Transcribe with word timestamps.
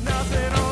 Nothing 0.00 0.71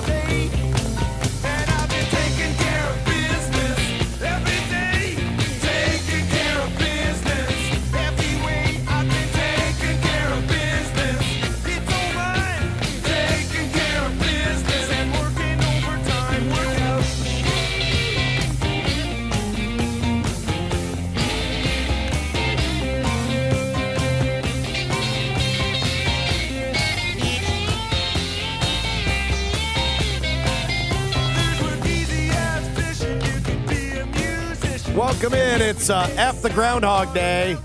Welcome 34.97 35.35
in. 35.35 35.63
It's 35.63 35.89
uh, 35.89 36.13
F 36.17 36.43
the 36.43 36.51
Groundhog 36.51 37.15
Day. 37.15 37.57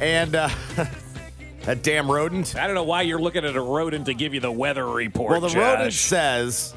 And 0.00 0.34
uh, 0.36 0.48
that 1.62 1.82
damn 1.82 2.10
rodent. 2.10 2.54
I 2.56 2.66
don't 2.66 2.74
know 2.76 2.84
why 2.84 3.02
you're 3.02 3.20
looking 3.20 3.44
at 3.44 3.56
a 3.56 3.60
rodent 3.60 4.06
to 4.06 4.14
give 4.14 4.32
you 4.32 4.40
the 4.40 4.52
weather 4.52 4.86
report. 4.86 5.32
Well, 5.32 5.40
the 5.40 5.48
Josh. 5.48 5.56
rodent 5.56 5.92
says 5.92 6.74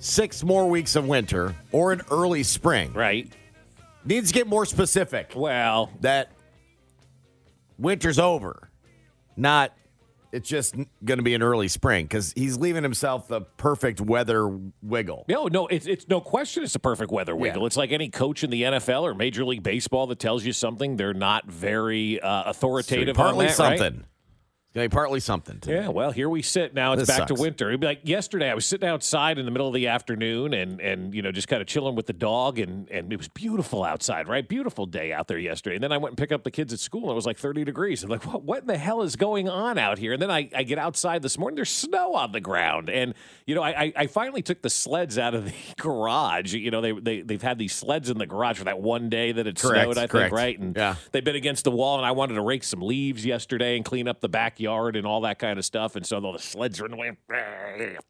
six 0.00 0.42
more 0.42 0.68
weeks 0.68 0.96
of 0.96 1.06
winter 1.06 1.54
or 1.70 1.92
an 1.92 2.02
early 2.10 2.42
spring. 2.42 2.92
right? 2.92 3.30
Needs 4.04 4.28
to 4.32 4.34
get 4.34 4.48
more 4.48 4.66
specific 4.66 5.32
Well, 5.36 5.90
that 6.00 6.32
winter's 7.78 8.18
over, 8.18 8.70
not 9.36 9.72
it's 10.32 10.48
just 10.48 10.74
going 11.04 11.18
to 11.18 11.22
be 11.22 11.34
an 11.34 11.42
early 11.42 11.68
spring 11.68 12.06
because 12.06 12.32
he's 12.34 12.56
leaving 12.56 12.82
himself 12.82 13.28
the 13.28 13.42
perfect 13.42 14.00
weather 14.00 14.48
wiggle. 14.82 15.26
no, 15.28 15.46
no, 15.46 15.66
it's 15.66 15.86
it's 15.86 16.08
no 16.08 16.20
question. 16.20 16.62
It's 16.62 16.74
a 16.74 16.80
perfect 16.80 17.12
weather 17.12 17.36
wiggle. 17.36 17.62
Yeah. 17.62 17.66
It's 17.66 17.76
like 17.76 17.92
any 17.92 18.08
coach 18.08 18.42
in 18.42 18.50
the 18.50 18.62
NFL 18.62 19.02
or 19.02 19.14
Major 19.14 19.44
League 19.44 19.62
Baseball 19.62 20.06
that 20.08 20.18
tells 20.18 20.44
you 20.44 20.52
something. 20.52 20.96
They're 20.96 21.14
not 21.14 21.46
very 21.46 22.20
uh, 22.20 22.44
authoritative. 22.44 23.14
partly 23.14 23.46
on 23.46 23.48
that, 23.48 23.56
something. 23.56 23.94
It's 24.00 24.11
be 24.74 24.88
partly 24.88 25.20
something. 25.20 25.60
today. 25.60 25.82
Yeah, 25.82 25.88
well, 25.88 26.12
here 26.12 26.28
we 26.28 26.40
sit 26.42 26.72
now. 26.74 26.92
It's 26.94 27.06
This 27.06 27.18
back 27.18 27.28
to 27.28 27.34
winter. 27.34 27.68
It'd 27.68 27.80
be 27.80 27.86
like 27.86 28.00
yesterday. 28.04 28.50
I 28.50 28.54
was 28.54 28.64
sitting 28.64 28.88
outside 28.88 29.38
in 29.38 29.44
the 29.44 29.50
middle 29.50 29.68
of 29.68 29.74
the 29.74 29.88
afternoon, 29.88 30.54
and 30.54 30.80
and 30.80 31.14
you 31.14 31.20
know 31.22 31.30
just 31.30 31.46
kind 31.48 31.60
of 31.60 31.68
chilling 31.68 31.94
with 31.94 32.06
the 32.06 32.12
dog, 32.14 32.58
and 32.58 32.88
and 32.90 33.12
it 33.12 33.16
was 33.18 33.28
beautiful 33.28 33.84
outside, 33.84 34.28
right? 34.28 34.48
Beautiful 34.48 34.86
day 34.86 35.12
out 35.12 35.28
there 35.28 35.38
yesterday. 35.38 35.76
And 35.76 35.84
then 35.84 35.92
I 35.92 35.98
went 35.98 36.12
and 36.12 36.18
picked 36.18 36.32
up 36.32 36.42
the 36.42 36.50
kids 36.50 36.72
at 36.72 36.78
school, 36.80 37.02
and 37.02 37.10
it 37.10 37.14
was 37.14 37.26
like 37.26 37.38
30 37.38 37.64
degrees. 37.64 38.02
I'm 38.02 38.08
like, 38.10 38.24
what, 38.26 38.42
what 38.44 38.60
in 38.62 38.66
the 38.66 38.78
hell 38.78 39.02
is 39.02 39.14
going 39.16 39.48
on 39.48 39.76
out 39.78 39.98
here? 39.98 40.14
And 40.14 40.22
then 40.22 40.30
I, 40.30 40.48
I 40.56 40.62
get 40.62 40.78
outside 40.78 41.22
this 41.22 41.36
morning. 41.36 41.56
There's 41.56 41.68
snow 41.70 42.14
on 42.14 42.32
the 42.32 42.40
ground, 42.40 42.88
and 42.88 43.14
you 43.46 43.54
know 43.54 43.62
I, 43.62 43.70
I 43.84 43.92
I 43.96 44.06
finally 44.06 44.42
took 44.42 44.62
the 44.62 44.70
sleds 44.70 45.18
out 45.18 45.34
of 45.34 45.44
the 45.44 45.52
garage. 45.80 46.54
You 46.54 46.70
know 46.70 46.80
they 46.80 46.92
they 46.92 47.20
they've 47.20 47.42
had 47.42 47.58
these 47.58 47.74
sleds 47.74 48.08
in 48.08 48.16
the 48.18 48.26
garage 48.26 48.58
for 48.58 48.64
that 48.64 48.80
one 48.80 49.08
day 49.10 49.32
that 49.32 49.46
it 49.46 49.60
Correct, 49.60 49.84
snowed. 49.84 49.98
I 49.98 50.06
correct. 50.06 50.30
think 50.30 50.32
right, 50.32 50.58
and 50.58 50.74
Yeah. 50.76 50.94
they've 51.10 51.24
been 51.24 51.36
against 51.36 51.64
the 51.64 51.70
wall, 51.70 51.98
and 51.98 52.06
I 52.06 52.12
wanted 52.12 52.34
to 52.34 52.42
rake 52.42 52.64
some 52.64 52.80
leaves 52.80 53.26
yesterday 53.26 53.76
and 53.76 53.84
clean 53.84 54.08
up 54.08 54.20
the 54.20 54.28
backyard 54.62 54.96
and 54.96 55.06
all 55.06 55.22
that 55.22 55.38
kind 55.38 55.58
of 55.58 55.64
stuff. 55.64 55.96
And 55.96 56.06
so 56.06 56.20
the 56.20 56.38
sleds 56.38 56.80
are 56.80 56.86
in 56.86 56.90
the 56.92 56.96
way. 56.96 57.12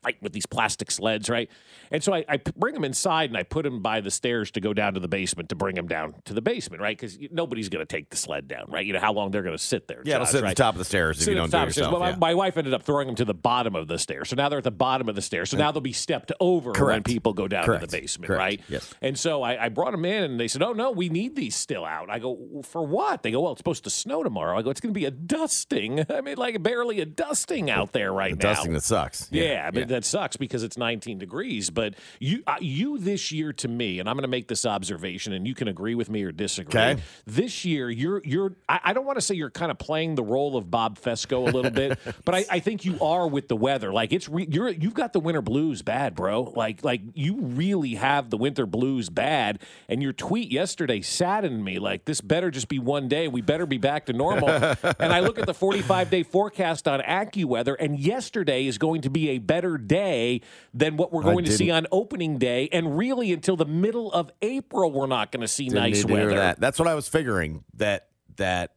Fight 0.02 0.16
with 0.22 0.32
these 0.32 0.46
plastic 0.46 0.90
sleds, 0.90 1.28
right? 1.28 1.48
And 1.90 2.02
so 2.02 2.12
I 2.14 2.38
bring 2.56 2.74
them 2.74 2.84
inside 2.84 3.30
and 3.30 3.36
I 3.36 3.42
put 3.42 3.64
them 3.64 3.80
by 3.82 4.00
the 4.00 4.10
stairs 4.10 4.50
to 4.52 4.60
go 4.60 4.72
down 4.74 4.94
to 4.94 5.00
the 5.00 5.08
basement 5.08 5.48
to 5.50 5.54
bring 5.54 5.74
them 5.74 5.86
down 5.86 6.14
to 6.26 6.34
the 6.34 6.42
basement, 6.42 6.82
right? 6.82 6.96
Because 6.98 7.18
nobody's 7.30 7.68
going 7.68 7.84
to 7.84 7.96
take 7.96 8.10
the 8.10 8.16
sled 8.16 8.48
down, 8.48 8.66
right? 8.68 8.84
You 8.84 8.92
know 8.92 9.00
how 9.00 9.12
long 9.12 9.30
they're 9.30 9.42
going 9.42 9.56
to 9.56 9.62
sit 9.62 9.88
there. 9.88 10.02
Yeah, 10.04 10.16
it'll 10.16 10.24
Josh, 10.26 10.32
sit 10.32 10.38
at 10.38 10.44
right? 10.44 10.56
the 10.56 10.62
top 10.62 10.74
of 10.74 10.78
the 10.78 10.84
stairs 10.84 11.18
if 11.18 11.24
Sit 11.24 11.30
you 11.32 11.36
don't 11.36 11.50
do 11.50 11.56
it 11.56 11.60
of 11.62 11.66
the 11.68 11.72
stairs. 11.72 11.76
yourself. 11.86 12.00
Well, 12.00 12.08
yeah. 12.10 12.16
my, 12.16 12.28
my 12.30 12.34
wife 12.34 12.56
ended 12.56 12.74
up 12.74 12.82
throwing 12.82 13.06
them 13.06 13.16
to 13.16 13.24
the 13.24 13.34
bottom 13.34 13.74
of 13.74 13.88
the 13.88 13.98
stairs. 13.98 14.28
So 14.28 14.36
now 14.36 14.48
they're 14.48 14.58
at 14.58 14.64
the 14.64 14.70
bottom 14.70 15.08
of 15.08 15.14
the 15.14 15.22
stairs. 15.22 15.50
So 15.50 15.56
now 15.56 15.72
they'll 15.72 15.80
be 15.80 15.92
stepped 15.92 16.32
over 16.40 16.72
when 16.72 17.02
people 17.02 17.32
go 17.32 17.48
down 17.48 17.64
Correct. 17.64 17.82
to 17.82 17.86
the 17.86 18.00
basement, 18.00 18.28
Correct. 18.28 18.38
right? 18.40 18.60
Yes. 18.68 18.92
And 19.00 19.18
so 19.18 19.42
I, 19.42 19.66
I 19.66 19.68
brought 19.68 19.92
them 19.92 20.04
in, 20.04 20.24
and 20.24 20.40
they 20.40 20.48
said, 20.48 20.62
"Oh 20.62 20.72
no, 20.72 20.90
we 20.90 21.08
need 21.08 21.36
these 21.36 21.54
still 21.54 21.84
out." 21.84 22.10
I 22.10 22.18
go, 22.18 22.62
"For 22.64 22.84
what?" 22.84 23.22
They 23.22 23.30
go, 23.30 23.40
"Well, 23.40 23.52
it's 23.52 23.60
supposed 23.60 23.84
to 23.84 23.90
snow 23.90 24.22
tomorrow." 24.22 24.58
I 24.58 24.62
go, 24.62 24.70
"It's 24.70 24.80
going 24.80 24.92
to 24.94 24.98
be 24.98 25.04
a 25.06 25.10
dusting. 25.10 26.04
I 26.10 26.20
mean, 26.20 26.36
like 26.42 26.62
barely 26.62 27.00
a 27.00 27.06
dusting 27.06 27.70
out 27.70 27.92
there 27.92 28.12
right 28.12 28.38
the 28.38 28.44
now." 28.44 28.54
dusting 28.54 28.72
that 28.72 28.82
sucks. 28.82 29.28
Yeah, 29.30 29.68
I 29.68 29.70
mean 29.70 29.88
that 29.88 30.04
sucks 30.04 30.36
because 30.36 30.62
it's 30.62 30.76
19 30.76 31.18
degrees. 31.18 31.70
But 31.70 31.94
you, 32.18 32.42
uh, 32.46 32.56
you 32.60 32.98
this 32.98 33.32
year 33.32 33.52
to 33.54 33.68
me, 33.68 33.98
and 33.98 34.08
I'm 34.08 34.16
going 34.16 34.22
to 34.22 34.28
make 34.28 34.48
this 34.48 34.66
observation, 34.66 35.32
and 35.32 35.46
you 35.46 35.54
can 35.54 35.68
agree 35.68 35.94
with 35.94 36.10
me 36.10 36.22
or 36.24 36.32
disagree. 36.32 36.80
Okay. 36.80 37.02
This 37.26 37.64
year, 37.64 37.88
you're 37.90 38.22
you're. 38.24 38.54
I, 38.68 38.80
I 38.84 38.92
don't 38.92 39.06
want 39.06 39.18
to 39.18 39.22
say 39.22 39.34
you're 39.34 39.50
kind 39.50 39.70
of 39.70 39.78
playing 39.78 40.16
the 40.16 40.24
role 40.24 40.56
of 40.56 40.70
Bob 40.70 40.98
Fescoe 40.98 41.48
a 41.48 41.50
little 41.50 41.70
bit, 41.70 41.98
but 42.24 42.34
I, 42.34 42.44
I 42.50 42.58
think 42.60 42.84
you 42.84 42.98
are 43.00 43.26
with 43.26 43.48
the 43.48 43.56
weather. 43.56 43.92
Like 43.92 44.12
it's 44.12 44.28
re, 44.28 44.46
you're 44.50 44.68
you've 44.68 44.94
got 44.94 45.12
the 45.12 45.20
winter 45.20 45.42
blues 45.42 45.82
bad, 45.82 46.14
bro. 46.14 46.42
Like 46.42 46.84
like 46.84 47.00
you 47.14 47.36
really 47.40 47.94
have 47.94 48.30
the 48.30 48.36
winter 48.36 48.66
blues 48.66 49.08
bad. 49.08 49.60
And 49.88 50.02
your 50.02 50.12
tweet 50.12 50.50
yesterday 50.50 51.00
saddened 51.00 51.64
me. 51.64 51.78
Like 51.78 52.04
this 52.04 52.20
better 52.20 52.50
just 52.50 52.68
be 52.68 52.78
one 52.78 53.08
day. 53.08 53.28
We 53.28 53.40
better 53.40 53.66
be 53.66 53.78
back 53.78 54.06
to 54.06 54.12
normal. 54.12 54.48
and 54.98 55.12
I 55.12 55.20
look 55.20 55.38
at 55.38 55.46
the 55.46 55.54
45 55.54 56.10
day 56.10 56.22
forecast 56.32 56.88
on 56.88 57.00
AccuWeather, 57.00 57.76
and 57.78 57.98
yesterday 57.98 58.66
is 58.66 58.78
going 58.78 59.02
to 59.02 59.10
be 59.10 59.28
a 59.30 59.38
better 59.38 59.78
day 59.78 60.40
than 60.72 60.96
what 60.96 61.12
we're 61.12 61.22
going 61.22 61.44
to 61.44 61.52
see 61.52 61.70
on 61.70 61.86
opening 61.92 62.38
day. 62.38 62.68
And 62.72 62.96
really, 62.96 63.32
until 63.32 63.56
the 63.56 63.66
middle 63.66 64.12
of 64.12 64.30
April, 64.40 64.90
we're 64.90 65.06
not 65.06 65.30
going 65.30 65.42
to 65.42 65.48
see 65.48 65.68
nice 65.68 65.98
need 65.98 66.08
to 66.08 66.16
hear 66.16 66.26
weather. 66.28 66.40
That. 66.40 66.60
That's 66.60 66.78
what 66.78 66.88
I 66.88 66.94
was 66.94 67.06
figuring. 67.08 67.64
That 67.74 68.08
that 68.36 68.72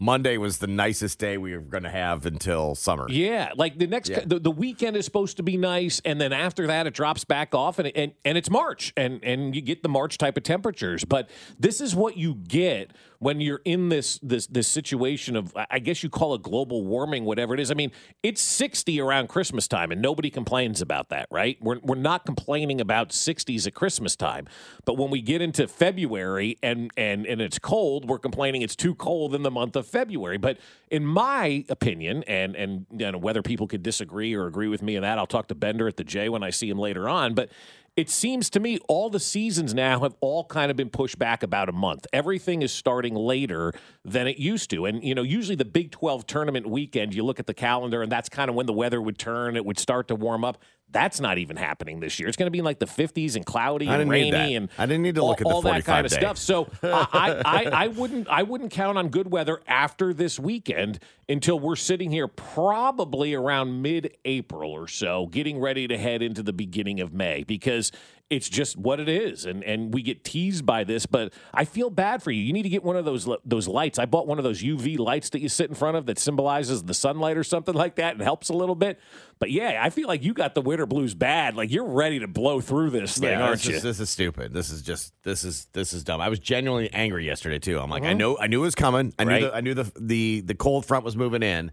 Monday 0.00 0.36
was 0.36 0.58
the 0.58 0.66
nicest 0.66 1.18
day 1.18 1.38
we 1.38 1.54
were 1.54 1.62
going 1.62 1.84
to 1.84 1.90
have 1.90 2.26
until 2.26 2.74
summer. 2.74 3.06
Yeah, 3.08 3.52
like 3.56 3.78
the 3.78 3.86
next 3.86 4.10
Yeah. 4.10 4.20
the, 4.26 4.38
the 4.38 4.50
weekend 4.50 4.96
is 4.96 5.04
supposed 5.04 5.36
to 5.36 5.42
be 5.42 5.56
nice, 5.56 6.02
and 6.04 6.20
then 6.20 6.32
after 6.32 6.66
that 6.66 6.86
it 6.86 6.94
drops 6.94 7.24
back 7.24 7.54
off, 7.54 7.78
and 7.78 7.88
and 7.96 8.12
and 8.24 8.36
it's 8.36 8.50
March, 8.50 8.92
and 8.96 9.22
and 9.24 9.54
you 9.54 9.62
get 9.62 9.82
the 9.82 9.88
March 9.88 10.18
type 10.18 10.36
of 10.36 10.42
temperatures. 10.42 11.04
But 11.04 11.30
this 11.58 11.80
is 11.80 11.94
what 11.94 12.16
you 12.16 12.34
get 12.34 12.90
when 13.24 13.40
you're 13.40 13.62
in 13.64 13.88
this 13.88 14.18
this 14.22 14.46
this 14.48 14.68
situation 14.68 15.34
of 15.34 15.56
I 15.70 15.78
guess 15.78 16.02
you 16.02 16.10
call 16.10 16.34
it 16.34 16.42
global 16.42 16.84
warming, 16.84 17.24
whatever 17.24 17.54
it 17.54 17.60
is. 17.60 17.70
I 17.70 17.74
mean, 17.74 17.90
it's 18.22 18.42
60 18.42 19.00
around 19.00 19.30
Christmas 19.30 19.66
time, 19.66 19.90
and 19.90 20.02
nobody 20.02 20.28
complains 20.28 20.82
about 20.82 21.08
that, 21.08 21.28
right? 21.30 21.56
We're 21.62 21.78
we're 21.82 21.94
not 21.94 22.26
complaining 22.26 22.82
about 22.82 23.10
60s 23.10 23.66
at 23.66 23.72
Christmas 23.72 24.14
time, 24.14 24.46
but 24.84 24.98
when 24.98 25.08
we 25.08 25.22
get 25.22 25.40
into 25.40 25.66
February 25.66 26.58
and 26.62 26.90
and 26.98 27.24
and 27.24 27.40
it's 27.40 27.58
cold, 27.58 28.06
we're 28.06 28.18
complaining 28.18 28.60
it's 28.60 28.76
too 28.76 28.94
cold 28.94 29.34
in 29.34 29.42
the 29.42 29.50
month 29.50 29.74
of 29.74 29.86
February. 29.86 30.36
But 30.36 30.58
in 30.90 31.06
my 31.06 31.64
opinion, 31.70 32.24
and 32.24 32.54
and 32.54 32.84
you 32.90 33.10
know, 33.10 33.16
whether 33.16 33.40
people 33.40 33.66
could 33.66 33.82
disagree 33.82 34.34
or 34.34 34.46
agree 34.46 34.68
with 34.68 34.82
me 34.82 34.96
in 34.96 35.02
that, 35.02 35.18
I'll 35.18 35.26
talk 35.26 35.48
to 35.48 35.54
Bender 35.54 35.88
at 35.88 35.96
the 35.96 36.04
J 36.04 36.28
when 36.28 36.42
I 36.42 36.50
see 36.50 36.68
him 36.68 36.78
later 36.78 37.08
on. 37.08 37.32
But 37.32 37.48
it 37.96 38.10
seems 38.10 38.50
to 38.50 38.60
me 38.60 38.78
all 38.88 39.08
the 39.08 39.20
seasons 39.20 39.72
now 39.72 40.00
have 40.00 40.16
all 40.20 40.44
kind 40.44 40.70
of 40.70 40.76
been 40.76 40.90
pushed 40.90 41.18
back 41.18 41.42
about 41.44 41.68
a 41.68 41.72
month. 41.72 42.06
Everything 42.12 42.62
is 42.62 42.72
starting 42.72 43.14
later 43.14 43.72
than 44.04 44.26
it 44.26 44.36
used 44.36 44.70
to. 44.70 44.84
And, 44.84 45.02
you 45.04 45.14
know, 45.14 45.22
usually 45.22 45.54
the 45.54 45.64
Big 45.64 45.92
12 45.92 46.26
tournament 46.26 46.68
weekend, 46.68 47.14
you 47.14 47.22
look 47.24 47.38
at 47.38 47.46
the 47.46 47.54
calendar 47.54 48.02
and 48.02 48.10
that's 48.10 48.28
kind 48.28 48.48
of 48.48 48.56
when 48.56 48.66
the 48.66 48.72
weather 48.72 49.00
would 49.00 49.18
turn, 49.18 49.56
it 49.56 49.64
would 49.64 49.78
start 49.78 50.08
to 50.08 50.16
warm 50.16 50.44
up. 50.44 50.58
That's 50.90 51.18
not 51.20 51.38
even 51.38 51.56
happening 51.56 52.00
this 52.00 52.18
year. 52.20 52.28
It's 52.28 52.36
going 52.36 52.46
to 52.46 52.52
be 52.52 52.58
in 52.58 52.64
like 52.64 52.78
the 52.78 52.86
50s 52.86 53.36
and 53.36 53.44
cloudy 53.44 53.88
and 53.88 54.08
rainy 54.08 54.54
and 54.54 54.68
I 54.78 54.86
didn't 54.86 55.02
need 55.02 55.16
to 55.16 55.22
all, 55.22 55.28
look 55.28 55.40
at 55.40 55.46
the 55.46 55.52
all 55.52 55.62
that 55.62 55.84
kind 55.84 56.04
of 56.04 56.12
day. 56.12 56.18
stuff. 56.18 56.38
So 56.38 56.70
I, 56.82 57.08
I, 57.12 57.42
I, 57.44 57.64
I 57.84 57.86
wouldn't 57.88 58.28
I 58.28 58.42
wouldn't 58.42 58.70
count 58.70 58.98
on 58.98 59.08
good 59.08 59.30
weather 59.30 59.60
after 59.66 60.14
this 60.14 60.38
weekend 60.38 61.00
until 61.28 61.58
we're 61.58 61.76
sitting 61.76 62.10
here 62.10 62.28
probably 62.28 63.34
around 63.34 63.82
mid-April 63.82 64.70
or 64.70 64.86
so, 64.88 65.26
getting 65.26 65.58
ready 65.60 65.86
to 65.88 65.98
head 65.98 66.22
into 66.22 66.42
the 66.42 66.52
beginning 66.52 67.00
of 67.00 67.12
May 67.12 67.44
because 67.44 67.90
it's 68.30 68.48
just 68.48 68.78
what 68.78 68.98
it 69.00 69.08
is, 69.08 69.44
and 69.44 69.62
and 69.64 69.92
we 69.92 70.00
get 70.00 70.24
teased 70.24 70.64
by 70.64 70.82
this. 70.82 71.04
But 71.04 71.34
I 71.52 71.66
feel 71.66 71.90
bad 71.90 72.22
for 72.22 72.30
you. 72.30 72.40
You 72.42 72.54
need 72.54 72.62
to 72.62 72.70
get 72.70 72.82
one 72.82 72.96
of 72.96 73.04
those 73.04 73.28
those 73.44 73.68
lights. 73.68 73.98
I 73.98 74.06
bought 74.06 74.26
one 74.26 74.38
of 74.38 74.44
those 74.44 74.62
UV 74.62 74.98
lights 74.98 75.28
that 75.30 75.40
you 75.40 75.50
sit 75.50 75.68
in 75.68 75.74
front 75.76 75.98
of 75.98 76.06
that 76.06 76.18
symbolizes 76.18 76.82
the 76.84 76.94
sunlight 76.94 77.36
or 77.36 77.44
something 77.44 77.74
like 77.74 77.96
that, 77.96 78.14
and 78.14 78.22
helps 78.22 78.48
a 78.48 78.54
little 78.54 78.74
bit. 78.74 78.98
But 79.38 79.50
yeah, 79.50 79.78
I 79.82 79.90
feel 79.90 80.08
like 80.08 80.24
you 80.24 80.32
got 80.32 80.54
the 80.54 80.62
winter 80.62 80.86
blues 80.86 81.14
bad. 81.14 81.54
Like 81.54 81.70
you're 81.70 81.84
ready 81.84 82.20
to 82.20 82.26
blow 82.26 82.62
through 82.62 82.90
this 82.90 83.18
thing, 83.18 83.28
Yeah, 83.28 83.42
aren't 83.42 83.60
this 83.60 83.68
you? 83.68 83.76
is, 83.76 83.82
this 83.82 84.00
is 84.00 84.08
stupid. 84.08 84.54
This 84.54 84.70
is 84.70 84.80
just 84.80 85.12
this 85.22 85.44
is 85.44 85.66
this 85.74 85.92
is 85.92 86.02
dumb. 86.02 86.22
I 86.22 86.30
was 86.30 86.38
genuinely 86.38 86.90
angry 86.94 87.26
yesterday 87.26 87.58
too. 87.58 87.78
I'm 87.78 87.90
like, 87.90 88.04
I 88.04 88.06
Uh-huh. 88.08 88.14
know 88.16 88.38
I 88.40 88.46
knew 88.46 88.60
it 88.60 88.64
was 88.64 88.74
coming. 88.74 89.12
I 89.18 89.24
Right. 89.24 89.40
knew 89.42 89.46
the, 89.48 89.54
I 89.54 89.60
knew 89.60 89.74
the 89.74 89.92
the 90.00 90.40
the 90.40 90.54
cold 90.54 90.86
front 90.86 91.04
was 91.04 91.13
moving 91.16 91.42
in, 91.42 91.72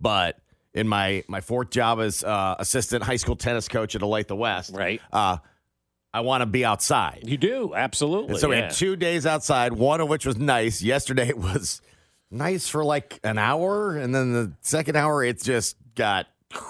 but 0.00 0.38
in 0.74 0.86
my 0.88 1.24
my 1.28 1.40
fourth 1.40 1.70
job 1.70 2.00
as 2.00 2.22
uh, 2.22 2.56
assistant 2.58 3.02
high 3.02 3.16
school 3.16 3.36
tennis 3.36 3.68
coach 3.68 3.94
at 3.94 4.02
Olathe 4.02 4.36
West, 4.36 4.74
Right. 4.74 5.00
Uh, 5.12 5.38
I 6.12 6.20
want 6.20 6.40
to 6.40 6.46
be 6.46 6.64
outside. 6.64 7.24
You 7.24 7.36
do 7.36 7.74
absolutely. 7.74 8.30
And 8.30 8.38
so 8.38 8.48
we 8.48 8.56
had 8.56 8.70
two 8.72 8.96
days 8.96 9.26
outside, 9.26 9.74
one 9.74 10.00
of 10.00 10.08
which 10.08 10.24
was 10.24 10.36
nice. 10.38 10.80
Yesterday 10.82 11.28
it 11.28 11.38
was 11.38 11.80
nice 12.30 12.68
for 12.68 12.84
like 12.84 13.20
an 13.24 13.38
hour, 13.38 13.96
and 13.96 14.14
then 14.14 14.32
the 14.32 14.52
second 14.62 14.96
hour 14.96 15.22
it 15.22 15.42
just 15.42 15.76
got. 15.94 16.26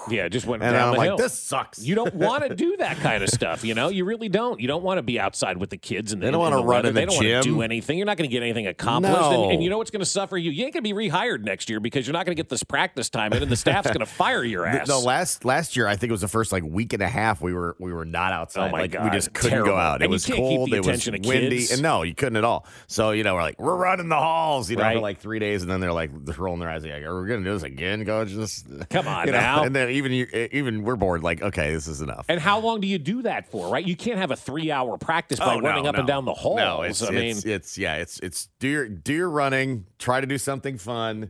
Yeah, 0.09 0.27
just 0.27 0.45
went 0.45 0.61
And 0.61 0.73
down 0.73 0.89
I'm 0.89 0.93
the 0.93 0.97
like, 0.97 1.05
hill. 1.07 1.17
this 1.17 1.33
sucks. 1.39 1.81
You 1.81 1.95
don't 1.95 2.13
want 2.13 2.43
to 2.43 2.53
do 2.55 2.75
that 2.77 2.97
kind 2.97 3.23
of 3.23 3.29
stuff, 3.29 3.63
you 3.63 3.73
know. 3.73 3.87
You 3.87 4.03
really 4.03 4.27
don't. 4.27 4.59
You 4.59 4.67
don't 4.67 4.83
want 4.83 4.97
to 4.97 5.01
be 5.03 5.17
outside 5.19 5.55
with 5.55 5.69
the 5.69 5.77
kids 5.77 6.11
and 6.11 6.21
They 6.21 6.31
don't 6.31 6.41
run 6.65 6.83
to 6.83 6.89
in 6.89 6.93
the 6.95 6.99
They 6.99 7.05
don't 7.05 7.15
want 7.15 7.25
to 7.27 7.41
do 7.49 7.61
anything. 7.61 7.97
You're 7.97 8.05
not 8.05 8.17
going 8.17 8.29
to 8.29 8.31
get 8.33 8.43
anything 8.43 8.67
accomplished. 8.67 9.15
No. 9.17 9.43
And, 9.45 9.53
and 9.53 9.63
you 9.63 9.69
know 9.69 9.77
what's 9.77 9.89
going 9.91 10.01
to 10.01 10.05
suffer 10.05 10.37
you? 10.37 10.51
You 10.51 10.65
ain't 10.65 10.73
going 10.73 10.83
to 10.83 10.93
be 10.93 11.09
rehired 11.09 11.43
next 11.43 11.69
year 11.69 11.79
because 11.79 12.05
you're 12.05 12.13
not 12.13 12.25
going 12.25 12.35
to 12.35 12.39
get 12.39 12.49
this 12.49 12.61
practice 12.63 13.09
time 13.09 13.31
in, 13.31 13.41
and 13.41 13.49
the 13.49 13.55
staff's 13.55 13.87
going 13.87 14.01
to 14.01 14.05
fire 14.05 14.43
your 14.43 14.63
The- 14.69 14.81
ass. 14.81 14.87
No, 14.89 14.99
last 14.99 15.45
last 15.45 15.77
year 15.77 15.87
I 15.87 15.95
think 15.95 16.09
it 16.09 16.13
was 16.13 16.21
the 16.21 16.27
first 16.27 16.51
like 16.51 16.63
week 16.63 16.91
and 16.91 17.01
a 17.01 17.07
half 17.07 17.41
we 17.41 17.53
were 17.53 17.77
we 17.79 17.93
were 17.93 18.03
not 18.05 18.33
oh 18.33 18.35
outside. 18.35 18.67
Oh, 18.67 18.71
my 18.71 18.81
like 18.81 18.95
we 19.01 19.09
just 19.11 19.33
couldn't 19.33 19.51
Terrible. 19.51 19.71
go 19.71 19.77
out. 19.77 20.01
It 20.01 20.05
And 20.05 20.11
was 20.11 20.25
cold. 20.25 20.73
it 20.73 20.85
was 20.85 21.07
windy, 21.09 21.67
and 21.71 21.81
no, 21.81 22.03
you 22.03 22.15
couldn't 22.15 22.35
at 22.35 22.43
all. 22.43 22.65
So 22.87 23.11
you 23.11 23.23
know 23.23 23.35
we're 23.35 23.43
like 23.43 23.59
we're 23.61 23.77
running 23.77 24.09
the 24.09 24.17
halls, 24.17 24.69
you 24.69 24.75
know, 24.75 24.91
for 24.91 24.99
like 24.99 25.19
three 25.19 25.39
days, 25.39 25.61
and 25.61 25.71
then 25.71 25.79
they're 25.79 25.93
like 25.93 26.11
they're 26.25 26.35
rolling 26.35 26.59
their 26.59 26.69
eyes 26.69 26.83
like, 26.83 27.03
"Are 27.03 27.21
we 27.21 27.29
gonna 27.29 27.45
do 27.45 27.53
this 27.53 27.63
again, 27.63 28.05
coach?" 28.05 28.29
Just 28.29 28.67
Come 28.89 29.07
on 29.07 29.25
you 29.27 29.31
know? 29.31 29.39
now. 29.39 29.68
And 29.69 29.75
then 29.75 29.91
even 29.91 30.11
you, 30.11 30.25
even 30.51 30.83
we're 30.83 30.95
bored. 30.95 31.21
Like, 31.21 31.43
okay, 31.43 31.71
this 31.71 31.87
is 31.87 32.01
enough. 32.01 32.25
and 32.27 32.39
how 32.39 32.59
long 32.59 32.81
do 32.81 32.87
you 32.87 32.97
do 32.97 33.21
that 33.21 33.45
for? 33.51 33.69
Right? 33.71 33.85
You 33.85 33.95
can't 33.95 34.17
have 34.17 34.31
a 34.31 34.35
three-hour 34.35 34.97
practice 34.97 35.37
by 35.37 35.53
Oh, 35.53 35.59
no, 35.59 35.69
running 35.69 35.85
up 35.85 35.93
no. 35.93 35.99
and 35.99 36.07
down 36.07 36.25
the 36.25 36.33
halls. 36.33 36.57
No, 36.57 36.81
it's, 36.81 37.03
I 37.03 37.11
mean, 37.11 37.37
it's, 37.37 37.45
it's 37.45 37.77
yeah, 37.77 37.97
it's 37.97 38.17
it's 38.21 38.49
do 38.59 38.67
your 38.67 38.89
do 38.89 39.13
your 39.13 39.29
running. 39.29 39.85
Try 39.99 40.21
to 40.21 40.25
do 40.25 40.39
something 40.39 40.79
fun. 40.79 41.29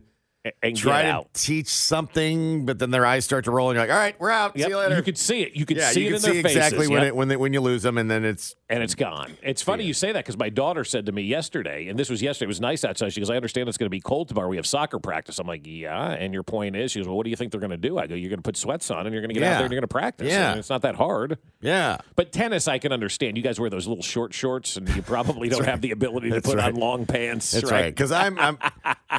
And 0.62 0.74
Try 0.74 1.02
to 1.02 1.24
teach 1.34 1.68
something, 1.68 2.64
but 2.64 2.78
then 2.78 2.90
their 2.90 3.04
eyes 3.04 3.26
start 3.26 3.44
to 3.44 3.50
roll, 3.50 3.68
and 3.70 3.76
you're 3.76 3.82
like, 3.86 3.92
"All 3.94 4.00
right, 4.00 4.18
we're 4.18 4.30
out. 4.30 4.56
Yep, 4.56 4.64
See 4.66 4.70
you 4.70 4.78
later." 4.78 4.96
You 4.96 5.02
could 5.02 5.18
see 5.18 5.42
it. 5.42 5.52
You 5.54 5.66
could 5.66 5.76
yeah, 5.76 5.90
see 5.90 6.00
you 6.00 6.06
it 6.06 6.08
can 6.08 6.14
in 6.16 6.20
see 6.20 6.32
their 6.32 6.42
faces. 6.44 6.56
exactly 6.56 6.88
when 6.88 6.98
Yep. 7.02 7.06
it 7.08 7.16
when 7.16 7.28
they, 7.28 7.36
when 7.36 7.52
you 7.52 7.60
lose 7.60 7.82
them, 7.82 7.98
and 7.98 8.10
then 8.10 8.24
it's 8.24 8.54
and 8.70 8.82
it's 8.82 8.94
gone. 8.94 9.32
It's 9.42 9.60
funny 9.60 9.84
you 9.84 9.92
say 9.92 10.12
that 10.12 10.24
because 10.24 10.38
my 10.38 10.48
daughter 10.48 10.82
said 10.84 11.04
to 11.06 11.12
me 11.12 11.22
yesterday, 11.22 11.88
and 11.88 11.98
this 11.98 12.08
was 12.08 12.22
yesterday. 12.22 12.46
It 12.46 12.48
was 12.48 12.60
nice 12.60 12.84
outside. 12.86 13.12
She 13.12 13.20
goes, 13.20 13.28
"I 13.28 13.36
understand 13.36 13.68
it's 13.68 13.76
going 13.76 13.86
to 13.86 13.90
be 13.90 14.00
cold 14.00 14.28
tomorrow. 14.28 14.48
We 14.48 14.56
have 14.56 14.66
soccer 14.66 14.98
practice." 14.98 15.38
I'm 15.38 15.46
like, 15.46 15.66
"Yeah." 15.66 16.10
And 16.12 16.32
your 16.32 16.42
point 16.42 16.74
is, 16.74 16.92
she 16.92 17.00
goes, 17.00 17.06
"Well, 17.08 17.18
what 17.18 17.24
do 17.24 17.30
you 17.30 17.36
think 17.36 17.52
they're 17.52 17.60
going 17.60 17.70
to 17.70 17.76
do?" 17.76 17.98
I 17.98 18.06
go, 18.06 18.14
"You're 18.14 18.30
going 18.30 18.38
to 18.38 18.42
put 18.42 18.56
sweats 18.56 18.90
on, 18.90 19.04
and 19.06 19.12
you're 19.12 19.20
going 19.22 19.34
to 19.34 19.38
get 19.38 19.42
out 19.42 19.56
there 19.58 19.64
and 19.66 19.72
you're 19.72 19.80
going 19.80 19.88
to 19.88 19.92
practice. 19.92 20.28
Yeah. 20.28 20.50
Mean, 20.52 20.58
it's 20.60 20.70
not 20.70 20.80
that 20.82 20.94
hard." 20.94 21.36
yeah. 21.60 21.98
But 22.16 22.32
tennis, 22.32 22.66
I 22.66 22.78
can 22.78 22.92
understand. 22.92 23.36
You 23.36 23.42
guys 23.42 23.60
wear 23.60 23.68
those 23.68 23.86
little 23.86 24.02
short 24.02 24.32
shorts, 24.32 24.76
and 24.78 24.88
you 24.96 25.02
probably 25.02 25.48
don't 25.50 25.66
have 25.66 25.82
the 25.82 25.90
ability 25.90 26.28
to 26.30 26.36
That's 26.36 26.46
put 26.48 26.56
right. 26.56 26.72
on 26.72 26.80
long 26.80 27.04
pants. 27.04 27.50
That's 27.50 27.70
right. 27.70 27.94
Because 27.94 28.10
I'm, 28.10 28.38
I'm 28.38 28.58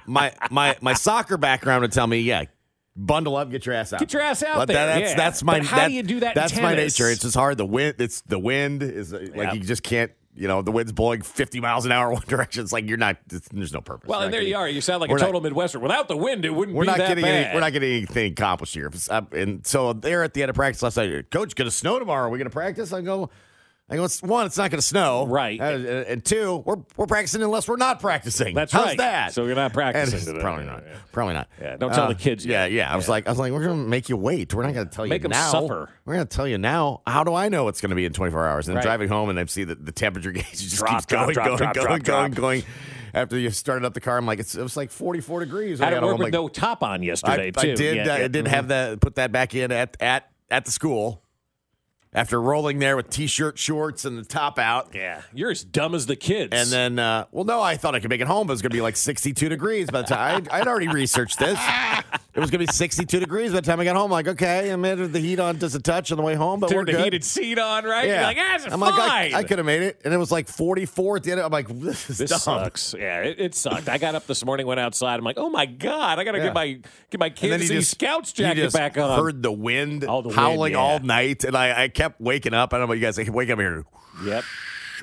my 0.08 0.34
my 0.50 0.76
my 0.82 0.94
soccer 1.12 1.38
background 1.38 1.82
would 1.82 1.92
tell 1.92 2.08
me, 2.08 2.20
yeah, 2.20 2.46
bundle 2.96 3.36
up, 3.36 3.50
get 3.52 3.66
your 3.66 3.76
ass 3.76 3.94
out, 3.94 4.00
Get 4.00 4.14
your 4.14 4.22
ass 4.22 4.44
out 4.44 4.56
But 4.58 4.68
there, 4.68 4.86
that- 4.86 5.00
that's 5.00 5.12
yeah. 5.12 5.18
that's 5.18 5.44
my. 5.44 5.60
But 5.60 5.68
how 5.68 5.78
that- 5.78 5.88
do 5.90 5.94
you 5.94 6.04
do 6.04 6.20
that 6.22 6.36
That's 6.36 6.56
my 6.60 6.76
nature. 6.76 7.10
It's 7.10 7.22
just 7.22 7.36
hard. 7.36 7.58
The 7.58 7.66
wind. 7.66 7.96
It's 8.00 8.22
the 8.22 8.40
wind 8.40 8.84
is 8.84 9.14
uh, 9.14 9.20
like 9.20 9.36
Yeah. 9.36 9.54
you 9.54 9.60
just 9.62 9.84
can't. 9.84 10.12
You 10.34 10.48
know, 10.48 10.62
the 10.62 10.72
wind's 10.72 10.94
blowing 10.94 11.22
50 11.24 11.60
miles 11.60 11.86
an 11.86 11.92
hour 11.92 12.10
one 12.14 12.24
direction. 12.26 12.64
It's 12.64 12.72
like 12.72 12.88
you're 12.88 12.98
not. 12.98 13.18
There's 13.28 13.74
no 13.74 13.82
purpose. 13.82 14.08
Well, 14.08 14.20
We're 14.20 14.26
and 14.26 14.34
there 14.34 14.42
you 14.42 14.56
are. 14.56 14.68
You 14.70 14.80
sound 14.80 15.02
like 15.02 15.10
a 15.10 15.14
we're 15.14 15.20
not- 15.20 15.26
total 15.26 15.42
Midwestern. 15.42 15.82
Without 15.82 16.08
the 16.08 16.16
wind, 16.16 16.46
it 16.46 16.52
wouldn't 16.52 16.76
We're 16.78 16.84
be 16.84 16.88
not 16.88 16.98
that 17.00 17.08
getting 17.10 17.24
bad. 17.26 17.46
any. 17.48 17.54
We're 17.54 17.60
not 17.60 17.74
getting 17.74 17.92
anything 17.98 18.32
accomplished 18.32 18.74
here. 18.74 18.90
And 19.34 19.68
so 19.68 19.92
they're 19.92 20.24
at 20.24 20.34
the 20.34 20.42
end 20.44 20.50
of 20.50 20.56
practice 20.56 20.82
last 20.82 20.96
night. 20.96 21.30
Coach, 21.32 21.54
going 21.56 21.66
to 21.70 21.72
snow 21.76 22.00
tomorrow. 22.00 22.28
Are 22.28 22.30
we 22.30 22.38
going 22.38 22.46
to 22.50 22.54
practice? 22.54 22.94
I 22.94 23.02
go. 23.02 23.30
I 23.92 23.96
go. 23.98 24.06
It's, 24.06 24.24
one, 24.24 24.46
it's 24.46 24.58
not 24.58 24.72
going 24.72 24.80
to 24.80 24.86
snow. 24.88 25.28
Right. 25.28 25.60
Uh, 25.60 25.64
and, 25.66 25.86
and 25.86 26.26
two, 26.26 26.64
we're 26.66 26.78
we're 26.98 27.08
practicing 27.08 27.44
unless 27.44 27.68
we're 27.68 27.76
not 27.76 28.00
practicing. 28.00 28.56
That's 28.56 28.72
How's 28.72 28.86
right. 28.86 28.98
that? 29.00 29.34
So 29.34 29.46
you're 29.46 29.56
not 29.56 29.74
practicing 29.74 30.20
today. 30.26 30.40
Probably 30.40 30.66
not. 30.66 30.84
yeah. 30.88 30.96
Probably 31.12 31.34
not. 31.34 31.50
Yeah, 31.62 31.76
don't 31.78 31.94
tell 31.94 32.08
the 32.08 32.16
kids 32.16 32.46
Yeah, 32.46 32.64
yet. 32.66 32.72
yeah. 32.72 32.94
I 32.94 32.96
was 32.96 33.10
like, 33.10 33.28
I 33.28 33.30
was 33.32 33.38
like, 33.40 33.52
we're 33.52 33.64
going 33.66 33.84
to 33.84 33.90
make 33.90 34.08
you 34.10 34.16
wait. 34.18 34.54
We're 34.54 34.64
not 34.64 34.74
going 34.74 34.88
to 34.88 34.96
tell 34.96 35.06
you. 35.06 35.10
Make 35.10 35.24
you 35.24 35.30
now. 35.30 35.52
suffer. 35.52 35.90
We're 36.06 36.14
going 36.16 36.26
to 36.28 36.36
tell 36.36 36.48
you 36.48 36.58
now. 36.58 37.02
How 37.06 37.24
do 37.26 37.34
I 37.36 37.50
know 37.50 37.68
it's 37.68 37.82
going 37.82 37.90
to 37.90 37.96
be 37.96 38.06
in 38.06 38.14
24 38.14 38.48
hours? 38.48 38.68
And 38.70 38.76
Right. 38.76 38.82
I'm 38.82 38.88
driving 38.88 39.10
home 39.10 39.30
and 39.30 39.38
I 39.40 39.46
see 39.46 39.66
that 39.66 39.86
the 39.86 39.92
temperature 39.92 40.32
gauge 40.32 40.46
just 40.52 40.78
Drop, 40.78 40.92
keeps 40.92 41.06
drop, 41.08 41.26
going, 41.26 41.34
drop, 41.34 41.46
going, 41.58 41.58
going, 41.58 41.76
going, 42.02 42.02
drop. 42.02 42.32
going. 42.34 42.64
After 43.14 43.38
you 43.38 43.50
started 43.50 43.86
up 43.86 43.94
the 43.94 44.00
car, 44.00 44.18
I'm 44.18 44.26
like, 44.26 44.40
it's, 44.40 44.56
it 44.56 44.64
was 44.64 44.78
like 44.78 44.90
44 44.90 45.42
degrees. 45.42 45.82
I 45.82 45.88
I 45.88 45.94
had 45.96 46.02
work 46.04 46.14
with 46.14 46.22
like, 46.28 46.32
no 46.34 46.48
top 46.48 46.82
on 46.82 47.02
I, 47.02 47.04
yesterday 47.04 47.52
I 47.54 47.62
too. 47.62 47.76
did. 47.76 47.96
Yeah, 47.98 48.02
uh, 48.14 48.18
yeah. 48.20 48.24
I 48.24 48.28
did 48.30 48.46
Mhm. 48.46 48.50
have 48.50 48.68
that. 48.70 49.02
Put 49.02 49.16
that 49.16 49.34
back 49.34 49.54
in 49.54 49.70
at 49.74 49.98
at 50.00 50.30
at 50.50 50.64
the 50.64 50.72
school. 50.72 51.22
After 52.14 52.42
rolling 52.42 52.80
there 52.80 52.98
with 52.98 53.10
t-shirt, 53.10 53.58
shorts, 53.58 54.04
and 54.04 54.18
the 54.18 54.26
top 54.26 54.60
out, 54.60 54.90
Yeah, 54.94 55.22
you're 55.34 55.50
as 55.52 55.64
dumb 55.64 55.96
as 55.96 56.08
the 56.08 56.18
kids. 56.18 56.50
and 56.52 56.68
then, 56.70 57.00
uh, 57.00 57.26
well, 57.32 57.46
no, 57.46 57.62
I 57.62 57.78
thought 57.78 57.96
I 57.96 58.02
could 58.02 58.10
make 58.10 58.20
it 58.20 58.28
home, 58.28 58.48
but 58.48 58.52
it 58.52 58.56
was 58.56 58.62
going 58.62 58.72
to 58.72 58.76
be 58.76 58.82
like 58.82 58.98
62 58.98 59.48
degrees 59.48 59.90
by 59.90 60.02
the 60.02 60.08
time 60.08 60.36
I'd, 60.52 60.62
I'd 60.62 60.68
already 60.68 60.90
researched 60.90 61.40
this. 61.40 61.58
It 62.34 62.40
was 62.40 62.50
going 62.50 62.66
to 62.66 62.68
be 62.68 62.74
62 62.74 63.20
degrees 63.20 63.52
by 63.52 63.58
the 63.60 63.62
time 63.62 63.82
I 63.82 63.84
got 63.84 63.98
home. 63.98 64.10
like, 64.10 64.26
okay, 64.26 64.72
I 64.72 64.76
made 64.78 64.98
the 65.00 65.20
heat 65.20 65.38
on 65.40 65.60
just 65.60 65.76
a 65.76 65.80
touch 65.82 66.12
on 66.14 66.18
the 66.18 66.24
way 66.24 66.34
home, 66.36 66.62
but 66.62 66.70
turn 66.70 66.78
we're 66.78 66.86
the 66.86 66.92
good. 66.94 67.04
heated 67.04 67.24
seat 67.26 67.60
on, 67.60 67.84
right? 67.84 68.08
yeah, 68.08 68.14
You're 68.14 68.24
like, 68.24 68.38
ah, 68.40 68.56
it's 68.56 68.64
I'm 68.66 68.80
fine. 68.80 68.80
like, 68.80 69.34
I, 69.34 69.38
I 69.40 69.44
could 69.44 69.58
have 69.58 69.66
made 69.66 69.82
it, 69.82 70.00
and 70.06 70.14
it 70.14 70.18
was 70.18 70.32
like 70.32 70.48
44 70.48 71.18
at 71.18 71.24
the 71.24 71.32
end. 71.32 71.40
Of, 71.42 71.48
I'm 71.48 71.52
like, 71.52 71.68
this 71.68 72.10
is 72.10 72.18
This 72.20 72.30
dumb. 72.30 72.40
sucks. 72.40 72.94
Yeah, 72.98 73.20
it, 73.24 73.40
it 73.40 73.54
sucked. 73.56 73.90
I 73.90 73.98
got 73.98 74.16
up 74.16 74.28
this 74.28 74.46
morning, 74.46 74.66
went 74.66 74.80
outside. 74.80 75.16
I'm 75.16 75.26
like, 75.26 75.38
oh 75.38 75.50
my 75.50 75.66
god, 75.66 76.20
I 76.20 76.24
gotta 76.24 76.38
Yeah. 76.38 76.46
get 76.46 76.54
my 76.54 76.68
get 77.10 77.20
my 77.20 77.26
And 77.26 77.36
then 77.36 77.50
Kansas 77.50 77.62
he 77.64 77.68
City 77.68 77.80
just, 77.80 77.92
Scouts 77.92 78.32
he 78.32 78.44
jacket 78.44 78.62
just 78.62 78.76
back 78.78 78.98
on. 78.98 79.20
Heard 79.22 79.44
the 79.44 79.52
wind 79.52 80.06
Oh, 80.08 80.22
the 80.22 80.30
wind, 80.30 80.40
howling 80.40 80.72
yeah. 80.74 80.80
all 80.80 81.00
night, 81.00 81.44
and 81.44 81.58
I, 81.58 81.84
I 81.84 81.88
kept 81.90 82.22
waking 82.22 82.54
up. 82.54 82.74
I 82.74 82.78
don't 82.78 82.82
know 82.82 82.86
about 82.86 82.94
you 82.98 83.02
guys. 83.06 83.20
I 83.20 83.30
wake 83.30 83.50
up 83.50 83.60
here. 83.60 83.84
Yep. 84.24 84.44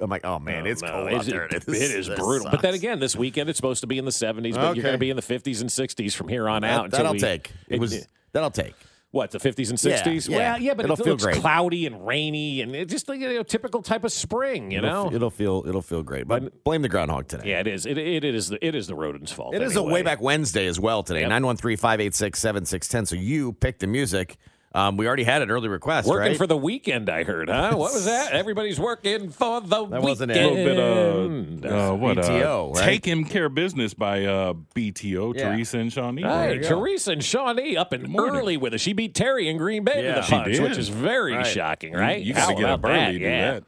I'm 0.01 0.11
like, 0.11 0.25
oh 0.25 0.39
man, 0.39 0.67
oh, 0.67 0.71
it's 0.71 0.83
No, 0.83 0.91
cold 0.91 1.09
out 1.13 1.25
there. 1.25 1.45
It, 1.47 1.55
it 1.67 1.69
is 1.69 2.09
brutal. 2.09 2.51
But 2.51 2.63
then 2.63 2.75
again, 2.75 3.01
this 3.01 3.15
weekend 3.17 3.49
it's 3.51 3.57
supposed 3.57 3.81
to 3.83 3.87
be 3.87 3.99
in 3.99 4.05
the 4.05 4.11
70s, 4.11 4.55
but 4.55 4.65
Okay. 4.65 4.75
you're 4.77 4.83
going 4.85 4.93
to 4.95 4.99
be 4.99 5.11
in 5.11 5.17
the 5.17 5.23
50s 5.23 5.61
and 5.61 5.71
60s 5.71 6.15
from 6.15 6.29
here 6.29 6.49
on 6.49 6.65
out. 6.65 6.69
that, 6.69 6.85
until 6.85 6.99
that'll 6.99 7.13
we- 7.15 7.19
take. 7.21 7.53
It 7.69 7.81
was 7.81 8.07
that'll 8.33 8.51
take. 8.51 8.75
what 9.11 9.31
the 9.31 9.39
50s 9.39 9.71
and 9.71 9.79
60s. 9.79 10.29
yeah. 10.29 10.37
Well, 10.37 10.61
yeah, 10.61 10.75
but 10.75 10.85
It'll 10.85 10.95
it 10.95 10.99
feel 11.03 11.07
looks 11.15 11.25
great. 11.25 11.37
cloudy 11.37 11.87
and 11.87 12.07
rainy, 12.07 12.61
and 12.61 12.77
it's 12.77 12.93
just 12.93 13.09
like 13.09 13.21
you 13.21 13.29
know, 13.35 13.43
typical 13.43 13.81
type 13.83 14.05
of 14.05 14.13
spring. 14.13 14.71
You 14.71 14.83
know. 14.83 15.07
it'll, 15.07 15.15
it'll 15.17 15.31
feel 15.31 15.65
it'll 15.67 15.81
feel 15.83 16.03
great. 16.03 16.29
But 16.29 16.63
blame 16.63 16.83
the 16.83 16.89
groundhog 16.91 17.27
today. 17.27 17.49
yeah, 17.51 17.61
it 17.61 17.67
is. 17.67 17.87
It, 17.87 17.97
it, 17.99 18.23
it 18.25 18.35
is. 18.35 18.49
The, 18.51 18.65
it 18.65 18.75
is 18.75 18.87
the 18.87 18.95
rodents' 18.95 19.33
fault. 19.33 19.55
It 19.55 19.63
is 19.63 19.77
a 19.77 19.83
way 19.83 20.03
back 20.03 20.21
Wednesday 20.21 20.67
as 20.67 20.79
well 20.79 21.03
today. 21.03 21.21
Yep. 21.23 21.31
913-586-7610. 21.31 23.07
So 23.09 23.17
you 23.17 23.53
picked 23.55 23.81
the 23.81 23.87
music. 23.87 24.37
Um, 24.75 24.99
we 24.99 25.07
already 25.07 25.25
had 25.25 25.41
an 25.41 25.51
early 25.51 25.69
request, 25.69 26.07
Working 26.07 26.29
right? 26.33 26.37
for 26.37 26.47
the 26.47 26.57
weekend, 26.57 27.09
I 27.09 27.25
heard, 27.25 27.49
huh? 27.49 27.71
What 27.75 27.95
was 27.95 28.05
that? 28.05 28.33
Everybody's 28.33 28.79
working 28.79 29.31
for 29.31 29.63
the 29.63 29.67
That 29.69 29.83
weekend. 29.85 30.05
wasn't 30.05 30.31
it. 30.33 30.37
A 30.37 30.47
little 30.47 30.65
bit 30.65 30.79
of 30.79 31.93
uh 31.93 31.97
what 31.97 32.19
BTO, 32.19 32.69
uh 32.69 32.73
right? 32.75 32.85
taking 32.85 33.25
care 33.25 33.47
of 33.47 33.55
business 33.55 33.95
by 33.95 34.25
uh 34.27 34.53
BTO 34.75 35.35
Yeah. 35.35 35.51
Teresa 35.53 35.79
and 35.79 35.91
Shawnee. 35.91 36.23
Hey, 36.23 36.59
Teresa 36.59 37.13
and 37.13 37.25
Shawnee 37.25 37.79
up 37.79 37.93
and 37.95 38.09
morning. 38.11 38.37
early 38.37 38.57
with 38.59 38.75
us. 38.75 38.83
She 38.83 38.93
beat 38.93 39.15
Terry 39.15 39.49
in 39.49 39.57
Green 39.57 39.85
Bay 39.85 40.03
Yeah. 40.05 40.17
with 40.17 40.25
a 40.25 40.27
She 40.27 40.33
punch, 40.33 40.59
which 40.59 40.77
is 40.79 40.91
very 40.91 41.33
Right. 41.35 41.47
shocking, 41.47 41.95
right? 41.95 42.21
You, 42.21 42.35
got 42.35 42.49
to 42.49 42.53
How 42.53 42.59
get 42.61 42.69
up 42.69 42.81
about 42.81 42.91
early 42.91 43.01
that? 43.01 43.13
to 43.13 43.19
do 43.19 43.25
yeah. 43.25 43.53
that. 43.53 43.65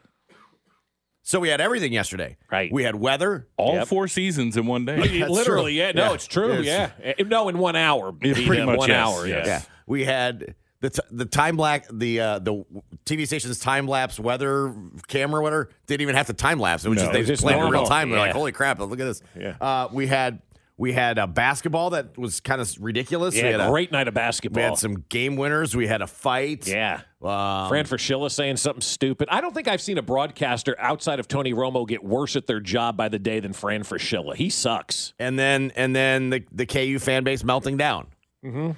so 1.22 1.40
we 1.40 1.48
had 1.48 1.60
everything 1.62 1.92
yesterday. 1.94 2.36
Right. 2.52 2.70
We 2.70 2.82
had 2.82 2.94
weather. 2.96 3.46
All 3.56 3.74
Yep. 3.74 3.88
four 3.88 4.06
seasons 4.06 4.56
in 4.58 4.66
one 4.66 4.84
day. 4.84 4.96
That's 5.20 5.30
Literally, 5.30 5.72
true. 5.72 5.80
yeah. 5.80 5.92
No, 5.92 6.08
Yeah. 6.08 6.12
it's 6.14 6.26
true. 6.26 6.60
Yes. 6.60 6.90
Yeah. 7.02 7.12
Eh, 7.18 7.22
No, 7.24 7.48
in 7.48 7.56
one 7.58 7.74
hour. 7.76 8.12
Pretty 8.12 8.64
much, 8.64 8.78
One 8.78 8.88
yes, 8.90 8.98
hour, 8.98 9.26
yes. 9.26 9.46
yes. 9.46 9.66
Yeah. 9.66 9.74
We 9.86 10.04
had 10.04 10.54
the 10.80 10.90
t- 10.90 11.02
the 11.10 11.24
time 11.26 11.56
lapse 11.56 11.88
the 11.92 12.20
uh, 12.20 12.38
the 12.38 12.64
TV 13.04 13.26
station's 13.26 13.58
time 13.58 13.86
lapse 13.86 14.18
weather 14.18 14.74
camera 15.08 15.42
whatever 15.42 15.70
didn't 15.86 16.02
even 16.02 16.14
have 16.16 16.26
to 16.28 16.32
time 16.32 16.58
lapse. 16.58 16.84
It 16.84 16.88
was 16.88 16.96
No. 16.96 17.02
just 17.04 17.12
they 17.12 17.18
was 17.20 17.28
just 17.28 17.42
played 17.42 17.56
in 17.58 17.68
real 17.70 17.84
time. 17.86 18.10
They're 18.10 18.18
like, 18.18 18.32
holy 18.32 18.52
crap! 18.52 18.78
Look 18.78 18.92
at 18.92 18.98
this. 18.98 19.22
Yeah. 19.38 19.56
Uh, 19.60 19.88
we 19.92 20.06
had 20.06 20.40
we 20.78 20.94
had 20.94 21.18
a 21.18 21.26
basketball 21.26 21.90
that 21.90 22.16
was 22.16 22.40
kind 22.40 22.58
of 22.58 22.74
ridiculous. 22.80 23.34
we, 23.34 23.42
Yeah, 23.42 23.50
had 23.50 23.60
a- 23.60 23.68
great 23.70 23.92
night 23.92 24.08
of 24.08 24.14
basketball. 24.14 24.62
we 24.62 24.64
had 24.70 24.78
some 24.78 25.04
game 25.10 25.36
winners. 25.36 25.76
We 25.76 25.86
had 25.86 26.00
a 26.00 26.06
fight. 26.06 26.66
yeah. 26.66 27.02
Um, 27.20 27.68
Fran 27.68 27.84
Fraschilla 27.84 28.30
saying 28.30 28.56
something 28.56 28.80
stupid. 28.80 29.28
I 29.30 29.42
don't 29.42 29.52
think 29.54 29.68
I've 29.68 29.82
seen 29.82 29.98
a 29.98 30.02
broadcaster 30.02 30.74
outside 30.78 31.20
of 31.20 31.28
Tony 31.28 31.52
Romo 31.52 31.86
get 31.86 32.02
worse 32.02 32.34
at 32.34 32.46
their 32.46 32.60
job 32.60 32.96
by 32.96 33.10
the 33.10 33.18
day 33.18 33.40
than 33.40 33.52
Fran 33.52 33.82
Fraschilla. 33.82 34.34
He 34.34 34.48
sucks. 34.48 35.12
and 35.18 35.38
then 35.38 35.70
and 35.76 35.94
then 35.94 36.30
the 36.30 36.44
the 36.50 36.64
KU 36.64 36.98
fan 36.98 37.24
base 37.24 37.44
melting 37.44 37.76
down. 37.76 38.06
Mm-hmm. 38.42 38.70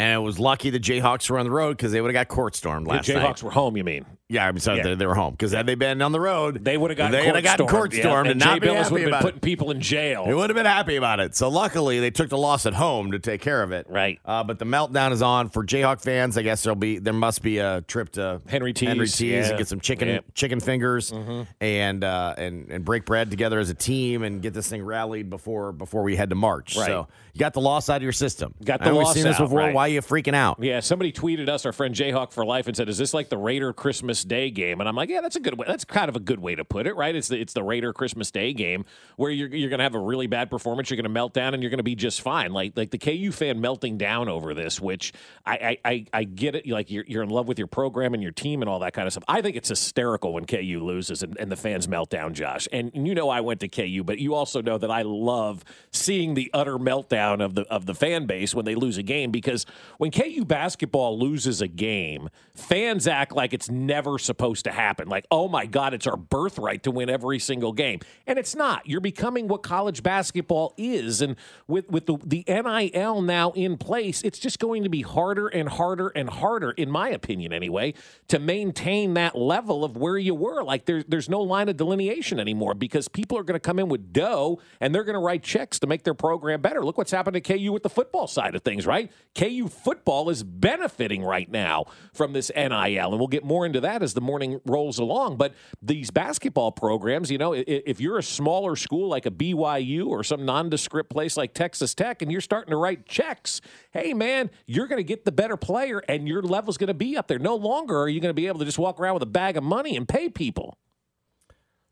And 0.00 0.14
it 0.14 0.24
was 0.24 0.38
lucky 0.38 0.70
the 0.70 0.80
Jayhawks 0.80 1.28
were 1.28 1.38
on 1.38 1.44
the 1.44 1.50
road 1.50 1.76
because 1.76 1.92
they 1.92 2.00
would 2.00 2.08
have 2.08 2.14
got 2.28 2.34
court 2.34 2.56
stormed 2.56 2.86
The 2.86 2.90
last 2.90 3.06
Jayhawks 3.06 3.22
night. 3.22 3.42
were 3.42 3.50
home, 3.50 3.76
you 3.76 3.84
mean? 3.84 4.06
Yeah, 4.30 4.46
I 4.46 4.52
mean, 4.52 4.60
so 4.60 4.74
Yeah. 4.74 4.94
They, 4.94 5.06
were 5.06 5.16
home 5.16 5.32
because 5.32 5.50
had 5.50 5.66
they 5.66 5.74
been 5.74 6.00
on 6.02 6.12
the 6.12 6.20
road, 6.20 6.64
They 6.64 6.76
would 6.76 6.90
have 6.90 6.98
gotten 6.98 7.12
they 7.12 7.24
court 7.24 7.42
gotten 7.42 7.66
court 7.66 7.92
yeah, 7.92 8.00
stormed 8.00 8.28
and, 8.30 8.40
Jay 8.40 8.46
not 8.46 8.60
be 8.60 8.68
Billis 8.68 8.90
would 8.90 9.00
have 9.02 9.10
been 9.10 9.20
putting 9.20 9.38
it. 9.38 9.42
people 9.42 9.72
in 9.72 9.80
jail. 9.80 10.24
They 10.24 10.34
would 10.34 10.48
have 10.50 10.56
been 10.56 10.66
happy 10.66 10.94
about 10.94 11.18
it. 11.18 11.34
So 11.34 11.48
luckily, 11.48 11.98
they 11.98 12.12
took 12.12 12.28
the 12.28 12.38
loss 12.38 12.64
at 12.64 12.74
home 12.74 13.10
to 13.10 13.18
take 13.18 13.40
care 13.40 13.60
of 13.62 13.72
it. 13.72 13.86
Right. 13.88 14.20
Uh, 14.24 14.44
but 14.44 14.60
the 14.60 14.64
meltdown 14.64 15.10
is 15.10 15.20
on 15.20 15.48
for 15.48 15.64
Jayhawk 15.64 16.00
fans. 16.00 16.38
I 16.38 16.42
guess 16.42 16.62
there'll 16.62 16.76
be 16.76 16.98
there 16.98 17.12
must 17.12 17.42
be 17.42 17.58
a 17.58 17.80
trip 17.82 18.12
to 18.12 18.40
Henry 18.46 18.72
T's, 18.72 18.88
Henry 18.88 19.06
T's 19.08 19.20
yeah. 19.20 19.48
and 19.48 19.58
get 19.58 19.66
some 19.66 19.80
chicken 19.80 20.20
chicken 20.34 20.60
fingers 20.60 21.12
and 21.60 22.04
uh, 22.04 22.34
and 22.38 22.70
and 22.70 22.84
break 22.84 23.04
bread 23.06 23.30
together 23.30 23.58
as 23.58 23.68
a 23.70 23.74
team 23.74 24.22
and 24.22 24.42
get 24.42 24.54
this 24.54 24.68
thing 24.68 24.82
rallied 24.84 25.28
before 25.28 25.72
before 25.72 26.02
we 26.02 26.14
head 26.14 26.30
to 26.30 26.36
March. 26.36 26.76
Right. 26.76 26.86
So 26.86 27.08
you 27.32 27.40
got 27.40 27.54
the 27.54 27.60
loss 27.60 27.90
out 27.90 27.96
of 27.96 28.02
your 28.02 28.12
system. 28.12 28.54
Got 28.64 28.82
I 28.82 28.86
the 28.86 28.94
we've 28.94 29.04
loss 29.04 29.14
seen 29.14 29.24
this 29.24 29.36
out, 29.36 29.44
before. 29.44 29.58
right. 29.58 29.74
Why 29.74 29.86
are 29.86 29.88
you 29.88 30.02
freaking 30.02 30.34
out? 30.34 30.62
Yeah, 30.62 30.80
somebody 30.80 31.12
tweeted 31.12 31.48
us, 31.48 31.66
our 31.66 31.72
friend 31.72 31.94
Jayhawk 31.94 32.32
for 32.32 32.44
Life, 32.44 32.66
and 32.66 32.76
said, 32.76 32.88
"Is 32.88 32.98
this 32.98 33.12
like 33.12 33.28
the 33.28 33.38
Raider 33.38 33.72
Christmas 33.72 34.19
Day 34.24 34.50
game?" 34.50 34.80
And 34.80 34.88
I'm 34.88 34.96
like, 34.96 35.08
"Yeah, 35.08 35.20
that's 35.20 35.36
a 35.36 35.40
good 35.40 35.58
way. 35.58 35.66
That's 35.66 35.84
kind 35.84 36.08
of 36.08 36.16
a 36.16 36.20
good 36.20 36.40
way 36.40 36.54
to 36.54 36.64
put 36.64 36.86
it, 36.86 36.96
right? 36.96 37.14
It's 37.14 37.28
the 37.28 37.40
it's 37.40 37.52
the 37.52 37.62
Raider 37.62 37.92
Christmas 37.92 38.30
Day 38.30 38.52
game 38.52 38.84
where 39.16 39.30
you're 39.30 39.48
you're 39.48 39.70
going 39.70 39.78
to 39.78 39.84
have 39.84 39.94
a 39.94 40.00
really 40.00 40.26
bad 40.26 40.50
performance, 40.50 40.90
you're 40.90 40.96
going 40.96 41.04
to 41.04 41.08
melt 41.10 41.32
down, 41.32 41.54
and 41.54 41.62
you're 41.62 41.70
going 41.70 41.78
to 41.78 41.84
be 41.84 41.94
just 41.94 42.20
fine. 42.20 42.52
Like 42.52 42.76
like 42.76 42.90
the 42.90 42.98
KU 42.98 43.32
fan 43.32 43.60
melting 43.60 43.98
down 43.98 44.28
over 44.28 44.54
this, 44.54 44.80
which 44.80 45.12
I 45.46 45.78
I, 45.84 45.90
I, 45.90 46.06
I 46.12 46.24
get 46.24 46.54
it. 46.54 46.66
Like 46.68 46.90
you're 46.90 47.04
you're 47.06 47.22
in 47.22 47.30
love 47.30 47.48
with 47.48 47.58
your 47.58 47.66
program 47.66 48.14
and 48.14 48.22
your 48.22 48.32
team 48.32 48.62
and 48.62 48.68
all 48.68 48.78
that 48.80 48.92
kind 48.92 49.06
of 49.06 49.12
stuff. 49.12 49.24
I 49.28 49.42
think 49.42 49.56
it's 49.56 49.68
hysterical 49.68 50.32
when 50.32 50.44
KU 50.46 50.80
loses 50.82 51.22
and, 51.22 51.36
and 51.38 51.50
the 51.50 51.56
fans 51.56 51.88
melt 51.88 52.10
down, 52.10 52.34
Josh. 52.34 52.68
And, 52.72 52.90
and 52.94 53.06
you 53.06 53.14
know 53.14 53.28
I 53.28 53.40
went 53.40 53.60
to 53.60 53.68
KU, 53.68 54.02
but 54.04 54.18
you 54.18 54.34
also 54.34 54.62
know 54.62 54.78
that 54.78 54.90
I 54.90 55.02
love 55.02 55.64
seeing 55.92 56.34
the 56.34 56.50
utter 56.52 56.78
meltdown 56.78 57.42
of 57.44 57.54
the 57.54 57.62
of 57.62 57.86
the 57.86 57.94
fan 57.94 58.26
base 58.26 58.54
when 58.54 58.64
they 58.64 58.74
lose 58.74 58.98
a 58.98 59.02
game 59.02 59.30
because 59.30 59.66
when 59.98 60.10
KU 60.10 60.44
basketball 60.44 61.18
loses 61.18 61.60
a 61.60 61.68
game, 61.68 62.28
fans 62.54 63.06
act 63.06 63.32
like 63.32 63.52
it's 63.52 63.70
never 63.70 64.09
supposed 64.18 64.64
to 64.64 64.70
happen. 64.70 65.08
Like, 65.08 65.26
oh 65.30 65.48
my 65.48 65.66
God, 65.66 65.94
it's 65.94 66.06
our 66.06 66.16
birthright 66.16 66.82
to 66.84 66.90
win 66.90 67.10
every 67.10 67.38
single 67.38 67.72
game. 67.72 68.00
And 68.26 68.38
it's 68.38 68.54
not. 68.54 68.86
You're 68.86 69.00
becoming 69.00 69.48
what 69.48 69.62
college 69.62 70.02
basketball 70.02 70.74
is. 70.76 71.20
And 71.22 71.36
with, 71.66 71.88
with 71.90 72.06
the, 72.06 72.18
the 72.24 72.44
NIL 72.46 73.22
now 73.22 73.50
in 73.52 73.76
place, 73.76 74.22
it's 74.22 74.38
just 74.38 74.58
going 74.58 74.82
to 74.82 74.88
be 74.88 75.02
harder 75.02 75.48
and 75.48 75.68
harder 75.68 76.08
and 76.08 76.28
harder, 76.28 76.70
in 76.72 76.90
my 76.90 77.08
opinion 77.10 77.52
anyway, 77.52 77.94
to 78.28 78.38
maintain 78.38 79.14
that 79.14 79.36
level 79.36 79.84
of 79.84 79.96
where 79.96 80.18
you 80.18 80.34
were. 80.34 80.62
Like 80.62 80.86
there's 80.86 81.04
there's 81.08 81.28
no 81.28 81.40
line 81.40 81.68
of 81.68 81.76
delineation 81.76 82.38
anymore 82.38 82.74
because 82.74 83.08
people 83.08 83.38
are 83.38 83.42
going 83.42 83.54
to 83.54 83.60
come 83.60 83.78
in 83.78 83.88
with 83.88 84.12
dough 84.12 84.60
and 84.80 84.94
they're 84.94 85.04
going 85.04 85.14
to 85.14 85.20
write 85.20 85.42
checks 85.42 85.78
to 85.80 85.86
make 85.86 86.04
their 86.04 86.14
program 86.14 86.60
better. 86.60 86.84
Look 86.84 86.98
what's 86.98 87.10
happened 87.10 87.34
to 87.34 87.40
KU 87.40 87.72
with 87.72 87.82
the 87.82 87.90
football 87.90 88.26
side 88.26 88.54
of 88.54 88.62
things, 88.62 88.86
right? 88.86 89.10
KU 89.34 89.68
football 89.68 90.30
is 90.30 90.42
benefiting 90.42 91.22
right 91.22 91.50
now 91.50 91.86
from 92.12 92.32
this 92.32 92.50
NIL, 92.54 92.70
and 93.10 93.18
we'll 93.18 93.26
get 93.26 93.44
more 93.44 93.66
into 93.66 93.80
that 93.80 93.99
as 94.02 94.14
the 94.14 94.20
morning 94.20 94.60
rolls 94.64 94.98
along. 94.98 95.36
But 95.36 95.54
these 95.82 96.10
basketball 96.10 96.72
programs, 96.72 97.30
you 97.30 97.38
know, 97.38 97.52
if 97.54 98.00
you're 98.00 98.18
a 98.18 98.22
smaller 98.22 98.76
school 98.76 99.08
like 99.08 99.26
a 99.26 99.30
BYU 99.30 100.06
or 100.06 100.22
some 100.24 100.44
nondescript 100.44 101.10
place 101.10 101.36
like 101.36 101.54
Texas 101.54 101.94
Tech, 101.94 102.22
and 102.22 102.30
you're 102.30 102.40
starting 102.40 102.70
to 102.70 102.76
write 102.76 103.06
checks, 103.06 103.60
hey 103.92 104.14
man, 104.14 104.50
you're 104.66 104.86
going 104.86 104.98
to 104.98 105.04
get 105.04 105.24
the 105.24 105.32
better 105.32 105.56
player, 105.56 106.02
and 106.08 106.28
your 106.28 106.42
level's 106.42 106.76
going 106.76 106.88
to 106.88 106.94
be 106.94 107.16
up 107.16 107.28
there. 107.28 107.38
No 107.38 107.56
longer 107.56 107.98
are 108.00 108.08
you 108.08 108.20
going 108.20 108.30
to 108.30 108.34
be 108.34 108.46
able 108.46 108.58
to 108.60 108.64
just 108.64 108.78
walk 108.78 109.00
around 109.00 109.14
with 109.14 109.22
a 109.22 109.26
bag 109.26 109.56
of 109.56 109.64
money 109.64 109.96
and 109.96 110.08
pay 110.08 110.28
people. 110.28 110.78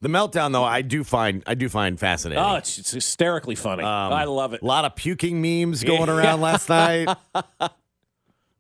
The 0.01 0.09
meltdown, 0.09 0.53
though, 0.53 0.63
I 0.63 0.83
do 0.83 1.03
find 1.03 1.43
I 1.47 1.55
do 1.55 1.69
find 1.69 1.99
fascinating. 1.99 2.43
Oh, 2.43 2.55
it's, 2.55 2.79
it's 2.79 2.93
hysterically 2.93 3.57
funny. 3.57 3.83
Um, 3.83 4.13
I 4.13 4.25
love 4.25 4.55
it. 4.55 4.63
A 4.63 4.65
lot 4.65 4.85
of 4.85 4.95
puking 4.95 5.43
memes 5.43 5.83
going 5.83 6.09
around 6.09 6.41
last 6.41 6.69
night. 6.69 7.09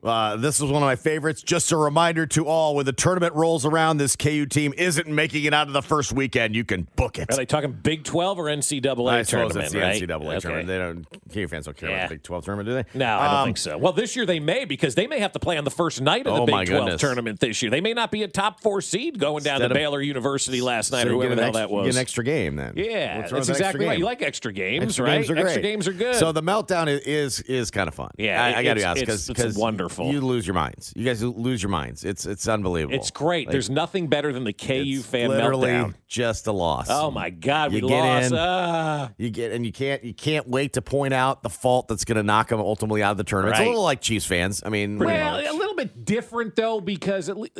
Uh, 0.02 0.36
this 0.36 0.60
was 0.60 0.70
one 0.70 0.80
of 0.80 0.86
my 0.86 0.94
favorites. 0.94 1.42
Just 1.42 1.72
a 1.72 1.76
reminder 1.76 2.24
to 2.26 2.46
all: 2.46 2.76
when 2.76 2.86
the 2.86 2.92
tournament 2.92 3.34
rolls 3.34 3.66
around, 3.66 3.96
this 3.96 4.14
KU 4.14 4.46
team 4.46 4.72
isn't 4.76 5.08
making 5.08 5.42
it 5.44 5.52
out 5.52 5.66
of 5.66 5.72
the 5.72 5.82
first 5.82 6.12
weekend. 6.12 6.54
You 6.54 6.64
can 6.64 6.86
book 6.94 7.18
it. 7.18 7.32
Are 7.32 7.36
they 7.36 7.44
talking 7.44 7.72
Big 7.72 8.04
12 8.04 8.38
or 8.38 8.44
NCAA 8.44 9.10
I 9.10 9.22
suppose 9.22 9.28
tournament? 9.52 9.64
it's 9.64 9.72
the 9.72 9.80
right? 9.80 10.00
NCAA 10.00 10.26
Okay. 10.36 10.38
tournament. 10.40 10.68
They 10.68 10.78
don't. 10.78 11.06
KU 11.32 11.48
fans 11.48 11.64
don't 11.64 11.76
care 11.76 11.88
about 11.88 12.08
the 12.10 12.14
Big 12.14 12.22
Twelve 12.22 12.44
tournament, 12.44 12.68
do 12.68 12.74
they? 12.74 12.98
No, 12.98 13.18
I 13.18 13.24
don't 13.26 13.34
Um, 13.40 13.44
think 13.46 13.58
so. 13.58 13.76
Well, 13.76 13.92
this 13.92 14.14
year 14.14 14.24
they 14.24 14.38
may 14.38 14.64
because 14.64 14.94
they 14.94 15.08
may 15.08 15.18
have 15.18 15.32
to 15.32 15.40
play 15.40 15.58
on 15.58 15.64
the 15.64 15.70
first 15.70 16.00
night 16.00 16.26
of 16.28 16.34
the 16.36 16.42
Oh, 16.42 16.46
Big 16.46 16.66
12 16.66 16.66
goodness. 16.84 17.00
tournament 17.00 17.40
this 17.40 17.60
year. 17.60 17.70
They 17.70 17.80
may 17.80 17.92
not 17.92 18.12
be 18.12 18.22
a 18.22 18.28
top 18.28 18.60
four 18.60 18.80
seed 18.80 19.18
going 19.18 19.42
down 19.42 19.56
Instead 19.56 19.68
to 19.68 19.74
Baylor 19.74 20.00
University 20.00 20.60
last 20.60 20.92
night 20.92 21.02
So 21.02 21.08
or 21.08 21.12
whoever 21.14 21.34
the 21.34 21.42
hell 21.42 21.52
that 21.52 21.70
was. 21.70 21.86
get 21.86 21.96
an 21.96 22.00
extra 22.00 22.22
game 22.22 22.54
then. 22.54 22.74
yeah, 22.76 23.18
We'll 23.18 23.30
that's 23.30 23.48
exactly 23.48 23.84
right. 23.84 23.98
You 23.98 24.04
like 24.04 24.22
extra 24.22 24.52
games, 24.52 24.84
Extra 24.84 25.04
right? 25.06 25.16
games 25.26 25.30
are 25.30 25.36
extra 25.38 25.62
games 25.62 25.88
are 25.88 25.92
good. 25.92 26.14
So 26.14 26.30
the 26.30 26.42
meltdown 26.42 26.86
is 26.86 27.00
is, 27.00 27.40
is 27.40 27.70
kind 27.72 27.88
of 27.88 27.94
fun. 27.94 28.10
Yeah, 28.16 28.42
I, 28.44 28.58
I 28.60 28.62
got 28.62 28.74
to 28.74 28.80
be 28.80 28.84
honest 28.84 29.02
it's- 29.02 29.26
because 29.26 29.44
it's 29.46 29.58
wonderful. 29.58 29.87
You 29.96 30.20
lose 30.20 30.46
your 30.46 30.54
minds. 30.54 30.92
You 30.96 31.04
guys 31.04 31.22
lose 31.22 31.62
your 31.62 31.70
minds. 31.70 32.04
It's 32.04 32.26
it's 32.26 32.46
unbelievable. 32.48 32.94
it's 32.94 33.10
great. 33.10 33.46
Like, 33.46 33.52
There's 33.52 33.70
nothing 33.70 34.08
better 34.08 34.32
than 34.32 34.44
the 34.44 34.52
KU 34.52 34.74
it's 34.98 35.06
fan 35.06 35.28
literally 35.28 35.68
meltdown. 35.70 35.94
just 36.06 36.46
a 36.46 36.52
loss. 36.52 36.86
Oh 36.90 37.10
my 37.10 37.30
God, 37.30 37.72
we 37.72 37.80
You 37.80 37.88
get 37.88 38.00
lost. 38.00 38.32
in. 38.32 38.38
Ah. 38.38 39.10
You 39.16 39.30
get 39.30 39.52
and 39.52 39.64
you 39.64 39.72
can't 39.72 40.02
you 40.04 40.14
can't 40.14 40.48
wait 40.48 40.74
to 40.74 40.82
point 40.82 41.14
out 41.14 41.42
the 41.42 41.50
fault 41.50 41.88
that's 41.88 42.04
going 42.04 42.16
to 42.16 42.22
knock 42.22 42.48
them 42.48 42.60
ultimately 42.60 43.02
out 43.02 43.12
of 43.12 43.16
the 43.18 43.24
tournament. 43.24 43.56
It's 43.56 43.64
a 43.64 43.68
little 43.68 43.82
like 43.82 44.00
Chiefs 44.00 44.26
fans. 44.26 44.62
I 44.64 44.68
mean, 44.68 44.98
well, 44.98 45.36
a 45.38 45.56
little 45.56 45.74
bit 45.76 46.04
different 46.04 46.56
though 46.56 46.80
because 46.80 47.28
at 47.28 47.36
least, 47.36 47.56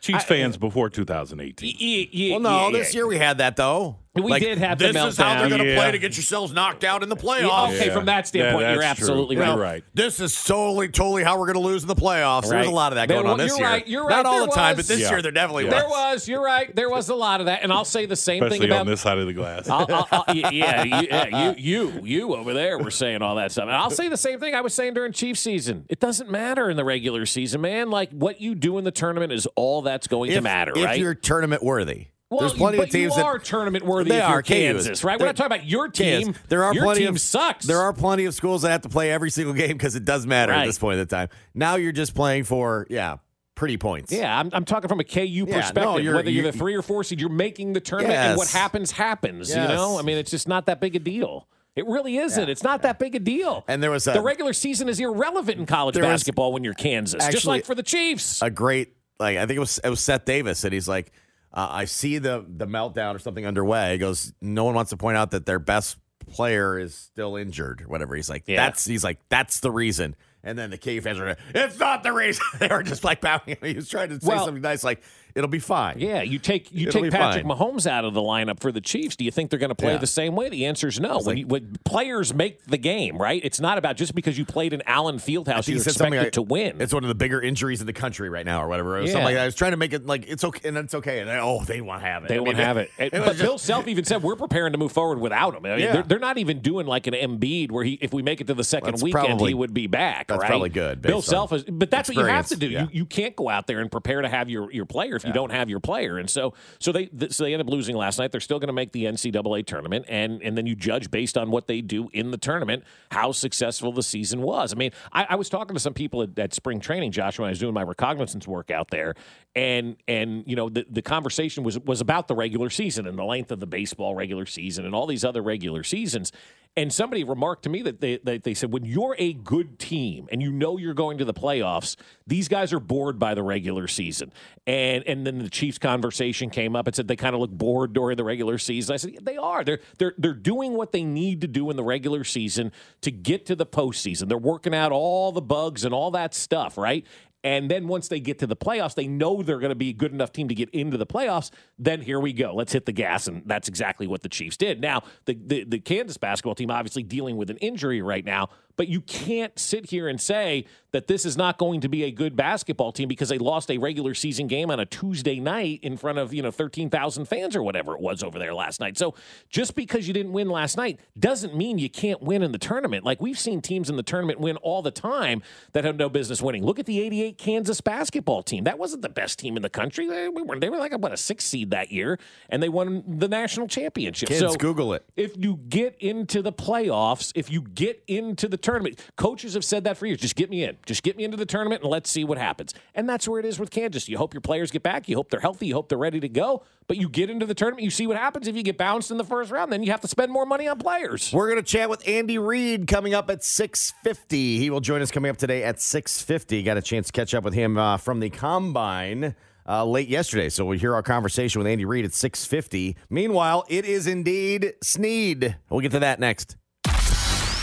Chiefs 0.00 0.24
fans 0.24 0.56
before 0.56 0.90
2018. 0.90 2.30
well, 2.32 2.40
no, 2.40 2.72
this 2.72 2.94
year 2.94 3.06
we 3.06 3.18
had 3.18 3.38
that 3.38 3.56
though. 3.56 3.96
We 4.24 4.38
did 4.38 4.58
have 4.58 4.78
the 4.78 4.92
this 4.92 5.04
is 5.04 5.16
how 5.16 5.38
they're 5.38 5.48
going 5.48 5.62
to 5.62 5.68
Yeah. 5.70 5.76
play 5.76 5.92
to 5.92 5.98
get 5.98 6.16
yourselves 6.16 6.52
knocked 6.52 6.84
out 6.84 7.02
in 7.02 7.08
the 7.08 7.16
Yeah, 7.16 7.22
playoffs. 7.22 7.74
okay, 7.76 7.86
Yeah. 7.86 7.94
from 7.94 8.06
that 8.06 8.26
standpoint, 8.26 8.62
Yeah, 8.62 8.72
you're 8.72 8.82
that's 8.82 8.98
true. 8.98 9.06
absolutely 9.08 9.36
You're 9.36 9.44
right. 9.46 9.58
right. 9.58 9.84
This 9.94 10.20
is 10.20 10.42
totally, 10.44 10.88
totally 10.88 11.24
how 11.24 11.38
we're 11.38 11.46
going 11.46 11.54
to 11.54 11.60
lose 11.60 11.82
in 11.82 11.88
the 11.88 11.94
playoffs. 11.94 12.42
There's 12.42 12.52
Right. 12.52 12.66
a 12.66 12.70
lot 12.70 12.92
of 12.92 12.96
that 12.96 13.08
There 13.08 13.16
going 13.16 13.26
wa- 13.26 13.32
on 13.32 13.38
this 13.38 13.50
you're 13.50 13.58
year. 13.58 13.68
right, 13.68 13.88
you're 13.88 14.02
right. 14.04 14.10
Not 14.10 14.16
right, 14.16 14.26
all 14.26 14.38
there 14.40 14.46
the 14.48 14.52
time, 14.54 14.76
but 14.76 14.86
this 14.86 15.00
Yeah. 15.00 15.10
year 15.10 15.22
there 15.22 15.32
definitely 15.32 15.64
Yeah. 15.66 15.70
was. 15.74 15.80
There 15.80 15.88
was. 15.90 16.28
You're 16.28 16.42
right. 16.42 16.74
There 16.74 16.90
was 16.90 17.08
a 17.08 17.14
lot 17.14 17.40
of 17.40 17.46
that, 17.46 17.62
and 17.62 17.72
I'll 17.72 17.84
say 17.84 18.06
the 18.06 18.16
same 18.16 18.42
Especially 18.42 18.58
thing 18.60 18.68
about 18.70 18.80
on 18.80 18.86
this 18.86 19.00
side 19.00 19.18
of 19.18 19.26
the 19.26 19.32
glass. 19.32 19.68
I'll, 19.68 19.86
I'll, 19.88 20.08
I'll, 20.26 20.34
yeah, 20.36 20.82
you, 20.84 21.06
yeah, 21.10 21.52
you, 21.54 21.54
you, 21.58 22.00
you 22.04 22.34
over 22.36 22.52
there 22.54 22.78
were 22.78 22.90
saying 22.90 23.22
all 23.22 23.36
that 23.36 23.52
stuff. 23.52 23.64
And 23.64 23.72
I'll 23.74 23.90
say 23.90 24.08
the 24.08 24.16
same 24.16 24.40
thing 24.40 24.54
I 24.54 24.60
was 24.60 24.74
saying 24.74 24.94
during 24.94 25.12
Chiefs 25.12 25.40
season. 25.40 25.84
It 25.88 26.00
doesn't 26.00 26.30
matter 26.30 26.68
in 26.70 26.76
the 26.76 26.84
regular 26.84 27.26
season, 27.26 27.60
man. 27.60 27.90
Like 27.90 28.10
what 28.10 28.40
you 28.40 28.54
do 28.54 28.78
in 28.78 28.84
the 28.84 28.90
tournament 28.90 29.32
is 29.32 29.46
all 29.56 29.82
that's 29.82 30.06
going 30.06 30.30
to 30.32 30.40
matter, 30.40 30.72
if 30.76 30.84
right? 30.84 30.98
you're 30.98 31.14
tournament 31.14 31.62
worthy. 31.62 32.06
Well, 32.30 32.40
There's 32.40 32.52
plenty 32.54 32.76
you, 32.78 32.82
of 32.82 32.90
teams 32.90 33.12
you 33.16 33.22
that 33.22 33.24
are 33.26 33.38
tournament 33.38 33.84
worthy. 33.86 34.10
They 34.10 34.16
you're 34.16 34.24
are, 34.26 34.42
KU. 34.42 34.52
Kansas, 34.54 35.02
right? 35.04 35.18
We're 35.18 35.26
not 35.26 35.36
talking 35.36 35.54
about 35.56 35.66
your 35.66 35.86
Yes, 35.86 36.24
team. 36.24 36.34
There 36.48 36.62
are 36.64 36.74
your 36.74 36.84
plenty 36.84 37.00
team 37.00 37.08
of 37.14 37.20
sucks. 37.20 37.64
There 37.66 37.78
are 37.80 37.92
plenty 37.92 38.24
of 38.26 38.34
schools 38.34 38.62
that 38.62 38.70
have 38.70 38.82
to 38.82 38.88
play 38.88 39.10
every 39.10 39.30
single 39.30 39.54
game 39.54 39.72
because 39.76 39.96
it 39.96 40.04
does 40.04 40.26
matter 40.26 40.52
Right. 40.52 40.62
at 40.62 40.66
this 40.66 40.78
point 40.78 40.94
in 40.94 41.00
the 41.00 41.06
time. 41.06 41.28
Now 41.54 41.76
you're 41.76 41.92
just 41.92 42.14
playing 42.14 42.44
for 42.44 42.86
yeah, 42.90 43.16
pretty 43.54 43.78
points. 43.78 44.12
Yeah, 44.12 44.38
I'm, 44.38 44.50
I'm 44.52 44.64
talking 44.64 44.88
from 44.88 45.00
a 45.00 45.04
KU 45.04 45.46
no, 45.46 45.52
perspective. 45.54 46.04
you're- 46.04 46.16
Whether 46.16 46.30
you're 46.30 46.44
you- 46.46 46.52
the 46.52 46.56
three 46.58 46.74
or 46.74 46.82
four 46.82 47.02
seed, 47.02 47.18
you're 47.20 47.30
making 47.30 47.72
the 47.72 47.80
tournament, 47.80 48.14
and 48.14 48.36
what 48.36 48.44
Yes. 48.44 48.52
happens 48.52 48.90
happens. 48.92 49.50
You 49.50 49.56
know, 49.56 49.98
I 49.98 50.02
mean, 50.02 50.18
it's 50.18 50.30
just 50.30 50.46
not 50.48 50.66
that 50.66 50.80
big 50.80 50.94
a 50.96 50.98
deal. 50.98 51.48
It 51.76 51.86
really 51.86 52.18
isn't. 52.18 52.48
It's 52.50 52.62
not 52.64 52.82
that 52.82 52.98
big 52.98 53.14
a 53.14 53.20
deal. 53.20 53.64
And 53.68 53.82
there 53.82 53.90
was 53.90 54.06
a- 54.06 54.12
the 54.12 54.20
regular 54.20 54.52
season 54.52 54.88
is 54.88 54.98
irrelevant 55.00 55.58
in 55.58 55.64
college 55.66 55.94
There 55.94 56.02
was 56.04 56.20
basketball 56.20 56.52
when 56.52 56.62
you're 56.64 56.74
Kansas, 56.74 57.26
just 57.28 57.46
like 57.46 57.64
for 57.64 57.74
the 57.74 57.82
Chiefs. 57.84 58.42
a 58.42 58.50
great 58.50 58.94
like 59.20 59.38
I 59.38 59.46
think 59.46 59.56
it 59.56 59.60
was 59.60 59.80
it 59.82 59.88
was 59.88 60.00
Seth 60.00 60.24
Davis 60.24 60.62
and 60.64 60.72
he's 60.72 60.86
like 60.88 61.10
uh, 61.52 61.68
I 61.70 61.84
see 61.86 62.18
the 62.18 62.44
the 62.48 62.66
meltdown 62.66 63.14
or 63.14 63.18
something 63.18 63.46
underway. 63.46 63.92
He 63.92 63.98
goes, 63.98 64.32
no 64.40 64.64
one 64.64 64.74
wants 64.74 64.90
to 64.90 64.96
point 64.96 65.16
out 65.16 65.30
that 65.32 65.46
their 65.46 65.58
best 65.58 65.96
player 66.26 66.78
is 66.78 66.94
still 66.94 67.36
injured 67.36 67.82
or 67.82 67.88
whatever. 67.88 68.14
He's 68.14 68.28
like, 68.28 68.44
Yeah. 68.46 68.66
that's 68.66 68.84
he's 68.84 69.02
like 69.04 69.18
that's 69.28 69.60
the 69.60 69.70
reason. 69.70 70.14
And 70.44 70.56
then 70.58 70.70
the 70.70 70.78
KU 70.78 71.00
fans 71.00 71.18
are, 71.18 71.36
it's 71.54 71.78
not 71.80 72.02
the 72.04 72.12
reason. 72.12 72.44
they 72.58 72.68
were 72.68 72.82
just 72.84 73.02
like 73.02 73.20
bowing. 73.20 73.56
He 73.62 73.74
was 73.74 73.88
trying 73.88 74.10
to 74.10 74.20
say 74.20 74.28
Well- 74.28 74.44
something 74.44 74.62
nice, 74.62 74.84
like 74.84 75.02
it'll 75.38 75.48
be 75.48 75.58
fine. 75.60 75.96
Yeah, 75.98 76.22
you 76.22 76.38
take 76.38 76.72
you 76.72 76.88
It'll 76.88 77.02
take 77.02 77.12
Patrick 77.12 77.46
fine. 77.46 77.56
Mahomes 77.56 77.86
out 77.86 78.04
of 78.04 78.12
the 78.12 78.20
lineup 78.20 78.60
for 78.60 78.72
the 78.72 78.80
Chiefs. 78.80 79.16
Do 79.16 79.24
you 79.24 79.30
think 79.30 79.50
they're 79.50 79.58
going 79.58 79.68
to 79.70 79.74
play 79.74 79.92
Yeah. 79.92 79.98
the 79.98 80.06
same 80.06 80.34
way? 80.34 80.48
The 80.48 80.66
answer 80.66 80.88
is 80.88 80.98
no. 81.00 81.16
When, 81.18 81.24
like- 81.26 81.38
you, 81.38 81.46
when 81.46 81.76
players 81.84 82.34
make 82.34 82.64
the 82.64 82.76
game, 82.78 83.16
right? 83.16 83.40
It's 83.44 83.60
not 83.60 83.78
about 83.78 83.96
just 83.96 84.14
because 84.14 84.36
you 84.36 84.44
played 84.44 84.72
in 84.72 84.82
Allen 84.86 85.16
Fieldhouse, 85.18 85.68
you're 85.68 85.76
he 85.76 85.82
said 85.82 85.94
something 85.94 86.14
expected 86.14 86.24
like, 86.24 86.32
to 86.32 86.42
win. 86.42 86.80
It's 86.80 86.92
one 86.92 87.04
of 87.04 87.08
the 87.08 87.14
bigger 87.14 87.40
injuries 87.40 87.80
in 87.80 87.86
the 87.86 87.92
country 87.92 88.28
right 88.28 88.44
now, 88.44 88.62
or 88.62 88.68
whatever. 88.68 88.98
It 88.98 89.06
Yeah. 89.06 89.12
something 89.12 89.24
like 89.24 89.34
that. 89.36 89.42
I 89.42 89.46
was 89.46 89.54
trying 89.54 89.70
to 89.70 89.76
make 89.76 89.92
it 89.92 90.04
like 90.06 90.26
it's 90.28 90.42
okay, 90.44 90.68
and 90.68 90.76
it's 90.76 90.94
okay. 90.94 91.20
And 91.20 91.28
they, 91.30 91.38
oh, 91.38 91.62
they 91.64 91.80
won't 91.80 92.02
have 92.02 92.24
it. 92.24 92.28
They 92.28 92.36
I 92.36 92.40
won't 92.40 92.56
mean, 92.56 92.64
have 92.66 92.76
it. 92.76 92.90
it 92.98 93.12
but 93.12 93.24
just- 93.26 93.38
Bill 93.40 93.58
Self 93.58 93.86
even 93.88 94.04
said 94.04 94.22
we're 94.22 94.36
preparing 94.36 94.72
to 94.72 94.78
move 94.78 94.92
forward 94.92 95.20
without 95.20 95.54
him. 95.54 95.64
I 95.64 95.70
mean, 95.70 95.78
Yeah. 95.80 95.92
they're, 95.92 96.02
they're 96.02 96.18
not 96.18 96.38
even 96.38 96.60
doing 96.60 96.86
like 96.86 97.06
an 97.06 97.14
Embiid 97.14 97.70
where 97.70 97.84
he, 97.84 97.94
if 98.00 98.12
we 98.12 98.22
make 98.22 98.40
it 98.40 98.46
to 98.48 98.54
the 98.54 98.64
second 98.64 98.94
weekend, 99.02 99.26
probably- 99.26 99.50
he 99.50 99.54
would 99.54 99.72
be 99.72 99.86
back. 99.86 100.26
that's 100.28 100.40
right? 100.40 100.48
probably 100.48 100.70
good, 100.70 101.00
Bill 101.02 101.22
Self 101.22 101.52
is, 101.52 101.64
but 101.64 101.90
that's 101.90 102.08
what 102.08 102.16
you 102.16 102.24
have 102.24 102.46
to 102.48 102.56
do. 102.56 102.66
experience, 102.66 102.90
You 102.92 102.98
you 102.98 103.06
can't 103.06 103.36
go 103.36 103.48
out 103.48 103.66
there 103.66 103.78
and 103.80 103.90
prepare 103.90 104.22
to 104.22 104.28
have 104.28 104.48
your, 104.50 104.70
your 104.72 104.84
player 104.86 105.16
if 105.16 105.24
you 105.28 105.34
don't 105.34 105.50
have 105.50 105.70
your 105.70 105.80
player. 105.80 106.18
And 106.18 106.28
so 106.28 106.54
so 106.78 106.92
they 106.92 107.06
th- 107.06 107.32
so 107.32 107.44
they 107.44 107.52
end 107.52 107.62
up 107.62 107.68
losing 107.68 107.96
last 107.96 108.18
night. 108.18 108.32
They're 108.32 108.40
still 108.40 108.58
going 108.58 108.68
to 108.68 108.72
make 108.72 108.92
the 108.92 109.04
NCAA 109.04 109.66
tournament, 109.66 110.06
and 110.08 110.42
and 110.42 110.56
then 110.56 110.66
you 110.66 110.74
judge 110.74 111.10
based 111.10 111.38
on 111.38 111.50
what 111.50 111.66
they 111.66 111.80
do 111.80 112.08
in 112.12 112.30
the 112.30 112.38
tournament 112.38 112.84
how 113.10 113.32
successful 113.32 113.92
the 113.92 114.02
season 114.02 114.42
was. 114.42 114.72
I 114.72 114.76
mean, 114.76 114.90
I, 115.12 115.26
I 115.30 115.34
was 115.36 115.48
talking 115.48 115.74
to 115.74 115.80
some 115.80 115.94
people 115.94 116.22
at, 116.22 116.38
at 116.38 116.54
spring 116.54 116.80
training, 116.80 117.12
Josh, 117.12 117.38
when 117.38 117.46
I 117.46 117.50
was 117.50 117.58
doing 117.58 117.74
my 117.74 117.82
recognizance 117.82 118.46
work 118.46 118.70
out 118.70 118.90
there, 118.90 119.14
and 119.54 119.96
and 120.06 120.44
you 120.46 120.56
know 120.56 120.68
the, 120.68 120.86
the 120.88 121.02
conversation 121.02 121.64
was 121.64 121.78
was 121.78 122.00
about 122.00 122.28
the 122.28 122.34
regular 122.34 122.70
season 122.70 123.06
and 123.06 123.18
the 123.18 123.24
length 123.24 123.50
of 123.50 123.60
the 123.60 123.66
baseball 123.66 124.14
regular 124.14 124.46
season 124.46 124.84
and 124.84 124.94
all 124.94 125.06
these 125.06 125.24
other 125.24 125.42
regular 125.42 125.82
seasons. 125.82 126.32
And 126.78 126.92
somebody 126.92 127.24
remarked 127.24 127.64
to 127.64 127.70
me 127.70 127.82
that 127.82 128.00
they, 128.00 128.18
that 128.18 128.44
they 128.44 128.54
said 128.54 128.72
when 128.72 128.84
you're 128.84 129.16
a 129.18 129.32
good 129.32 129.80
team 129.80 130.28
and 130.30 130.40
you 130.40 130.52
know 130.52 130.76
you're 130.76 130.94
going 130.94 131.18
to 131.18 131.24
the 131.24 131.34
playoffs, 131.34 131.96
these 132.24 132.46
guys 132.46 132.72
are 132.72 132.78
bored 132.78 133.18
by 133.18 133.34
the 133.34 133.42
regular 133.42 133.88
season. 133.88 134.32
And 134.64 135.02
and 135.08 135.26
then 135.26 135.40
the 135.40 135.50
Chiefs 135.50 135.78
conversation 135.78 136.50
came 136.50 136.76
up 136.76 136.86
and 136.86 136.94
said 136.94 137.08
they 137.08 137.16
kind 137.16 137.34
of 137.34 137.40
look 137.40 137.50
bored 137.50 137.94
during 137.94 138.16
the 138.16 138.22
regular 138.22 138.58
season. 138.58 138.94
I 138.94 138.96
said 138.96 139.18
they 139.22 139.36
are. 139.36 139.64
They're 139.64 139.80
they're 139.98 140.14
they're 140.18 140.34
doing 140.34 140.74
what 140.74 140.92
they 140.92 141.02
need 141.02 141.40
to 141.40 141.48
do 141.48 141.68
in 141.68 141.76
the 141.76 141.82
regular 141.82 142.22
season 142.22 142.70
to 143.00 143.10
get 143.10 143.44
to 143.46 143.56
the 143.56 143.66
postseason. 143.66 144.28
They're 144.28 144.38
working 144.38 144.72
out 144.72 144.92
all 144.92 145.32
the 145.32 145.42
bugs 145.42 145.84
and 145.84 145.92
all 145.92 146.12
that 146.12 146.32
stuff, 146.32 146.78
right? 146.78 147.04
And 147.44 147.70
then 147.70 147.86
once 147.86 148.08
they 148.08 148.18
get 148.18 148.40
to 148.40 148.46
the 148.46 148.56
playoffs, 148.56 148.94
they 148.94 149.06
know 149.06 149.42
they're 149.42 149.60
going 149.60 149.70
to 149.70 149.76
be 149.76 149.90
a 149.90 149.94
good 149.94 150.12
enough 150.12 150.32
team 150.32 150.48
to 150.48 150.54
get 150.54 150.70
into 150.70 150.96
the 150.96 151.06
playoffs. 151.06 151.50
Then 151.78 152.00
here 152.02 152.18
we 152.18 152.32
go. 152.32 152.52
Let's 152.54 152.72
hit 152.72 152.84
the 152.84 152.92
gas. 152.92 153.28
And 153.28 153.42
that's 153.46 153.68
exactly 153.68 154.06
what 154.06 154.22
the 154.22 154.28
Chiefs 154.28 154.56
did. 154.56 154.80
Now, 154.80 155.02
the, 155.26 155.38
the, 155.46 155.64
the 155.64 155.78
Kansas 155.78 156.16
basketball 156.16 156.56
team 156.56 156.70
obviously 156.70 157.04
dealing 157.04 157.36
with 157.36 157.50
an 157.50 157.56
injury 157.58 158.02
right 158.02 158.24
now, 158.24 158.48
but 158.78 158.88
you 158.88 159.00
can't 159.02 159.58
sit 159.58 159.90
here 159.90 160.08
and 160.08 160.20
say 160.20 160.64
that 160.92 161.06
this 161.06 161.26
is 161.26 161.36
not 161.36 161.58
going 161.58 161.80
to 161.82 161.88
be 161.88 162.04
a 162.04 162.10
good 162.10 162.34
basketball 162.34 162.92
team 162.92 163.08
because 163.08 163.28
they 163.28 163.36
lost 163.36 163.70
a 163.70 163.76
regular 163.76 164.14
season 164.14 164.46
game 164.46 164.70
on 164.70 164.80
a 164.80 164.86
Tuesday 164.86 165.38
night 165.38 165.80
in 165.82 165.96
front 165.96 166.16
of, 166.16 166.32
you 166.32 166.42
know, 166.42 166.50
13,000 166.50 167.26
fans 167.26 167.54
or 167.54 167.62
whatever 167.62 167.94
it 167.94 168.00
was 168.00 168.22
over 168.22 168.38
there 168.38 168.54
last 168.54 168.80
night. 168.80 168.96
So 168.96 169.14
just 169.50 169.74
because 169.74 170.08
you 170.08 170.14
didn't 170.14 170.32
win 170.32 170.48
last 170.48 170.76
night 170.76 171.00
doesn't 171.18 171.54
mean 171.54 171.78
you 171.78 171.90
can't 171.90 172.22
win 172.22 172.42
in 172.42 172.52
the 172.52 172.58
tournament. 172.58 173.04
Like 173.04 173.20
we've 173.20 173.38
seen 173.38 173.60
teams 173.60 173.90
in 173.90 173.96
the 173.96 174.02
tournament 174.02 174.40
win 174.40 174.56
all 174.58 174.80
the 174.80 174.90
time 174.90 175.42
that 175.72 175.84
have 175.84 175.96
no 175.96 176.08
business 176.08 176.40
winning. 176.40 176.64
Look 176.64 176.78
at 176.78 176.86
the 176.86 177.00
88 177.00 177.36
Kansas 177.36 177.80
basketball 177.80 178.42
team. 178.42 178.64
That 178.64 178.78
wasn't 178.78 179.02
the 179.02 179.08
best 179.08 179.38
team 179.38 179.56
in 179.56 179.62
the 179.62 179.68
country. 179.68 180.06
They 180.06 180.28
were, 180.28 180.58
they 180.58 180.70
were 180.70 180.78
like, 180.78 180.96
what, 180.96 181.12
a 181.12 181.16
six 181.16 181.44
seed 181.44 181.70
that 181.72 181.90
year, 181.90 182.18
and 182.48 182.62
they 182.62 182.68
won 182.68 183.02
the 183.06 183.28
national 183.28 183.66
championship. 183.66 184.28
Kids, 184.28 184.40
so 184.40 184.54
Google 184.54 184.94
it. 184.94 185.04
if 185.16 185.36
you 185.36 185.56
get 185.68 185.96
into 185.98 186.40
the 186.40 186.52
playoffs, 186.52 187.32
if 187.34 187.50
you 187.50 187.62
get 187.62 188.02
into 188.06 188.48
the 188.48 188.56
tournament, 188.68 189.00
coaches 189.16 189.54
have 189.54 189.64
said 189.64 189.84
that 189.84 189.96
for 189.96 190.04
years. 190.04 190.20
Just 190.20 190.36
get 190.36 190.50
me 190.50 190.62
in. 190.62 190.76
Just 190.84 191.02
get 191.02 191.16
me 191.16 191.24
into 191.24 191.38
the 191.38 191.46
tournament 191.46 191.82
and 191.82 191.90
let's 191.90 192.10
see 192.10 192.22
what 192.22 192.36
happens. 192.36 192.74
And 192.94 193.08
that's 193.08 193.26
where 193.26 193.40
it 193.40 193.46
is 193.46 193.58
with 193.58 193.70
Kansas. 193.70 194.08
You 194.08 194.18
hope 194.18 194.34
your 194.34 194.42
players 194.42 194.70
get 194.70 194.82
back. 194.82 195.08
You 195.08 195.16
hope 195.16 195.30
they're 195.30 195.40
healthy. 195.40 195.68
You 195.68 195.74
hope 195.74 195.88
they're 195.88 195.96
ready 195.96 196.20
to 196.20 196.28
go. 196.28 196.64
But 196.86 196.98
you 196.98 197.08
get 197.08 197.30
into 197.30 197.46
the 197.46 197.54
tournament, 197.54 197.84
you 197.84 197.90
see 197.90 198.06
what 198.06 198.18
happens. 198.18 198.46
If 198.46 198.56
you 198.56 198.62
get 198.62 198.76
bounced 198.76 199.10
in 199.10 199.16
the 199.16 199.24
first 199.24 199.50
round, 199.50 199.72
then 199.72 199.82
you 199.82 199.90
have 199.90 200.02
to 200.02 200.08
spend 200.08 200.30
more 200.30 200.44
money 200.44 200.68
on 200.68 200.78
players. 200.78 201.32
We're 201.32 201.48
going 201.48 201.62
to 201.62 201.70
chat 201.70 201.88
with 201.88 202.06
Andy 202.06 202.38
Reid 202.38 202.86
coming 202.86 203.14
up 203.14 203.30
at 203.30 203.40
6.50. 203.40 204.32
He 204.32 204.68
will 204.68 204.80
join 204.80 205.00
us 205.00 205.10
coming 205.10 205.30
up 205.30 205.38
today 205.38 205.64
at 205.64 205.76
6.50. 205.76 206.62
Got 206.64 206.76
a 206.76 206.82
chance 206.82 207.06
to 207.06 207.12
catch 207.12 207.34
up 207.34 207.44
with 207.44 207.54
him 207.54 207.78
uh, 207.78 207.96
from 207.96 208.20
the 208.20 208.28
Combine 208.28 209.34
uh, 209.66 209.84
late 209.86 210.08
yesterday. 210.08 210.50
So 210.50 210.66
we'll 210.66 210.78
hear 210.78 210.94
our 210.94 211.02
conversation 211.02 211.58
with 211.58 211.66
Andy 211.66 211.86
Reid 211.86 212.04
at 212.04 212.10
6.50. 212.10 212.96
Meanwhile, 213.08 213.64
it 213.68 213.86
is 213.86 214.06
indeed 214.06 214.74
Sneed. 214.82 215.56
We'll 215.70 215.80
get 215.80 215.92
to 215.92 216.00
that 216.00 216.20
next. 216.20 216.56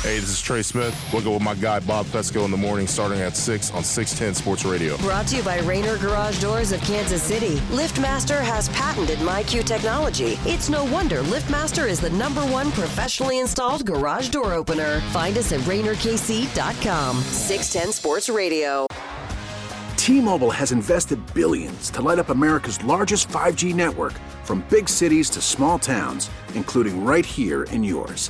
Hey, 0.06 0.20
this 0.20 0.30
is 0.30 0.40
Trey 0.40 0.62
Smith. 0.62 0.96
We'll 1.12 1.24
go 1.24 1.34
with 1.34 1.42
my 1.42 1.56
guy 1.56 1.80
Bob 1.80 2.06
Fescoe 2.06 2.46
in 2.46 2.52
the 2.52 2.58
morning 2.58 2.86
starting 2.86 3.22
at 3.22 3.36
6 3.36 3.72
on 3.72 3.84
610 3.84 4.36
Sports 4.36 4.64
Radio. 4.64 4.98
Brought 4.98 5.26
to 5.30 5.38
you 5.38 5.42
by 5.42 5.58
Rainer 5.62 5.98
Garage 5.98 6.40
Doors 6.40 6.72
of 6.72 6.80
Kansas 6.82 7.24
City. 7.24 7.56
LiftMaster 7.72 8.40
has 8.40 8.70
patented 8.70 9.18
MyQ 9.18 9.64
technology. 9.64 10.38
It's 10.46 10.70
no 10.70 10.86
wonder 10.86 11.24
LiftMaster 11.24 11.90
is 11.90 12.00
the 12.00 12.12
number 12.12 12.42
one 12.42 12.72
professionally 12.74 13.40
installed 13.40 13.84
garage 13.84 14.30
door 14.30 14.54
opener. 14.54 15.02
Find 15.10 15.40
us 15.40 15.52
at 15.52 15.62
RainerKC.com. 15.62 17.18
610 17.18 17.92
Sports 17.92 18.30
Radio. 18.30 18.86
T-Mobile 19.98 20.52
has 20.52 20.72
invested 20.72 21.20
billions 21.34 21.90
to 21.90 22.04
light 22.04 22.20
up 22.20 22.30
America's 22.30 22.84
largest 22.84 23.28
5G 23.30 23.74
network 23.74 24.14
from 24.44 24.64
big 24.70 24.88
cities 24.88 25.32
to 25.32 25.42
small 25.42 25.80
towns, 25.80 26.30
including 26.54 27.04
right 27.04 27.26
here 27.26 27.64
in 27.64 27.84
yours. 27.84 28.30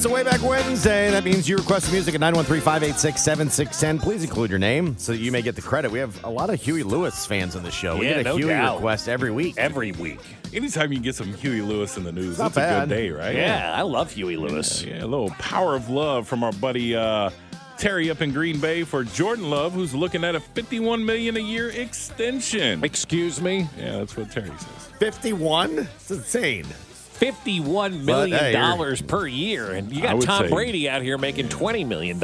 It's 0.00 0.06
a 0.06 0.08
way 0.08 0.22
back 0.24 0.40
Wednesday. 0.42 1.10
That 1.10 1.24
means 1.24 1.46
you 1.46 1.58
request 1.58 1.92
music 1.92 2.14
at 2.14 2.22
913-586-7610. 2.22 4.00
Please 4.00 4.24
include 4.24 4.48
your 4.48 4.58
name 4.58 4.96
so 4.96 5.12
that 5.12 5.18
you 5.18 5.30
may 5.30 5.42
get 5.42 5.56
the 5.56 5.60
credit. 5.60 5.90
We 5.90 5.98
have 5.98 6.24
a 6.24 6.30
lot 6.30 6.48
of 6.48 6.58
Huey 6.58 6.82
Lewis 6.82 7.26
fans 7.26 7.54
on 7.54 7.62
the 7.64 7.70
show. 7.70 7.98
we 7.98 8.06
Yeah, 8.06 8.12
get 8.14 8.20
a 8.20 8.24
no 8.30 8.36
Huey 8.38 8.48
doubt. 8.48 8.76
request 8.76 9.10
every 9.10 9.30
week. 9.30 9.56
Every 9.58 9.92
week. 9.92 10.20
Anytime 10.54 10.90
you 10.90 10.96
can 10.96 11.02
get 11.02 11.16
some 11.16 11.34
Huey 11.34 11.60
Lewis 11.60 11.98
in 11.98 12.04
the 12.04 12.12
news, 12.12 12.38
Not 12.38 12.46
it's 12.46 12.56
a 12.56 12.60
bad. 12.60 12.88
good 12.88 12.94
day, 12.94 13.10
right? 13.10 13.36
Yeah, 13.36 13.74
I 13.76 13.82
love 13.82 14.10
Huey 14.10 14.38
Lewis. 14.38 14.82
Yeah, 14.82 15.04
a 15.04 15.06
little 15.06 15.28
power 15.38 15.76
of 15.76 15.90
love 15.90 16.26
from 16.26 16.44
our 16.44 16.52
buddy 16.52 16.96
uh, 16.96 17.28
Terry 17.76 18.10
up 18.10 18.22
in 18.22 18.32
Green 18.32 18.58
Bay 18.58 18.84
for 18.84 19.04
Jordan 19.04 19.50
Love, 19.50 19.74
who's 19.74 19.94
looking 19.94 20.24
at 20.24 20.34
a 20.34 20.40
51 20.40 21.04
million 21.04 21.36
a 21.36 21.40
year 21.40 21.68
extension. 21.68 22.82
Excuse 22.82 23.38
me? 23.42 23.68
Yeah, 23.78 23.98
that's 23.98 24.16
what 24.16 24.30
Terry 24.30 24.48
says. 24.48 24.88
51? 24.98 25.78
It's 25.96 26.10
insane. 26.10 26.64
$51 27.20 28.02
million 28.04 28.38
hey, 28.38 28.52
dollars 28.52 29.02
per 29.02 29.26
year. 29.26 29.72
And 29.72 29.92
you 29.92 30.02
got 30.02 30.20
Tom 30.22 30.44
say- 30.46 30.50
Brady 30.50 30.88
out 30.88 31.02
here 31.02 31.18
making 31.18 31.48
$20 31.48 31.86
million. 31.86 32.22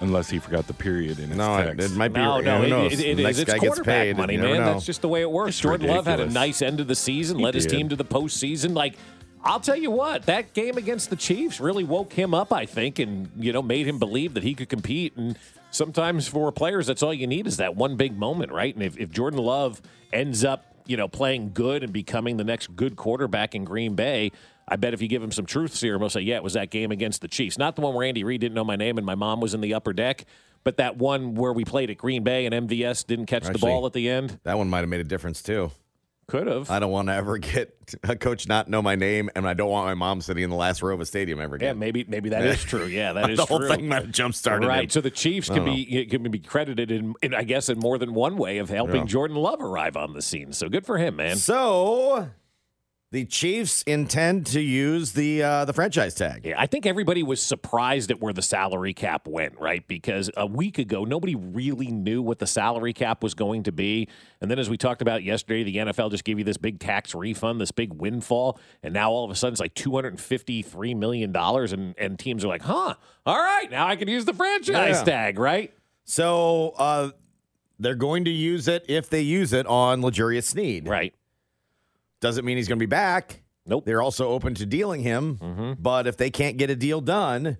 Unless 0.00 0.28
he 0.28 0.38
forgot 0.38 0.66
the 0.66 0.74
period 0.74 1.18
in 1.18 1.28
his 1.30 1.38
No, 1.38 1.56
it, 1.56 1.76
text. 1.78 1.92
it 1.92 1.96
might 1.96 2.12
be. 2.12 2.20
No, 2.20 2.40
no, 2.40 2.58
who 2.58 2.64
it, 2.64 2.68
knows? 2.68 2.92
it, 2.92 2.96
The 2.96 3.10
it 3.12 3.16
next 3.16 3.36
is. 3.36 3.42
It's 3.42 3.50
guy 3.52 3.58
gets 3.58 3.66
quarterback 3.68 4.02
paid. 4.02 4.16
money, 4.18 4.34
you 4.34 4.40
never 4.40 4.52
man. 4.54 4.60
know. 4.66 4.72
That's 4.74 4.84
just 4.84 5.00
the 5.00 5.08
way 5.08 5.22
it 5.22 5.30
works. 5.30 5.50
It's 5.50 5.60
Jordan 5.60 5.88
Love 5.88 6.06
had 6.06 6.20
a 6.20 6.28
nice 6.28 6.60
end 6.60 6.80
of 6.80 6.86
the 6.86 6.94
season, 6.94 7.38
He 7.38 7.44
led 7.44 7.54
his 7.54 7.64
team 7.66 7.88
to 7.88 7.96
the 7.96 8.04
postseason. 8.04 8.74
Like, 8.74 8.94
I'll 9.42 9.60
tell 9.60 9.76
you 9.76 9.90
what, 9.90 10.24
that 10.24 10.52
game 10.52 10.76
against 10.76 11.08
the 11.08 11.16
Chiefs 11.16 11.60
really 11.60 11.84
woke 11.84 12.12
him 12.12 12.34
up, 12.34 12.52
I 12.52 12.66
think, 12.66 12.98
and 12.98 13.30
you 13.38 13.52
know 13.54 13.62
made 13.62 13.86
him 13.86 13.98
believe 13.98 14.34
that 14.34 14.42
he 14.42 14.54
could 14.54 14.68
compete. 14.68 15.16
And 15.16 15.38
sometimes 15.70 16.28
for 16.28 16.52
players, 16.52 16.86
that's 16.88 17.02
all 17.02 17.14
you 17.14 17.26
need 17.26 17.46
is 17.46 17.56
that 17.56 17.74
one 17.74 17.96
big 17.96 18.18
moment, 18.18 18.52
right? 18.52 18.74
And 18.74 18.82
if, 18.84 18.98
if 18.98 19.10
Jordan 19.10 19.38
Love 19.40 19.80
ends 20.12 20.44
up, 20.44 20.75
you 20.86 20.96
know, 20.96 21.08
playing 21.08 21.52
good 21.52 21.82
and 21.82 21.92
becoming 21.92 22.36
the 22.36 22.44
next 22.44 22.74
good 22.76 22.96
quarterback 22.96 23.54
in 23.54 23.64
Green 23.64 23.94
Bay. 23.94 24.32
I 24.68 24.76
bet 24.76 24.94
if 24.94 25.00
you 25.02 25.08
give 25.08 25.22
him 25.22 25.30
some 25.32 25.46
truth 25.46 25.74
serum, 25.74 26.00
he'll 26.02 26.10
say, 26.10 26.20
"Yeah, 26.20 26.36
it 26.36 26.42
was 26.42 26.54
that 26.54 26.70
game 26.70 26.90
against 26.90 27.20
the 27.20 27.28
Chiefs, 27.28 27.58
not 27.58 27.76
the 27.76 27.82
one 27.82 27.94
where 27.94 28.06
Andy 28.06 28.24
Reid 28.24 28.40
didn't 28.40 28.54
know 28.54 28.64
my 28.64 28.76
name 28.76 28.98
and 28.98 29.06
my 29.06 29.14
mom 29.14 29.40
was 29.40 29.54
in 29.54 29.60
the 29.60 29.74
upper 29.74 29.92
deck, 29.92 30.24
but 30.64 30.78
that 30.78 30.96
one 30.96 31.34
where 31.34 31.52
we 31.52 31.64
played 31.64 31.90
at 31.90 31.98
Green 31.98 32.24
Bay 32.24 32.46
and 32.46 32.68
MVS 32.68 33.06
didn't 33.06 33.26
catch 33.26 33.44
the 33.44 33.58
ball 33.58 33.86
at 33.86 33.92
the 33.92 34.08
end. 34.08 34.40
That 34.42 34.58
one 34.58 34.68
might 34.68 34.80
have 34.80 34.88
made 34.88 35.00
a 35.00 35.04
difference 35.04 35.42
too. 35.42 35.70
Could 36.28 36.48
have. 36.48 36.68
I 36.70 36.80
don't 36.80 36.90
want 36.90 37.06
to 37.06 37.14
ever 37.14 37.38
get 37.38 37.94
a 38.02 38.16
coach 38.16 38.48
not 38.48 38.68
know 38.68 38.82
my 38.82 38.96
name, 38.96 39.30
and 39.36 39.46
I 39.46 39.54
don't 39.54 39.70
want 39.70 39.86
my 39.86 39.94
mom 39.94 40.20
sitting 40.20 40.42
in 40.42 40.50
the 40.50 40.56
last 40.56 40.82
row 40.82 40.92
of 40.92 41.00
a 41.00 41.06
stadium 41.06 41.40
ever 41.40 41.54
again. 41.54 41.68
Yeah, 41.68 41.72
maybe 41.74 42.04
maybe 42.08 42.30
that 42.30 42.44
is 42.44 42.60
true. 42.64 42.86
Yeah, 42.86 43.12
that 43.12 43.30
is 43.30 43.36
true. 43.36 43.44
the 43.44 43.44
whole 43.46 43.58
true. 43.60 43.68
thing 43.68 43.86
might 43.86 44.02
have 44.02 44.10
jump 44.10 44.34
started. 44.34 44.66
Right. 44.66 44.90
So 44.90 45.00
the 45.00 45.10
Chiefs 45.10 45.48
can 45.48 45.64
be 45.64 45.86
oh. 45.92 45.98
it 46.00 46.10
can 46.10 46.28
be 46.28 46.40
credited 46.40 46.90
in, 46.90 47.14
in 47.22 47.32
I 47.32 47.44
guess 47.44 47.68
in 47.68 47.78
more 47.78 47.96
than 47.96 48.12
one 48.12 48.36
way 48.36 48.58
of 48.58 48.68
helping 48.68 49.02
Yeah. 49.02 49.04
Jordan 49.04 49.36
Love 49.36 49.60
arrive 49.60 49.96
on 49.96 50.14
the 50.14 50.22
scene. 50.22 50.52
So 50.52 50.68
good 50.68 50.84
for 50.84 50.98
him, 50.98 51.14
man. 51.14 51.36
So 51.36 52.28
the 53.12 53.24
Chiefs 53.24 53.82
intend 53.82 54.46
to 54.46 54.60
use 54.60 55.12
the 55.12 55.42
uh, 55.42 55.64
the 55.64 55.72
franchise 55.72 56.14
tag. 56.14 56.44
Yeah, 56.44 56.56
I 56.58 56.66
think 56.66 56.86
everybody 56.86 57.22
was 57.22 57.40
surprised 57.40 58.10
at 58.10 58.20
where 58.20 58.32
the 58.32 58.42
salary 58.42 58.92
cap 58.92 59.28
went, 59.28 59.58
right? 59.60 59.86
Because 59.86 60.28
a 60.36 60.44
week 60.44 60.78
ago, 60.78 61.04
nobody 61.04 61.34
really 61.36 61.86
knew 61.92 62.20
what 62.20 62.40
the 62.40 62.48
salary 62.48 62.92
cap 62.92 63.22
was 63.22 63.34
going 63.34 63.62
to 63.62 63.72
be. 63.72 64.08
And 64.40 64.50
then, 64.50 64.58
as 64.58 64.68
we 64.68 64.76
talked 64.76 65.02
about 65.02 65.22
yesterday, 65.22 65.62
the 65.62 65.76
NFL 65.76 66.10
just 66.10 66.24
gave 66.24 66.38
you 66.38 66.44
this 66.44 66.56
big 66.56 66.80
tax 66.80 67.14
refund, 67.14 67.60
this 67.60 67.70
big 67.70 67.92
windfall. 67.94 68.58
And 68.82 68.92
now 68.92 69.12
all 69.12 69.24
of 69.24 69.30
a 69.30 69.36
sudden, 69.36 69.52
it's 69.52 69.60
like 69.60 69.74
$253 69.74 70.96
million. 70.96 71.34
And, 71.34 71.94
and 71.98 72.18
teams 72.18 72.44
are 72.44 72.48
like, 72.48 72.62
huh, 72.62 72.94
all 73.24 73.38
right, 73.38 73.70
now 73.70 73.86
I 73.86 73.96
can 73.96 74.08
use 74.08 74.24
the 74.24 74.34
franchise 74.34 74.96
Yeah. 74.98 75.04
tag, 75.04 75.38
right? 75.38 75.72
So 76.04 76.74
uh, 76.76 77.10
they're 77.78 77.94
going 77.94 78.24
to 78.24 78.30
use 78.30 78.68
it 78.68 78.84
if 78.88 79.08
they 79.10 79.22
use 79.22 79.52
it 79.52 79.66
on 79.66 80.02
Legarius 80.02 80.44
Sneed. 80.44 80.88
Right. 80.88 81.14
Doesn't 82.20 82.44
mean 82.44 82.56
he's 82.56 82.68
going 82.68 82.78
to 82.78 82.82
be 82.82 82.86
back. 82.86 83.42
Nope. 83.66 83.84
They're 83.84 84.02
also 84.02 84.28
open 84.28 84.54
to 84.54 84.66
dealing 84.66 85.00
him, 85.02 85.36
Mm-hmm. 85.38 85.72
but 85.82 86.06
if 86.06 86.16
they 86.16 86.30
can't 86.30 86.56
get 86.56 86.70
a 86.70 86.76
deal 86.76 87.00
done, 87.00 87.58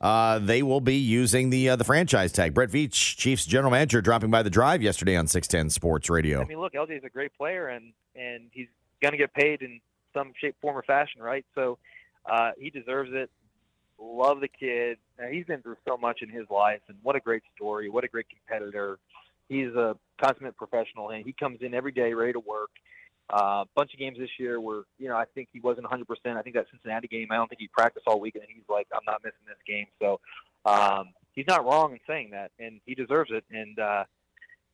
uh, 0.00 0.38
they 0.40 0.62
will 0.62 0.80
be 0.80 0.96
using 0.96 1.50
the 1.50 1.70
uh, 1.70 1.76
the 1.76 1.84
franchise 1.84 2.32
tag. 2.32 2.52
Brett 2.54 2.70
Veach, 2.70 3.16
Chiefs 3.16 3.46
general 3.46 3.70
manager, 3.70 4.00
dropping 4.02 4.30
by 4.30 4.42
the 4.42 4.50
drive 4.50 4.82
yesterday 4.82 5.16
on 5.16 5.26
610 5.28 5.70
Sports 5.70 6.10
Radio. 6.10 6.42
I 6.42 6.44
mean, 6.44 6.58
look, 6.60 6.72
LJ 6.74 6.98
is 6.98 7.04
a 7.04 7.08
great 7.08 7.32
player, 7.36 7.68
and 7.68 7.92
and 8.16 8.48
he's 8.52 8.66
going 9.00 9.12
to 9.12 9.18
get 9.18 9.32
paid 9.32 9.62
in 9.62 9.80
some 10.12 10.32
shape, 10.40 10.56
form, 10.60 10.76
or 10.76 10.82
fashion, 10.82 11.22
right? 11.22 11.44
So 11.54 11.78
uh, 12.26 12.50
he 12.58 12.70
deserves 12.70 13.10
it. 13.12 13.30
Love 13.98 14.40
the 14.40 14.48
kid. 14.48 14.98
Now, 15.18 15.28
he's 15.28 15.46
been 15.46 15.62
through 15.62 15.76
so 15.86 15.96
much 15.96 16.20
in 16.20 16.28
his 16.28 16.50
life, 16.50 16.80
and 16.88 16.98
what 17.02 17.14
a 17.16 17.20
great 17.20 17.42
story. 17.56 17.88
What 17.88 18.02
a 18.04 18.08
great 18.08 18.26
competitor. 18.28 18.98
He's 19.48 19.68
a 19.74 19.96
consummate 20.22 20.56
professional, 20.56 21.10
and 21.10 21.24
he 21.24 21.32
comes 21.32 21.58
in 21.62 21.74
every 21.74 21.92
day 21.92 22.12
ready 22.12 22.32
to 22.32 22.40
work. 22.40 22.70
A 23.30 23.36
uh, 23.36 23.64
bunch 23.74 23.94
of 23.94 23.98
games 23.98 24.18
this 24.18 24.30
year 24.38 24.60
where 24.60 24.82
you 24.98 25.08
know 25.08 25.16
I 25.16 25.24
think 25.34 25.48
he 25.52 25.60
wasn't 25.60 25.86
100%. 25.86 26.04
I 26.36 26.42
think 26.42 26.56
that 26.56 26.66
Cincinnati 26.70 27.08
game, 27.08 27.28
I 27.30 27.36
don't 27.36 27.48
think 27.48 27.60
he 27.60 27.68
practiced 27.68 28.06
all 28.06 28.20
week, 28.20 28.34
and 28.34 28.44
he's 28.46 28.68
like, 28.68 28.86
I'm 28.92 29.04
not 29.06 29.22
missing 29.24 29.38
this 29.46 29.56
game. 29.66 29.86
So 29.98 30.20
um, 30.66 31.08
he's 31.32 31.46
not 31.46 31.64
wrong 31.64 31.92
in 31.92 32.00
saying 32.06 32.30
that, 32.32 32.50
and 32.58 32.80
he 32.84 32.94
deserves 32.94 33.30
it. 33.32 33.44
And 33.50 33.78
uh, 33.78 34.04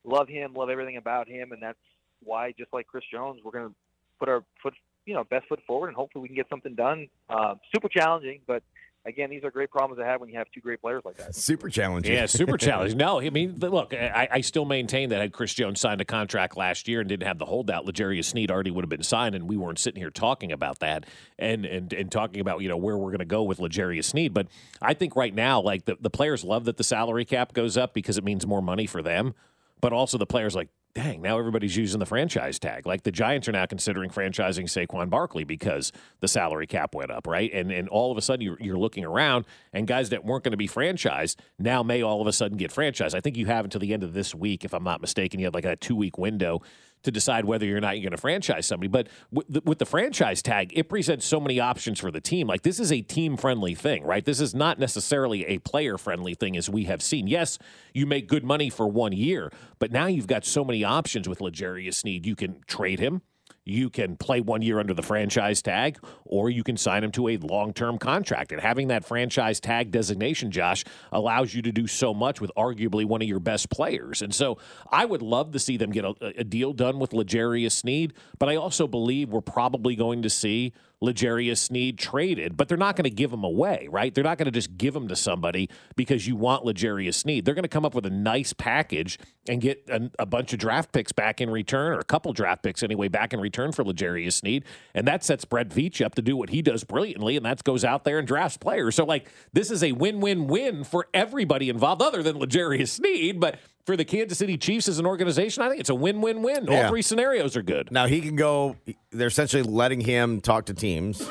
love 0.05 0.29
him, 0.29 0.55
love 0.55 0.69
everything 0.69 0.97
about 0.97 1.29
him, 1.29 1.53
and 1.53 1.63
that's 1.63 1.79
why, 2.23 2.53
just 2.59 2.73
like 2.73 2.87
Chris 2.87 3.05
Jones, 3.11 3.41
we're 3.45 3.53
going 3.53 3.69
to 3.69 3.75
put 4.19 4.29
our 4.29 4.45
foot, 4.63 4.75
you 5.07 5.15
know, 5.15 5.25
best 5.25 5.47
foot 5.49 5.61
forward, 5.67 5.89
and 5.89 5.97
hopefully 5.97 6.23
we 6.23 6.29
can 6.29 6.37
get 6.37 6.49
something 6.49 6.75
done. 6.75 7.09
Uh, 7.29 7.55
super 7.73 7.89
challenging, 7.89 8.41
but 8.47 8.63
again, 9.05 9.31
these 9.31 9.45
are 9.45 9.51
great 9.51 9.71
problems 9.71 9.99
to 9.99 10.05
have 10.05 10.21
when 10.21 10.29
you 10.29 10.39
have 10.39 10.51
two 10.53 10.61
great 10.61 10.81
players 10.81 11.03
like 11.05 11.17
that. 11.17 11.35
Super 11.35 11.69
challenging. 11.69 12.13
Yeah, 12.13 12.27
super 12.27 12.57
challenging. 12.59 12.99
No, 12.99 13.21
I 13.21 13.31
mean, 13.31 13.57
look, 13.59 13.95
I, 13.95 14.29
I 14.31 14.41
still 14.41 14.65
maintain 14.65 15.09
that 15.11 15.21
had 15.21 15.33
Chris 15.33 15.55
Jones 15.55 15.81
signed 15.81 16.01
a 16.01 16.05
contract 16.05 16.57
last 16.57 16.89
year 16.89 17.01
and 17.01 17.09
didn't 17.09 17.27
have 17.27 17.39
the 17.39 17.47
holdout, 17.47 17.87
Legarius 17.87 18.27
Sneed 18.27 18.51
already 18.51 18.71
would 18.71 18.85
have 18.85 18.91
been 18.91 19.03
signed, 19.03 19.35
and 19.35 19.49
we 19.49 19.57
weren't 19.57 19.79
sitting 19.79 20.01
here 20.01 20.11
talking 20.11 20.53
about 20.53 20.81
that 20.81 21.07
and 21.39 21.65
and, 21.65 21.93
and 21.93 22.13
talking 22.13 22.41
about 22.41 22.61
you 22.61 22.69
know 22.69 22.77
where 22.77 22.97
we're 22.97 23.11
going 23.11 23.19
to 23.21 23.25
go 23.25 23.43
with 23.43 23.59
Legarius 23.59 24.05
Sneed. 24.05 24.35
But 24.35 24.49
I 24.81 24.95
think 24.95 25.17
right 25.17 25.35
now, 25.35 25.61
like 25.61 25.85
the, 25.85 25.97
the 26.01 26.11
players 26.11 26.45
love 26.45 26.65
that 26.65 26.77
the 26.77 26.85
salary 26.85 27.25
cap 27.25 27.53
goes 27.53 27.77
up 27.77 27.95
because 27.95 28.19
it 28.19 28.25
means 28.25 28.47
more 28.47 28.63
money 28.63 28.87
for 28.87 29.03
them, 29.03 29.35
but 29.81 29.93
also 29.93 30.19
the 30.19 30.27
players 30.27 30.55
like. 30.55 30.69
Dang, 30.93 31.23
now 31.23 31.39
everybody's 31.39 31.77
using 31.77 32.01
the 32.01 32.07
franchise 32.07 32.59
tag. 32.59 32.85
Like 32.85 33.05
the 33.05 33.13
Giants 33.13 33.49
are 33.49 33.53
now 33.53 33.65
considering 33.65 34.11
franchising 34.11 34.65
Saquon 34.65 35.09
Barkley 35.09 35.45
because 35.45 35.93
the 36.19 36.27
salary 36.27 36.67
cap 36.67 36.97
went 36.97 37.13
up, 37.13 37.29
right? 37.29 37.49
And 37.53 37.71
and 37.71 37.89
all 37.89 38.11
of 38.11 38.19
a 38.19 38.23
sudden 38.23 38.45
you're, 38.45 38.57
you're 38.61 38.79
looking 38.79 39.05
around, 39.05 39.45
and 39.73 39.87
guys 39.87 40.11
that 40.11 40.25
weren't 40.25 40.43
going 40.43 40.51
to 40.51 40.57
be 40.57 40.67
franchised 40.67 41.37
now 41.61 41.85
may 41.85 42.03
all 42.03 42.21
of 42.21 42.27
a 42.27 42.33
sudden 42.33 42.57
get 42.57 42.73
franchised. 42.73 43.15
I 43.15 43.21
think 43.21 43.37
you 43.37 43.47
have 43.47 43.65
until 43.65 43.81
the 43.81 43.93
end 43.93 44.03
of 44.03 44.15
this 44.15 44.35
week, 44.35 44.65
if 44.65 44.75
I'm 44.75 44.83
not 44.83 45.01
mistaken. 45.01 45.39
You 45.39 45.47
have 45.47 45.55
like 45.55 45.65
a 45.65 45.77
two 45.77 45.95
week 45.95 46.19
window 46.19 46.61
to 47.03 47.11
decide 47.11 47.45
whether 47.45 47.77
or 47.77 47.81
not 47.81 47.97
you're 47.97 48.03
going 48.03 48.11
to 48.13 48.21
franchise 48.21 48.67
somebody. 48.67 48.89
But 48.89 49.09
with 49.31 49.47
the, 49.49 49.63
with 49.65 49.79
the 49.79 49.87
franchise 49.87 50.43
tag, 50.43 50.73
it 50.75 50.89
presents 50.89 51.27
so 51.27 51.41
many 51.41 51.61
options 51.61 52.01
for 52.01 52.11
the 52.11 52.21
team. 52.21 52.47
Like 52.47 52.63
this 52.63 52.81
is 52.81 52.93
a 52.93 53.01
team 53.01 53.37
friendly 53.37 53.75
thing, 53.75 54.05
right? 54.05 54.25
This 54.25 54.41
is 54.41 54.55
not 54.55 54.79
necessarily 54.79 55.47
a 55.47 55.59
player 55.59 55.99
friendly 55.99 56.35
thing 56.35 56.57
as 56.57 56.69
we 56.69 56.85
have 56.85 57.03
seen. 57.03 57.27
Yes, 57.27 57.59
you 57.95 58.07
make 58.07 58.29
good 58.29 58.45
money 58.45 58.71
for 58.71 58.87
one 58.87 59.13
year, 59.13 59.53
but 59.79 59.91
now 59.91 60.07
you've 60.07 60.27
got 60.27 60.45
so 60.45 60.65
many 60.65 60.85
options 60.85 61.29
with 61.29 61.39
Legarius 61.39 61.95
Sneed. 61.95 62.27
You 62.27 62.37
can 62.37 62.61
trade 62.67 63.01
him. 63.01 63.23
You 63.65 63.91
can 63.91 64.17
play 64.17 64.41
one 64.41 64.63
year 64.63 64.81
under 64.81 64.95
the 64.95 65.03
franchise 65.03 65.63
tag, 65.63 65.99
or 66.25 66.49
you 66.51 66.63
can 66.63 66.77
sign 66.77 67.05
him 67.05 67.13
to 67.13 67.29
a 67.29 67.37
long 67.37 67.73
term 67.73 67.99
contract. 67.99 68.53
And 68.53 68.61
having 68.61 68.89
that 68.89 69.05
franchise 69.05 69.61
tag 69.61 69.91
designation, 69.91 70.51
Josh, 70.51 70.85
allows 71.13 71.55
you 71.55 71.63
to 71.63 71.73
do 71.73 71.87
so 71.87 72.15
much 72.15 72.41
with 72.41 72.51
arguably 72.57 73.05
one 73.05 73.23
of 73.23 73.29
your 73.29 73.41
best 73.41 73.71
players. 73.71 74.23
And 74.23 74.35
so 74.35 74.59
I 74.91 75.05
would 75.05 75.23
love 75.23 75.53
to 75.53 75.59
see 75.59 75.77
them 75.77 75.91
get 75.91 76.05
a, 76.05 76.15
a 76.39 76.45
deal 76.45 76.73
done 76.73 76.99
with 76.99 77.11
Legarius 77.11 77.73
Sneed, 77.73 78.15
but 78.39 78.49
I 78.49 78.57
also 78.57 78.87
believe 78.87 79.29
we're 79.29 79.41
probably 79.41 79.95
going 79.95 80.23
to 80.23 80.31
see 80.31 80.73
Legarius 81.03 81.59
Sneed 81.59 81.99
traded, 81.99 82.57
but 82.57 82.69
they're 82.69 82.77
not 82.77 82.95
going 82.95 83.05
to 83.05 83.11
give 83.11 83.33
him 83.33 83.43
away, 83.43 83.89
right? 83.91 84.15
They're 84.15 84.25
not 84.25 84.37
going 84.37 84.47
to 84.47 84.53
just 84.53 84.77
give 84.77 84.95
him 84.95 85.09
to 85.09 85.17
somebody 85.17 85.71
because 85.97 86.27
you 86.27 86.37
want 86.37 86.65
Legarius 86.65 87.15
Sneed. 87.15 87.45
They're 87.45 87.55
going 87.55 87.63
to 87.63 87.69
come 87.69 87.87
up 87.87 87.95
with 87.95 88.05
a 88.05 88.11
nice 88.11 88.53
package 88.53 89.19
and 89.49 89.63
get 89.63 89.83
a, 89.89 90.11
a 90.19 90.27
bunch 90.27 90.53
of 90.53 90.59
draft 90.59 90.93
picks 90.93 91.13
back 91.13 91.41
in 91.41 91.49
return, 91.49 91.93
or 91.93 92.01
a 92.01 92.05
couple 92.05 92.33
draft 92.33 92.63
picks 92.63 92.83
anyway, 92.83 93.09
back 93.09 93.33
in 93.33 93.41
return 93.41 93.73
for 93.73 93.83
Legarius 93.83 94.35
Sneed. 94.35 94.65
And 94.95 95.09
that 95.09 95.25
sets 95.25 95.45
Brett 95.47 95.71
Veach 95.71 96.05
up 96.05 96.15
to 96.17 96.23
do 96.23 96.37
what 96.37 96.51
he 96.51 96.61
does 96.61 96.85
brilliantly, 96.85 97.37
and 97.37 97.47
that 97.47 97.65
goes 97.65 97.85
out 97.85 98.05
there 98.05 98.19
and 98.19 98.29
drafts 98.29 98.59
players. 98.59 98.95
So, 98.95 99.05
like, 99.05 99.29
this 99.53 99.71
is 99.71 99.83
a 99.83 99.93
win 99.93 100.21
win 100.21 100.47
win 100.49 100.85
for 100.85 101.09
everybody 101.15 101.71
involved, 101.71 102.03
other 102.03 102.23
than 102.23 102.37
Legarius 102.37 102.89
Sneed. 102.89 103.41
But 103.41 103.59
for 103.87 103.97
the 103.97 104.05
Kansas 104.05 104.39
City 104.39 104.57
Chiefs 104.57 104.89
as 104.89 104.99
an 104.99 105.07
organization, 105.07 105.63
I 105.63 105.69
think 105.69 105.81
it's 105.81 105.91
a 105.91 105.95
win 105.95 106.21
win 106.21 106.43
win. 106.43 106.69
All 106.69 106.75
Yeah. 106.75 106.89
three 106.89 107.03
scenarios 107.03 107.57
are 107.57 107.63
good. 107.63 107.91
Now 107.91 108.07
he 108.07 108.21
can 108.21 108.37
go. 108.37 108.77
They're 109.11 109.29
essentially 109.29 109.63
letting 109.63 110.01
him 110.01 110.41
talk 110.41 110.67
to 110.67 110.75
teams. 110.75 111.29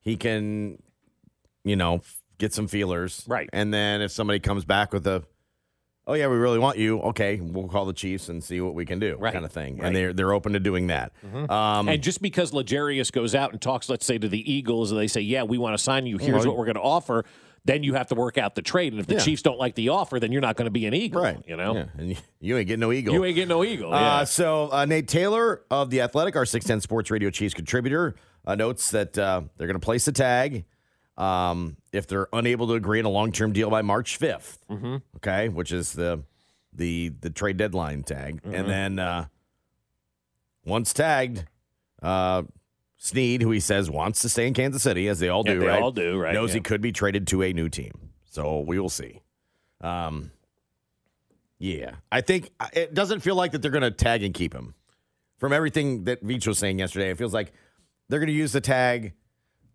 He 0.00 0.16
can, 0.16 0.82
you 1.64 1.76
know, 1.76 2.02
get 2.38 2.52
some 2.52 2.66
feelers, 2.66 3.24
Right. 3.28 3.48
And 3.52 3.72
then 3.72 4.02
if 4.02 4.10
somebody 4.10 4.40
comes 4.40 4.64
back 4.64 4.92
with 4.92 5.06
a, 5.06 5.22
oh 6.08 6.14
yeah, 6.14 6.26
we 6.26 6.34
really 6.36 6.58
want 6.58 6.76
you. 6.76 6.98
Okay, 7.02 7.38
we'll 7.40 7.68
call 7.68 7.84
the 7.84 7.92
Chiefs 7.92 8.28
and 8.28 8.42
see 8.42 8.60
what 8.60 8.74
we 8.74 8.84
can 8.84 8.98
do, 8.98 9.16
Right. 9.20 9.32
kind 9.32 9.44
of 9.44 9.52
thing. 9.52 9.76
Right. 9.78 9.86
And 9.86 9.94
they're 9.94 10.12
they're 10.12 10.32
open 10.32 10.54
to 10.54 10.60
doing 10.60 10.88
that. 10.88 11.12
Um, 11.48 11.88
and 11.88 12.02
just 12.02 12.20
because 12.20 12.50
Legarius 12.50 13.12
goes 13.12 13.36
out 13.36 13.52
and 13.52 13.60
talks, 13.60 13.88
let's 13.88 14.04
say, 14.04 14.18
to 14.18 14.28
the 14.28 14.52
Eagles, 14.52 14.90
and 14.90 14.98
they 15.00 15.06
say, 15.06 15.20
yeah, 15.20 15.44
we 15.44 15.56
want 15.56 15.76
to 15.76 15.82
sign 15.82 16.04
you, 16.06 16.18
here's 16.18 16.44
what 16.44 16.56
we're 16.56 16.64
going 16.64 16.74
to 16.74 16.80
offer, 16.82 17.24
then 17.64 17.82
you 17.84 17.94
have 17.94 18.08
to 18.08 18.14
work 18.14 18.38
out 18.38 18.54
the 18.54 18.62
trade. 18.62 18.92
And 18.92 19.00
if 19.00 19.06
the 19.06 19.14
Yeah. 19.14 19.20
Chiefs 19.20 19.42
don't 19.42 19.58
like 19.58 19.74
the 19.76 19.90
offer, 19.90 20.18
then 20.18 20.32
you're 20.32 20.40
not 20.42 20.56
going 20.56 20.66
to 20.66 20.70
be 20.72 20.86
an 20.86 20.94
Eagle. 20.94 21.22
right, 21.22 21.42
You 21.46 21.56
know? 21.56 21.74
yeah. 21.76 21.84
and 21.96 22.16
you, 22.40 22.56
ain't 22.58 22.66
getting 22.66 22.80
no 22.80 22.90
eagle. 22.92 23.14
You 23.14 23.24
ain't 23.24 23.34
getting 23.36 23.48
no 23.48 23.62
Eagle. 23.64 23.94
Uh, 23.94 24.00
yeah. 24.00 24.24
so 24.24 24.68
uh, 24.72 24.84
Nate 24.84 25.06
Taylor 25.06 25.62
of 25.70 25.90
the 25.90 26.00
Athletic, 26.00 26.34
our 26.34 26.44
610 26.44 26.80
Sports 26.80 27.10
Radio 27.10 27.30
Chiefs 27.30 27.54
contributor, 27.54 28.16
uh, 28.44 28.54
notes 28.56 28.90
that 28.90 29.16
uh, 29.16 29.42
they're 29.56 29.68
going 29.68 29.78
to 29.78 29.84
place 29.84 30.08
a 30.08 30.12
tag 30.12 30.64
um, 31.16 31.76
if 31.92 32.06
they're 32.08 32.26
unable 32.32 32.66
to 32.66 32.72
agree 32.74 32.98
on 32.98 33.04
a 33.04 33.08
long 33.10 33.30
term 33.30 33.52
deal 33.52 33.70
by 33.70 33.82
March 33.82 34.18
5th. 34.18 34.58
Mm-hmm. 34.70 34.96
Okay, 35.18 35.48
which 35.48 35.70
is 35.70 35.92
the 35.92 36.24
the 36.72 37.10
the 37.20 37.30
trade 37.30 37.58
deadline 37.58 38.02
tag, 38.02 38.42
Mm-hmm. 38.42 38.54
and 38.54 38.68
then 38.68 38.98
uh, 38.98 39.26
once 40.64 40.92
tagged, 40.92 41.44
Sneed, 43.04 43.42
who 43.42 43.50
he 43.50 43.58
says 43.58 43.90
wants 43.90 44.22
to 44.22 44.28
stay 44.28 44.46
in 44.46 44.54
Kansas 44.54 44.80
City, 44.84 45.08
as 45.08 45.18
they 45.18 45.28
all 45.28 45.42
Yeah, 45.44 45.54
do, 45.54 45.58
they 45.60 45.66
right? 45.66 45.82
all 45.82 45.90
do, 45.90 46.18
right, 46.20 46.32
Knows 46.34 46.52
he 46.52 46.60
could 46.60 46.80
be 46.80 46.92
traded 46.92 47.26
to 47.28 47.42
a 47.42 47.52
new 47.52 47.68
team, 47.68 48.10
so 48.30 48.60
we 48.60 48.78
will 48.78 48.88
see. 48.88 49.22
Um, 49.80 50.30
yeah, 51.58 51.96
I 52.10 52.20
think 52.20 52.50
uh, 52.60 52.68
it 52.72 52.94
doesn't 52.94 53.20
feel 53.20 53.34
like 53.34 53.52
that 53.52 53.62
they're 53.62 53.70
going 53.72 53.82
to 53.82 53.90
tag 53.90 54.22
and 54.22 54.32
keep 54.32 54.52
him. 54.54 54.74
From 55.38 55.52
everything 55.52 56.04
that 56.04 56.24
Veach 56.24 56.46
was 56.46 56.58
saying 56.58 56.78
yesterday, 56.78 57.10
it 57.10 57.18
feels 57.18 57.34
like 57.34 57.52
they're 58.08 58.20
going 58.20 58.28
to 58.28 58.32
use 58.32 58.52
the 58.52 58.60
tag 58.60 59.14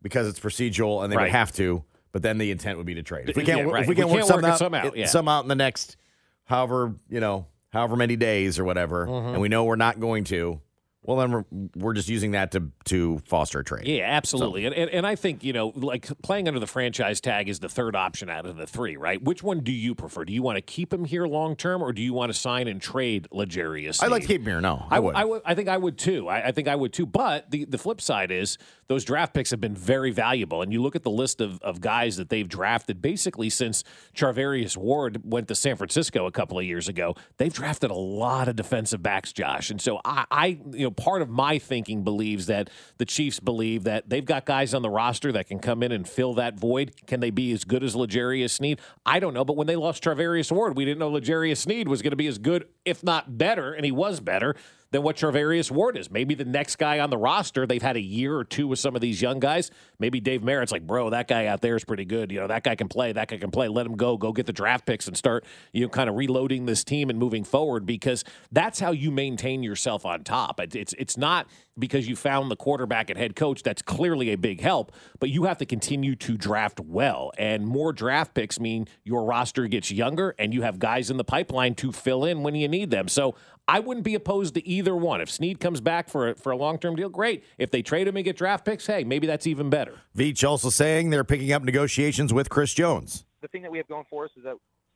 because 0.02 0.28
it's 0.28 0.40
procedural 0.40 1.04
and 1.04 1.12
they 1.12 1.18
Right. 1.18 1.24
would 1.24 1.32
have 1.32 1.52
to. 1.54 1.84
But 2.14 2.22
then 2.22 2.38
the 2.38 2.52
intent 2.52 2.78
would 2.78 2.88
be 2.88 2.96
to 2.96 3.04
trade. 3.04 3.30
If 3.30 3.36
we 3.36 3.44
can't, 3.44 3.70
right. 3.70 3.82
if 3.84 3.88
we 3.90 3.92
We 3.92 3.96
can't, 3.96 4.10
work, 4.10 4.20
can't 4.22 4.30
work 4.36 4.44
it 4.46 4.50
out, 4.52 4.60
some 4.60 4.74
out, 4.74 4.96
yeah. 4.98 5.06
some 5.08 5.28
out 5.28 5.44
in 5.44 5.50
the 5.50 5.56
next, 5.56 5.98
however 6.46 6.96
you 7.10 7.20
know, 7.20 7.48
however 7.72 7.98
many 7.98 8.16
days 8.16 8.58
or 8.58 8.64
whatever, 8.64 9.06
Mm-hmm. 9.06 9.28
and 9.34 9.42
we 9.42 9.50
know 9.50 9.66
we're 9.66 9.76
not 9.76 10.00
going 10.00 10.24
to. 10.26 10.62
Well, 11.08 11.16
then 11.16 11.32
we're, 11.32 11.46
we're 11.78 11.94
just 11.94 12.10
using 12.10 12.32
that 12.32 12.52
to 12.52 12.70
to 12.86 13.20
foster 13.20 13.60
a 13.60 13.64
trade. 13.64 13.88
Yeah, 13.88 14.04
absolutely. 14.04 14.66
And, 14.66 14.76
and 14.76 14.92
and 14.92 15.08
I 15.08 15.16
think, 15.16 15.42
you 15.42 15.54
know, 15.54 15.72
like 15.74 16.10
playing 16.22 16.50
under 16.50 16.60
the 16.60 16.68
franchise 16.68 17.22
tag 17.22 17.48
is 17.48 17.60
the 17.60 17.70
third 17.70 17.96
option 17.96 18.30
out 18.30 18.46
of 18.46 18.58
the 18.58 18.68
three, 18.68 18.98
right? 18.98 19.24
Which 19.24 19.42
one 19.42 19.62
do 19.62 19.72
you 19.72 19.96
prefer? 19.96 20.26
Do 20.26 20.34
you 20.34 20.44
want 20.44 20.58
to 20.58 20.62
keep 20.62 20.94
him 20.94 21.06
here 21.06 21.26
long 21.26 21.56
term 21.56 21.82
or 21.82 21.94
do 21.94 22.02
you 22.02 22.12
want 22.12 22.34
to 22.34 22.38
sign 22.38 22.68
and 22.68 22.82
trade 22.82 23.30
Legarius? 23.32 24.04
I'd 24.04 24.12
like 24.12 24.24
to 24.24 24.28
keep 24.28 24.42
him 24.42 24.48
here. 24.48 24.60
No, 24.60 24.86
I, 24.90 24.98
I 24.98 25.00
would. 25.00 25.16
I 25.16 25.24
would. 25.24 25.42
I 25.46 25.56
think 25.56 25.70
I 25.70 25.78
would 25.78 25.98
too. 25.98 26.28
I, 26.28 26.48
I 26.48 26.52
think 26.52 26.68
I 26.68 26.76
would 26.76 26.92
too. 26.92 27.06
But 27.06 27.52
the, 27.52 27.64
the 27.64 27.78
flip 27.78 28.02
side 28.02 28.30
is 28.30 28.58
those 28.88 29.06
draft 29.06 29.34
picks 29.34 29.52
have 29.52 29.62
been 29.62 29.76
very 29.76 30.12
valuable. 30.12 30.62
And 30.62 30.74
you 30.74 30.82
look 30.82 30.98
at 30.98 31.04
the 31.04 31.10
list 31.10 31.40
of, 31.40 31.62
of 31.62 31.80
guys 31.80 32.18
that 32.18 32.28
they've 32.28 32.50
drafted 32.50 33.02
basically 33.02 33.50
since 33.50 33.86
Charvarius 34.14 34.76
Ward 34.76 35.22
went 35.24 35.48
to 35.48 35.56
San 35.56 35.78
Francisco 35.78 36.26
a 36.26 36.32
couple 36.32 36.60
of 36.60 36.66
years 36.66 36.90
ago. 36.90 37.16
They've 37.38 37.54
drafted 37.54 37.92
a 37.92 37.96
lot 37.96 38.50
of 38.50 38.58
defensive 38.58 39.02
backs, 39.02 39.32
Josh. 39.32 39.70
And 39.70 39.80
so 39.80 40.02
I, 40.04 40.26
I 40.30 40.46
you 40.72 40.84
know, 40.84 40.92
part 40.98 41.22
of 41.22 41.30
my 41.30 41.60
thinking 41.60 42.04
believes 42.04 42.48
that 42.48 42.70
the 42.98 43.06
Chiefs 43.06 43.40
believe 43.40 43.86
that 43.86 44.10
they've 44.10 44.26
got 44.26 44.46
guys 44.46 44.74
on 44.74 44.82
the 44.82 44.90
roster 44.90 45.32
that 45.32 45.48
can 45.48 45.60
come 45.60 45.82
in 45.82 45.92
and 45.94 46.08
fill 46.08 46.34
that 46.34 46.60
void. 46.60 46.92
Can 47.06 47.22
they 47.22 47.30
be 47.30 47.54
as 47.54 47.64
good 47.64 47.84
as 47.84 47.96
Legarius 47.96 48.50
Sneed? 48.50 48.82
I 49.06 49.20
don't 49.20 49.34
know. 49.34 49.46
But 49.46 49.56
when 49.56 49.68
they 49.68 49.76
lost 49.76 50.04
Charvarius 50.04 50.52
Ward, 50.52 50.76
we 50.76 50.84
didn't 50.84 51.00
know 51.00 51.12
Legarius 51.12 51.58
Sneed 51.58 51.88
was 51.88 52.02
going 52.02 52.12
to 52.12 52.18
be 52.18 52.28
as 52.28 52.38
good, 52.38 52.68
if 52.84 53.04
not 53.04 53.38
better, 53.38 53.74
and 53.74 53.86
he 53.86 53.92
was 53.92 54.20
better. 54.20 54.56
Than 54.92 55.04
what 55.04 55.18
Charvarius 55.18 55.70
Ward 55.72 55.98
is. 55.98 56.10
Maybe 56.10 56.34
the 56.36 56.46
next 56.46 56.78
guy 56.78 57.00
on 57.00 57.10
the 57.10 57.18
roster, 57.18 57.66
they've 57.66 57.82
had 57.82 57.98
a 57.98 58.02
year 58.02 58.38
or 58.38 58.44
two 58.44 58.68
with 58.68 58.80
some 58.80 58.96
of 58.96 59.02
these 59.02 59.22
young 59.22 59.40
guys. 59.40 59.70
Maybe 60.00 60.20
Dave 60.20 60.44
Merritt's 60.44 60.72
like, 60.72 60.86
bro, 60.86 61.10
that 61.10 61.28
guy 61.28 61.48
out 61.48 61.62
there 61.62 61.76
is 61.76 61.84
pretty 61.84 62.06
good. 62.06 62.32
You 62.32 62.40
know, 62.40 62.48
that 62.48 62.64
guy 62.64 62.76
can 62.76 62.88
play. 62.88 63.12
That 63.12 63.28
guy 63.28 63.38
can 63.38 63.52
play. 63.52 63.68
Let 63.68 63.86
him 63.86 63.96
go. 63.96 64.18
Go 64.18 64.32
get 64.32 64.46
the 64.46 64.54
draft 64.54 64.86
picks 64.86 65.08
and 65.08 65.18
start, 65.18 65.46
you 65.74 65.82
know, 65.82 65.90
kind 65.90 66.10
of 66.10 66.16
reloading 66.16 66.66
this 66.66 66.84
team 66.84 67.10
and 67.10 67.20
moving 67.20 67.44
forward 67.44 67.86
because 67.86 68.24
that's 68.52 68.80
how 68.80 68.92
you 68.92 69.12
maintain 69.12 69.64
yourself 69.64 70.06
on 70.06 70.24
top. 70.24 70.60
It's 70.60 70.94
it's 70.98 71.18
not 71.18 71.48
because 71.80 72.08
you 72.08 72.16
found 72.16 72.50
the 72.50 72.56
quarterback 72.56 73.10
and 73.10 73.20
head 73.20 73.36
coach. 73.36 73.64
That's 73.64 73.82
clearly 73.82 74.32
a 74.32 74.38
big 74.38 74.62
help, 74.62 74.92
but 75.20 75.30
you 75.30 75.44
have 75.44 75.58
to 75.60 75.66
continue 75.66 76.16
to 76.16 76.38
draft 76.38 76.80
well. 76.80 77.32
And 77.38 77.68
more 77.68 77.94
draft 77.94 78.34
picks 78.34 78.60
mean 78.60 78.88
your 79.04 79.26
roster 79.26 79.68
gets 79.68 79.92
younger 79.92 80.34
and 80.40 80.54
you 80.54 80.64
have 80.64 80.80
guys 80.80 81.10
in 81.10 81.18
the 81.18 81.24
pipeline 81.24 81.76
to 81.76 81.92
fill 81.92 82.26
in 82.26 82.44
when 82.44 82.56
you 82.56 82.68
need 82.68 82.90
them. 82.90 83.08
So 83.08 83.36
I 83.68 83.80
wouldn't 83.80 84.06
be 84.06 84.16
opposed 84.16 84.54
to 84.54 84.66
either 84.68 84.96
one. 84.96 85.20
If 85.20 85.30
Sneed 85.30 85.60
comes 85.60 85.82
back 85.82 86.10
for 86.10 86.30
a, 86.30 86.36
for 86.36 86.52
a 86.52 86.58
long 86.58 86.80
term 86.80 86.96
deal, 86.96 87.10
great. 87.10 87.44
If 87.58 87.72
they 87.72 87.82
trade 87.82 88.08
him 88.08 88.16
and 88.16 88.24
get 88.24 88.38
draft 88.38 88.66
picks, 88.66 88.88
hey, 88.88 89.04
maybe 89.04 89.28
that's 89.28 89.46
even 89.46 89.70
better. 89.70 90.00
Veach 90.16 90.48
also 90.48 90.70
saying 90.70 91.10
they're 91.10 91.24
picking 91.24 91.52
up 91.52 91.64
negotiations 91.64 92.34
with 92.34 92.50
Chris 92.50 92.74
Jones. 92.74 93.26
the 93.42 93.48
thing 93.48 93.62
that 93.64 93.72
we 93.72 93.78
have 93.78 93.88
going 93.88 94.06
for 94.10 94.26
us 94.26 94.32
is 94.38 94.44
that, 94.44 94.56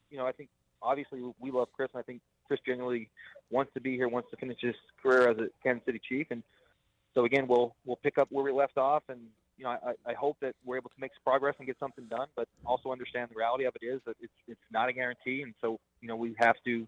you 0.10 0.18
know, 0.18 0.26
I 0.26 0.32
think 0.32 0.50
obviously 0.82 1.22
we 1.40 1.52
love 1.52 1.68
Chris, 1.74 1.90
and 1.94 2.00
I 2.00 2.04
think 2.04 2.22
Chris 2.48 2.60
genuinely 2.66 3.10
wants 3.50 3.74
to 3.74 3.82
be 3.82 3.96
here, 3.96 4.08
wants 4.08 4.30
to 4.32 4.38
finish 4.38 4.58
his 4.62 4.76
career 5.02 5.30
as 5.30 5.38
a 5.38 5.48
Kansas 5.64 5.86
City 5.86 6.02
Chief, 6.08 6.28
and 6.32 6.42
so 7.14 7.26
again, 7.26 7.48
we'll 7.48 7.76
we'll 7.86 7.98
pick 7.98 8.18
up 8.18 8.28
where 8.32 8.44
we 8.44 8.52
left 8.52 8.78
off, 8.78 9.04
and 9.10 9.20
you 9.58 9.66
know, 9.66 9.72
I, 9.72 9.94
I 10.10 10.14
hope 10.14 10.38
that 10.42 10.56
we're 10.66 10.78
able 10.78 10.90
to 10.90 10.96
make 11.00 11.12
some 11.12 11.24
progress 11.24 11.56
and 11.60 11.68
get 11.68 11.78
something 11.80 12.06
done, 12.06 12.28
but 12.36 12.48
also 12.66 12.92
understand 12.92 13.30
the 13.30 13.36
reality 13.36 13.66
of 13.66 13.74
it 13.82 13.86
is 13.86 14.02
that 14.06 14.16
it's 14.22 14.34
it's 14.48 14.62
not 14.72 14.90
a 14.90 14.94
guarantee, 14.94 15.42
and 15.42 15.54
so 15.62 15.80
you 16.02 16.08
know 16.08 16.16
we 16.16 16.36
have 16.40 16.56
to 16.66 16.88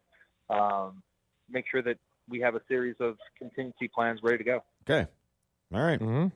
um, 0.50 1.04
make 1.50 1.66
sure 1.70 1.82
that 1.82 1.98
we 2.30 2.40
have 2.40 2.56
a 2.56 2.62
series 2.68 2.96
of 3.00 3.18
contingency 3.38 3.88
plans 3.88 4.20
ready 4.24 4.38
to 4.38 4.44
go. 4.44 4.64
Okay. 4.90 5.10
All 5.74 5.82
right. 5.82 6.00
Mm-hmm. 6.00 6.28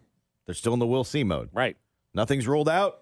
They're 0.46 0.56
still 0.56 0.74
in 0.74 0.80
the 0.80 0.88
Will 0.88 1.04
See 1.04 1.24
mode. 1.24 1.50
Right. 1.54 1.78
Nothing's 2.13 2.48
ruled 2.48 2.70
out, 2.70 3.02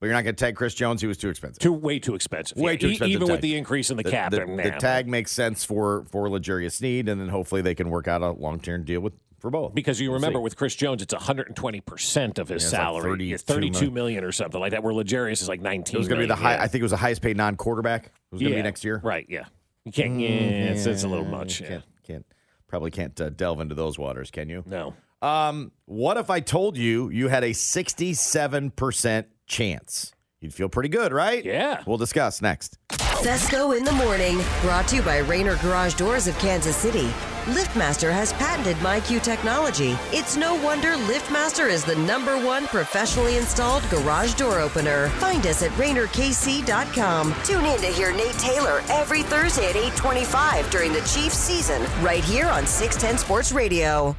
but 0.00 0.06
you're 0.06 0.14
not 0.14 0.22
going 0.24 0.34
to 0.34 0.44
tag 0.44 0.56
Chris 0.56 0.74
Jones. 0.74 1.00
He 1.00 1.06
was 1.06 1.18
too 1.18 1.28
expensive. 1.28 1.60
Too 1.60 1.72
way 1.72 1.98
too 1.98 2.14
expensive. 2.14 2.56
Way 2.56 2.72
Yeah, 2.72 2.78
too 2.78 2.86
e- 2.86 2.90
expensive. 2.92 3.12
even 3.12 3.26
tag. 3.26 3.32
with 3.34 3.40
the 3.42 3.56
increase 3.56 3.90
in 3.90 3.96
the, 3.96 4.04
cap. 4.04 4.30
The, 4.30 4.38
the 4.46 4.76
tag 4.78 5.06
makes 5.08 5.30
sense 5.32 5.64
for 5.64 6.04
for 6.10 6.28
Legarius 6.28 6.72
Sneed, 6.72 7.08
and 7.08 7.20
then 7.20 7.28
hopefully 7.28 7.60
they 7.62 7.74
can 7.74 7.90
work 7.90 8.08
out 8.08 8.22
a 8.22 8.30
long 8.30 8.60
term 8.60 8.84
deal 8.84 9.00
with 9.00 9.12
for 9.40 9.50
both. 9.50 9.74
Because 9.74 10.00
you 10.00 10.08
We'll 10.10 10.18
remember 10.20 10.38
see. 10.38 10.42
with 10.44 10.56
Chris 10.56 10.74
Jones, 10.74 11.02
it's 11.02 11.12
120 11.12 11.80
percent 11.82 12.38
of 12.38 12.48
his 12.48 12.62
Yeah, 12.62 12.66
it's 12.66 12.72
like 12.72 12.80
salary, 12.80 13.10
32 13.36 13.38
32 13.38 13.90
million 13.90 14.24
or 14.24 14.32
something 14.32 14.60
like 14.60 14.70
that. 14.70 14.82
Where 14.82 14.94
Legarius 14.94 15.42
is 15.42 15.48
like 15.48 15.60
19. 15.60 15.94
it 15.94 15.98
was 15.98 16.08
going 16.08 16.20
to 16.20 16.24
be 16.24 16.28
the 16.28 16.34
high. 16.36 16.54
yeah. 16.54 16.62
I 16.62 16.66
think 16.68 16.80
it 16.80 16.84
was 16.84 16.92
the 16.92 16.96
highest 16.96 17.20
paid 17.20 17.36
non 17.36 17.56
quarterback. 17.56 18.06
It 18.06 18.10
was 18.30 18.40
going 18.40 18.52
to 18.52 18.56
Yeah, 18.56 18.62
be 18.62 18.66
next 18.66 18.84
year. 18.84 19.00
Right? 19.04 19.26
Yeah. 19.28 19.44
You 19.84 19.92
can't. 19.92 20.18
Yeah, 20.20 20.28
Mm, 20.28 20.70
it's, 20.70 20.86
it's 20.86 21.02
a 21.04 21.08
little 21.08 21.24
much. 21.26 21.60
Yeah. 21.60 21.68
Can't, 21.68 21.84
can't 22.06 22.26
probably 22.68 22.90
can't 22.90 23.20
uh, 23.20 23.30
delve 23.30 23.60
into 23.60 23.74
those 23.74 23.98
waters, 23.98 24.30
can 24.30 24.48
you? 24.48 24.62
No. 24.66 24.94
Um, 25.22 25.72
what 25.86 26.16
if 26.16 26.28
I 26.30 26.40
told 26.40 26.76
you 26.76 27.08
you 27.10 27.28
had 27.28 27.44
a 27.44 27.50
67% 27.50 29.24
chance? 29.46 30.12
You'd 30.40 30.52
feel 30.54 30.68
pretty 30.68 30.88
good, 30.90 31.12
right? 31.12 31.42
Yeah. 31.44 31.82
We'll 31.86 31.96
discuss 31.98 32.42
next. 32.42 32.78
Fescoe 33.22 33.72
in 33.72 33.84
the 33.84 33.92
morning, 33.92 34.38
brought 34.60 34.86
to 34.88 34.96
you 34.96 35.02
by 35.02 35.18
Rainer 35.18 35.56
Garage 35.56 35.94
Doors 35.94 36.26
of 36.26 36.38
Kansas 36.38 36.76
City. 36.76 37.08
LiftMaster 37.44 38.10
has 38.10 38.32
patented 38.34 38.76
MyQ 38.78 39.22
technology. 39.22 39.98
It's 40.12 40.34
no 40.34 40.54
wonder 40.54 40.94
LiftMaster 40.94 41.68
is 41.68 41.84
the 41.84 41.96
number 41.96 42.42
one 42.42 42.66
professionally 42.68 43.36
installed 43.36 43.82
garage 43.90 44.32
door 44.32 44.60
opener. 44.60 45.08
Find 45.20 45.46
us 45.46 45.62
at 45.62 45.70
RainerKC.com. 45.72 47.34
Tune 47.44 47.66
in 47.66 47.78
to 47.80 47.86
hear 47.86 48.12
Nate 48.12 48.38
Taylor 48.38 48.82
every 48.88 49.22
Thursday 49.22 49.68
at 49.68 49.76
825 49.76 50.70
during 50.70 50.94
the 50.94 51.00
Chiefs 51.00 51.36
season, 51.36 51.82
right 52.00 52.24
here 52.24 52.46
on 52.46 52.66
610 52.66 53.18
Sports 53.18 53.52
Radio. 53.52 54.16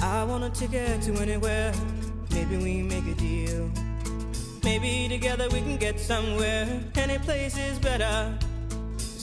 I 0.00 0.24
want 0.24 0.42
a 0.44 0.48
ticket 0.48 1.02
to 1.02 1.12
anywhere. 1.16 1.74
Maybe 2.30 2.56
we 2.56 2.82
make 2.82 3.06
a 3.06 3.14
deal. 3.16 3.70
Maybe 4.64 5.08
together 5.10 5.46
we 5.50 5.60
can 5.60 5.76
get 5.76 6.00
somewhere. 6.00 6.66
Any 6.96 7.18
place 7.18 7.58
is 7.58 7.78
better. 7.78 8.38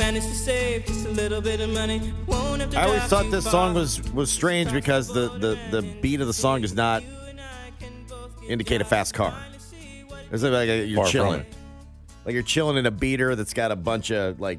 Managed 0.00 0.28
to 0.28 0.34
save 0.34 0.86
just 0.86 1.04
a 1.04 1.10
little 1.10 1.42
bit 1.42 1.60
of 1.60 1.68
money. 1.70 2.12
Won't 2.26 2.62
have 2.62 2.70
to 2.70 2.80
I 2.80 2.84
always 2.84 3.02
thought 3.02 3.30
this 3.30 3.44
far. 3.44 3.52
song 3.52 3.74
was 3.74 4.00
was 4.12 4.32
strange 4.32 4.72
because 4.72 5.08
the, 5.08 5.28
the, 5.28 5.58
the 5.70 5.82
beat 6.00 6.22
of 6.22 6.26
the 6.26 6.32
song 6.32 6.62
does 6.62 6.72
not 6.74 7.02
indicate 8.48 8.80
a 8.80 8.84
fast 8.84 9.12
car. 9.12 9.34
It's 10.32 10.42
like 10.42 10.70
a, 10.70 10.86
you're 10.86 11.02
Far 11.02 11.06
chilling. 11.06 11.46
Like 12.24 12.32
you're 12.32 12.42
chilling 12.42 12.78
in 12.78 12.86
a 12.86 12.90
beater 12.90 13.36
that's 13.36 13.52
got 13.52 13.72
a 13.72 13.76
bunch 13.76 14.10
of 14.10 14.40
like 14.40 14.58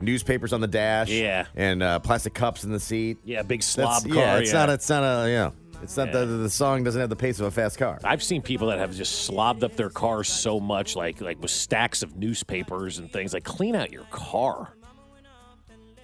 newspapers 0.00 0.52
on 0.52 0.60
the 0.60 0.68
dash. 0.68 1.10
Yeah. 1.10 1.46
And 1.56 1.82
uh, 1.82 1.98
plastic 1.98 2.32
cups 2.34 2.62
in 2.62 2.70
the 2.70 2.80
seat. 2.80 3.18
Yeah, 3.24 3.42
big 3.42 3.62
That's- 3.62 4.02
slob 4.02 4.04
car. 4.04 4.22
Yeah, 4.22 4.38
it's 4.38 4.52
yeah. 4.52 4.58
not. 4.58 4.70
It's 4.70 4.88
not 4.88 5.02
a. 5.02 5.28
Yeah, 5.28 5.50
it's 5.82 5.96
not 5.96 6.08
Yeah. 6.08 6.20
the 6.20 6.26
the 6.26 6.50
song 6.50 6.82
doesn't 6.84 7.00
have 7.00 7.10
the 7.10 7.16
pace 7.16 7.38
of 7.40 7.46
a 7.46 7.50
fast 7.50 7.78
car. 7.78 7.98
I've 8.04 8.22
seen 8.22 8.42
people 8.42 8.68
that 8.68 8.78
have 8.78 8.94
just 8.94 9.24
slobbed 9.26 9.62
up 9.64 9.76
their 9.76 9.90
cars 9.90 10.28
so 10.28 10.58
much, 10.60 10.96
like 10.96 11.20
like 11.20 11.40
with 11.40 11.50
stacks 11.50 12.02
of 12.02 12.16
newspapers 12.16 12.98
and 12.98 13.12
things. 13.12 13.32
Like 13.34 13.44
clean 13.44 13.74
out 13.76 13.92
your 13.92 14.04
car. 14.10 14.72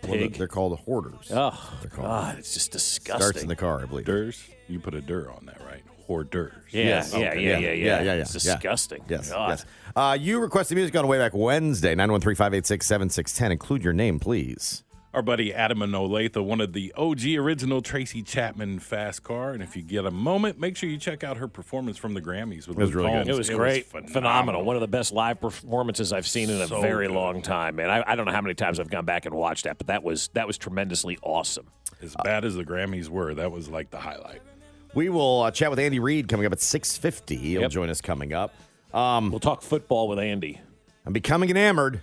Well, 0.04 0.18
they're, 0.18 0.28
they're 0.30 0.48
called 0.48 0.78
hoarders. 0.80 1.30
Oh 1.32 1.72
God, 1.96 2.38
it's 2.38 2.54
just 2.54 2.72
disgusting. 2.72 3.20
Starts 3.22 3.42
in 3.42 3.48
the 3.48 3.56
car, 3.56 3.82
I 3.82 3.86
believe. 3.86 4.06
Durs. 4.06 4.48
You 4.68 4.80
put 4.80 4.94
a 4.94 5.00
dir 5.00 5.30
on 5.30 5.46
that, 5.46 5.60
right? 5.64 5.82
Hors-d'oeuvres. 6.08 6.72
Yeah, 6.72 6.84
Yes. 6.84 7.12
yeah, 7.12 7.28
Okay. 7.30 7.40
yeah, 7.44 7.50
yeah, 7.50 7.58
yeah, 7.58 7.72
yeah, 7.72 8.02
yeah, 8.02 8.12
It's 8.14 8.34
yeah. 8.44 8.54
disgusting. 8.54 9.04
Yes, 9.08 9.30
God. 9.30 9.50
yes. 9.50 9.64
Uh, 9.94 10.18
you 10.20 10.40
requested 10.40 10.76
music 10.76 10.96
on 10.96 11.06
way 11.06 11.18
back 11.18 11.32
Wednesday, 11.34 11.94
913-586-7610. 11.94 13.52
Include 13.52 13.84
your 13.84 13.92
name, 13.92 14.18
please. 14.18 14.82
Our 15.14 15.20
buddy 15.20 15.52
Adam 15.52 15.82
and 15.82 15.92
Olathe 15.92 16.36
of 16.62 16.72
the 16.72 16.90
OG 16.96 17.26
original 17.36 17.82
Tracy 17.82 18.22
Chapman 18.22 18.78
fast 18.78 19.22
car. 19.22 19.52
And 19.52 19.62
if 19.62 19.76
you 19.76 19.82
get 19.82 20.06
a 20.06 20.10
moment, 20.10 20.58
make 20.58 20.74
sure 20.74 20.88
you 20.88 20.96
check 20.96 21.22
out 21.22 21.36
her 21.36 21.46
performance 21.48 21.98
from 21.98 22.14
the 22.14 22.22
Grammys 22.22 22.66
with 22.66 22.78
It 22.78 22.80
was 22.80 22.94
Luke 22.94 23.04
really 23.04 23.12
good. 23.18 23.28
It 23.28 23.36
was 23.36 23.50
great, 23.50 23.86
phenomenal. 23.86 24.64
One 24.64 24.74
of 24.74 24.80
the 24.80 24.88
best 24.88 25.12
live 25.12 25.38
performances 25.38 26.14
I've 26.14 26.26
seen 26.26 26.48
in 26.48 26.62
a 26.62 26.66
very 26.66 27.08
good. 27.08 27.14
long 27.14 27.42
time, 27.42 27.78
And 27.78 27.90
I, 27.90 28.02
I 28.06 28.16
don't 28.16 28.24
know 28.24 28.32
how 28.32 28.40
many 28.40 28.54
times 28.54 28.80
I've 28.80 28.88
gone 28.88 29.04
back 29.04 29.26
and 29.26 29.34
watched 29.34 29.64
that, 29.64 29.76
but 29.76 29.88
that 29.88 30.02
was 30.02 30.28
that 30.32 30.46
was 30.46 30.56
tremendously 30.56 31.18
awesome. 31.22 31.66
As 32.00 32.16
bad 32.24 32.46
as 32.46 32.54
the 32.54 32.64
Grammys 32.64 33.08
were, 33.10 33.34
that 33.34 33.52
was 33.52 33.68
like 33.68 33.90
the 33.90 33.98
highlight. 33.98 34.40
We 34.94 35.10
will 35.10 35.42
uh, 35.42 35.50
chat 35.50 35.68
with 35.68 35.78
Andy 35.78 36.00
Reid 36.00 36.28
coming 36.28 36.46
up 36.46 36.52
at 36.52 36.58
6.50. 36.58 37.38
He'll 37.38 37.60
Yep. 37.62 37.70
join 37.70 37.90
us 37.90 38.00
coming 38.00 38.32
up. 38.32 38.54
Um, 38.94 39.30
We'll 39.30 39.40
talk 39.40 39.60
football 39.62 40.08
with 40.08 40.18
Andy. 40.18 40.60
I'm 41.06 41.12
becoming 41.12 41.50
enamored. 41.50 42.00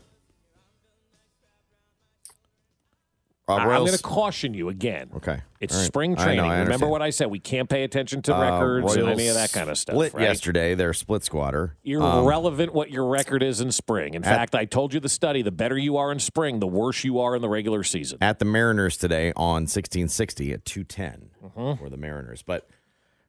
I- 3.50 3.64
I'm 3.64 3.80
going 3.86 3.92
to 3.92 4.02
caution 4.04 4.54
you 4.54 4.70
again. 4.70 5.10
Okay. 5.16 5.40
It's 5.60 5.76
right. 5.76 5.86
spring 5.86 6.12
I 6.12 6.16
know, 6.16 6.24
training. 6.24 6.46
I 6.52 6.60
Remember 6.62 6.88
what 6.88 7.02
I 7.02 7.10
said? 7.10 7.28
We 7.32 7.40
can't 7.40 7.68
pay 7.70 7.84
attention 7.84 8.22
to 8.24 8.36
Uh, 8.36 8.42
records 8.42 8.96
and 8.96 9.10
any 9.10 9.28
of 9.28 9.36
that 9.36 9.52
kind 9.52 9.70
of 9.70 9.78
stuff. 9.78 9.94
Split 9.96 10.14
right? 10.14 10.24
yesterday. 10.24 10.76
They're 10.76 10.94
split 10.94 11.24
squatter. 11.24 11.76
Um, 11.86 12.24
Irrelevant 12.24 12.74
what 12.74 12.92
your 12.92 13.06
record 13.08 13.44
is 13.44 13.60
in 13.62 13.72
spring. 13.72 14.14
In 14.14 14.24
At- 14.24 14.34
fact, 14.36 14.56
I 14.56 14.66
told 14.66 14.94
you 14.94 15.00
the 15.00 15.10
study: 15.10 15.42
the 15.42 15.52
better 15.52 15.78
you 15.78 15.98
are 15.98 16.12
in 16.12 16.20
spring, 16.20 16.60
the 16.60 16.68
worse 16.68 17.04
you 17.04 17.20
are 17.20 17.36
in 17.36 17.42
the 17.42 17.50
regular 17.50 17.84
season. 17.84 18.20
at 18.22 18.40
the 18.40 18.46
Mariners 18.46 18.96
today 18.98 19.34
on 19.36 19.64
1660 19.68 20.54
at 20.54 20.64
210 20.66 21.30
Mm-hmm. 21.44 21.84
for 21.84 21.90
the 21.90 21.98
Mariners. 21.98 22.42
But 22.44 22.68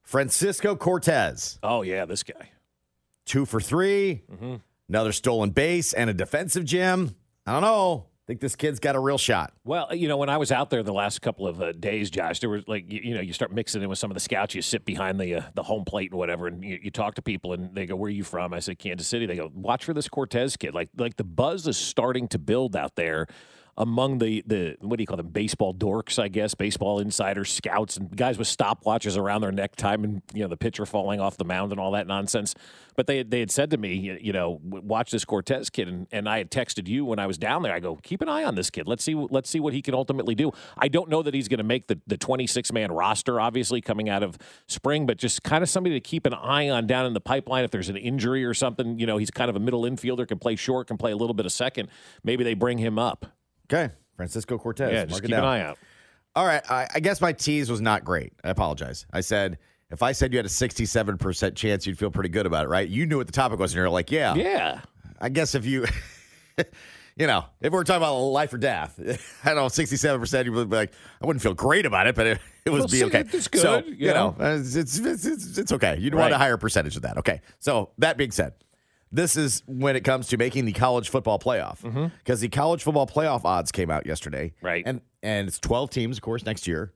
Francisco 0.03 0.77
Cortez, 0.77 1.59
Oh 1.63 1.83
yeah, 1.83 2.05
this 2.05 2.23
guy. 2.23 2.51
two 3.27 3.45
for 3.47 3.61
3 3.61 4.23
Mm-hmm. 4.33 4.55
another 4.89 5.13
stolen 5.13 5.51
base, 5.51 5.93
and 5.93 6.11
a 6.11 6.15
defensive 6.15 6.65
gem. 6.65 7.15
I 7.47 7.53
don't 7.53 7.63
know. 7.63 8.07
Think 8.31 8.39
this 8.39 8.55
kid's 8.55 8.79
got 8.79 8.95
a 8.95 9.01
real 9.01 9.19
shot. 9.19 9.53
Well, 9.65 9.93
you 9.93 10.07
know, 10.07 10.17
when 10.17 10.29
I 10.29 10.37
was 10.37 10.53
out 10.53 10.71
there 10.71 10.85
the 10.85 10.93
last 10.93 11.21
couple 11.21 11.49
of 11.49 11.61
uh, 11.61 11.73
days, 11.73 12.11
Josh, 12.11 12.39
there 12.39 12.49
was 12.49 12.63
like 12.69 12.85
you, 12.89 13.01
you 13.03 13.15
know, 13.17 13.21
you 13.21 13.33
start 13.33 13.53
mixing 13.53 13.83
in 13.83 13.89
with 13.89 13.99
some 13.99 14.09
of 14.09 14.15
the 14.15 14.21
scouts. 14.21 14.55
You 14.55 14.63
sit 14.63 14.85
behind 14.85 15.19
the 15.19 15.35
uh, 15.35 15.43
the 15.55 15.65
home 15.65 15.85
plate 15.85 16.13
and 16.13 16.19
whatever, 16.19 16.47
and 16.47 16.63
you, 16.63 16.79
you 16.81 16.93
talk 16.93 17.17
to 17.17 17.23
people, 17.23 17.55
and 17.55 17.75
they 17.75 17.87
go, 17.87 17.97
"Where 17.97 18.07
are 18.07 18.11
you 18.11 18.23
from?" 18.23 18.55
I 18.55 18.61
said, 18.61 18.79
"Kansas 18.79 19.09
City." 19.09 19.27
They 19.27 19.35
go, 19.35 19.51
"Watch 19.53 19.85
for 19.85 19.95
this 19.95 20.09
Cortez 20.09 20.57
kid." 20.57 20.75
Like 20.75 20.91
like 20.97 21.17
the 21.17 21.25
buzz 21.25 21.67
is 21.67 21.77
starting 21.77 22.29
to 22.29 22.39
build 22.39 22.77
out 22.77 22.95
there. 22.95 23.27
Among 23.77 24.19
the 24.19 24.43
the 24.47 24.77
what 24.81 24.97
do 24.97 25.03
you 25.03 25.07
call 25.07 25.17
them? 25.17 25.29
Baseball 25.29 25.75
dorks, 25.75 26.19
I 26.19 26.29
guess, 26.29 26.55
baseball 26.55 27.01
insiders, 27.01 27.53
scouts, 27.53 27.97
and 27.97 28.15
guys 28.17 28.39
with 28.39 28.49
stopwatches 28.49 29.17
around 29.17 29.43
their 29.43 29.53
neck, 29.53 29.77
time 29.77 30.05
and 30.05 30.23
you 30.35 30.43
know 30.43 30.49
the 30.49 30.57
pitcher 30.57 30.87
falling 30.87 31.21
off 31.21 31.37
the 31.37 31.45
mound 31.45 31.73
and 31.73 31.81
all 31.81 31.93
that 31.93 32.07
nonsense. 32.07 32.55
But 32.97 33.07
they 33.07 33.23
they 33.23 33.41
had 33.41 33.51
said 33.51 33.71
to 33.71 33.77
me, 33.77 33.95
you- 34.21 34.33
know, 34.33 34.61
watch 34.63 35.11
this 35.11 35.25
Cortez 35.25 35.71
kid, 35.71 35.89
and, 35.89 36.07
and 36.13 36.29
I 36.29 36.39
had 36.39 36.51
texted 36.51 36.87
you 36.87 37.05
when 37.05 37.19
I 37.19 37.27
was 37.27 37.39
down 37.39 37.63
there. 37.63 37.75
I 37.75 37.81
go, 37.81 37.97
keep 37.97 38.21
an 38.23 38.29
eye 38.29 38.45
on 38.45 38.55
this 38.55 38.71
kid. 38.71 38.87
Let's 38.87 39.03
see 39.03 39.15
let's 39.15 39.49
see 39.49 39.61
what 39.61 39.73
he 39.73 39.83
can 39.83 39.95
ultimately 39.95 40.35
do. 40.35 40.53
I 40.77 40.89
don't 40.89 41.09
know 41.09 41.23
that 41.23 41.35
he's 41.35 41.49
going 41.49 41.59
to 41.59 41.65
make 41.65 41.87
the 41.87 41.99
the 42.07 42.17
26 42.17 42.73
man 42.73 42.93
roster, 42.93 43.41
obviously 43.41 43.81
coming 43.81 44.09
out 44.09 44.23
of 44.23 44.39
spring, 44.67 45.07
but 45.07 45.17
just 45.17 45.43
kind 45.43 45.63
of 45.63 45.69
somebody 45.69 45.95
to 45.95 46.01
keep 46.01 46.27
an 46.27 46.35
eye 46.35 46.69
on 46.69 46.87
down 46.87 47.07
in 47.07 47.15
the 47.15 47.21
pipeline. 47.21 47.65
If 47.65 47.71
there's 47.71 47.89
an 47.89 47.97
injury 47.97 48.45
or 48.45 48.55
something, 48.55 48.99
you 48.99 49.07
know, 49.07 49.17
he's 49.17 49.31
kind 49.31 49.49
of 49.49 49.57
a 49.57 49.61
middle 49.61 49.83
infielder, 49.83 50.27
can 50.27 50.39
play 50.39 50.57
short, 50.57 50.87
can 50.87 50.97
play 50.97 51.13
a 51.13 51.17
little 51.17 51.35
bit 51.35 51.47
of 51.47 51.53
second. 51.53 51.89
Maybe 52.23 52.45
they 52.45 52.55
bring 52.55 52.79
him 52.79 52.99
up. 52.99 53.27
Okay. 53.73 53.93
Francisco 54.17 54.59
Cortez. 54.59 54.93
Yeah, 54.93 55.05
just 55.05 55.23
keep 55.23 55.33
an 55.33 55.45
eye 55.45 55.63
out. 55.63 55.79
All 56.37 56.45
right. 56.47 56.63
I, 56.71 56.87
I 56.95 57.01
guess 57.01 57.21
my 57.21 57.33
tease 57.33 57.71
was 57.71 57.81
not 57.81 58.05
great. 58.05 58.33
I 58.45 58.51
apologize. 58.51 59.07
I 59.13 59.21
said, 59.21 59.59
if 59.91 60.03
I 60.03 60.13
said 60.13 60.33
you 60.33 60.39
had 60.39 60.47
a 60.47 60.51
67% 60.51 61.55
chance, 61.57 61.87
you'd 61.87 61.99
feel 61.99 62.11
pretty 62.11 62.29
good 62.29 62.47
about 62.47 62.67
it, 62.67 62.69
right? 62.69 62.89
You 62.89 63.07
knew 63.07 63.17
what 63.17 63.27
the 63.27 63.33
topic 63.33 63.59
was, 63.59 63.73
and 63.73 63.79
you're 63.79 63.91
like, 63.91 64.11
yeah. 64.11 64.35
Yeah. 64.35 64.81
I 65.21 65.29
guess 65.29 65.55
if 65.55 65.67
you, 65.67 65.87
you 67.17 67.27
know, 67.27 67.45
if 67.61 67.73
we're 67.73 67.83
talking 67.85 67.99
about 68.03 68.17
life 68.19 68.53
or 68.53 68.59
death, 68.59 68.99
I 69.45 69.49
don't 69.49 69.57
know, 69.57 69.67
67%, 69.67 70.45
you 70.45 70.53
would 70.53 70.71
be 70.71 70.77
like, 70.77 70.93
I 71.23 71.27
wouldn't 71.27 71.43
feel 71.43 71.55
great 71.55 71.87
about 71.87 72.07
it, 72.07 72.15
but 72.15 72.27
it, 72.27 72.41
it 72.65 72.71
would 72.71 72.81
Well, 72.81 72.89
be 72.89 72.99
see, 72.99 73.05
okay. 73.07 73.25
it's 73.33 73.49
good, 73.49 73.61
So, 73.63 73.83
you 73.87 74.09
know, 74.09 74.35
know. 74.39 74.55
it's, 74.57 74.77
it's, 74.77 74.99
it's, 74.99 75.27
it's, 75.27 75.59
it's 75.59 75.73
okay. 75.73 75.97
You'd 75.99 76.15
want 76.15 76.33
a 76.33 76.39
higher 76.39 76.57
percentage 76.57 76.97
of 76.97 77.03
that. 77.03 77.19
Okay. 77.19 77.41
So, 77.59 77.91
that 77.99 78.17
being 78.17 78.31
said, 78.31 78.53
this 79.13 79.37
is 79.37 79.63
when 79.67 79.97
it 79.97 80.05
comes 80.05 80.29
to 80.29 80.37
making 80.37 80.65
the 80.65 80.73
college 80.73 81.09
football 81.09 81.39
playoff 81.39 81.81
mm-hmm. 81.83 82.07
because 82.19 82.41
the 82.41 82.49
college 82.49 82.83
football 82.83 83.07
playoff 83.07 83.45
odds 83.45 83.73
came 83.73 83.91
out 83.91 84.07
yesterday. 84.07 84.53
Right. 84.63 84.85
And, 84.87 85.01
and 85.23 85.49
it's 85.49 85.59
12 85.59 85.91
teams, 85.91 86.19
of 86.19 86.23
course, 86.23 86.45
next 86.45 86.67
year. 86.67 86.93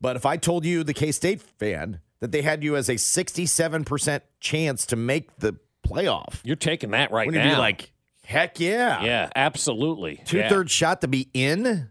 But 0.00 0.16
if 0.16 0.24
I 0.24 0.36
told 0.36 0.64
you, 0.64 0.82
the 0.82 0.94
K 0.94 1.12
State 1.12 1.42
fan, 1.42 2.00
that 2.20 2.32
they 2.32 2.42
had 2.42 2.62
you 2.62 2.76
as 2.76 2.88
a 2.88 2.94
67% 2.94 4.20
chance 4.40 4.86
to 4.86 4.96
make 4.96 5.36
the 5.38 5.56
playoff, 5.86 6.40
You're 6.44 6.56
taking 6.56 6.90
that 6.92 7.10
right 7.10 7.28
now. 7.28 7.44
you 7.44 7.50
be 7.50 7.56
like, 7.56 7.92
heck 8.24 8.60
yeah? 8.60 9.02
yeah, 9.02 9.30
absolutely. 9.34 10.22
Two 10.24 10.42
thirds 10.48 10.70
shot 10.70 11.00
to 11.00 11.08
be 11.08 11.28
in? 11.34 11.88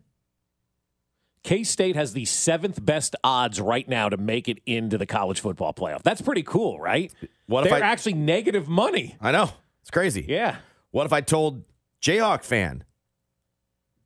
K 1.44 1.64
State 1.64 1.96
has 1.96 2.14
the 2.14 2.26
seventh 2.26 2.84
best 2.84 3.16
odds 3.24 3.62
right 3.62 3.88
now 3.88 4.10
to 4.10 4.18
make 4.18 4.48
it 4.50 4.60
into 4.66 4.98
the 4.98 5.06
college 5.06 5.40
football 5.40 5.74
playoff. 5.74 6.04
That's 6.04 6.22
pretty 6.22 6.44
cool, 6.44 6.80
right? 6.80 7.14
What 7.50 7.66
if 7.66 7.72
They're 7.72 7.84
I- 7.84 7.88
actually 7.88 8.14
negative 8.14 8.68
money. 8.70 9.18
I 9.20 9.32
know. 9.32 9.50
It's 9.82 9.90
crazy. 9.90 10.24
Yeah. 10.30 10.58
What 10.92 11.08
if 11.08 11.14
I 11.14 11.22
told 11.22 11.64
Jayhawk 12.00 12.44
fan, 12.44 12.84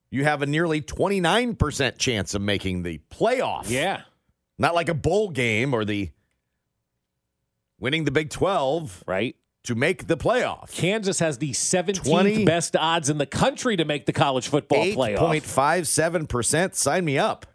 you 0.10 0.24
have 0.24 0.42
a 0.42 0.46
nearly 0.46 0.82
29% 0.82 1.98
chance 1.98 2.34
of 2.36 2.42
making 2.42 2.84
the 2.84 3.02
playoff? 3.12 3.70
Yeah. 3.70 4.04
Not 4.58 4.74
like 4.76 4.88
a 4.88 4.94
bowl 4.94 5.30
game 5.30 5.74
or 5.74 5.84
the 5.84 6.12
winning 7.80 8.06
the 8.06 8.12
Big 8.12 8.30
12 8.30 9.04
Right. 9.06 9.36
to 9.64 9.76
make 9.76 10.08
the 10.08 10.16
playoff. 10.16 10.72
Kansas 10.72 11.20
has 11.20 11.40
the 11.40 11.52
17th 11.52 12.06
20 12.08 12.46
best 12.46 12.78
odds 12.78 13.10
in 13.10 13.18
the 13.18 13.26
country 13.26 13.76
to 13.76 13.84
make 13.84 14.06
the 14.06 14.14
college 14.14 14.48
football 14.48 14.86
playoff. 14.86 15.18
8.57%. 15.18 16.76
Sign 16.76 17.04
me 17.04 17.18
up. 17.18 17.46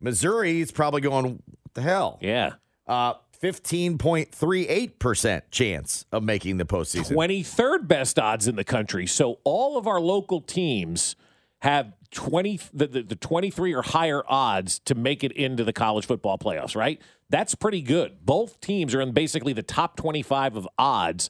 Missouri 0.00 0.60
is 0.60 0.70
probably 0.70 1.00
going, 1.00 1.24
what 1.24 1.74
the 1.74 1.82
hell? 1.82 2.18
Yeah. 2.20 2.52
Uh, 2.86 3.14
15.38% 3.40 5.42
chance 5.50 6.06
of 6.12 6.22
making 6.22 6.58
the 6.58 6.64
postseason. 6.64 7.12
23rd 7.12 7.88
best 7.88 8.18
odds 8.18 8.48
in 8.48 8.56
the 8.56 8.64
country. 8.64 9.06
So 9.06 9.40
all 9.44 9.76
of 9.76 9.86
our 9.86 10.00
local 10.00 10.40
teams 10.40 11.16
have 11.60 11.92
20 12.12 12.60
the, 12.72 12.86
the, 12.86 13.02
the 13.02 13.16
23 13.16 13.74
or 13.74 13.82
higher 13.82 14.22
odds 14.28 14.78
to 14.80 14.94
make 14.94 15.24
it 15.24 15.32
into 15.32 15.64
the 15.64 15.72
college 15.72 16.06
football 16.06 16.38
playoffs, 16.38 16.76
right? 16.76 17.00
That's 17.28 17.54
pretty 17.54 17.82
good. 17.82 18.24
Both 18.24 18.60
teams 18.60 18.94
are 18.94 19.00
in 19.00 19.12
basically 19.12 19.52
the 19.52 19.62
top 19.62 19.96
25 19.96 20.56
of 20.56 20.68
odds 20.78 21.28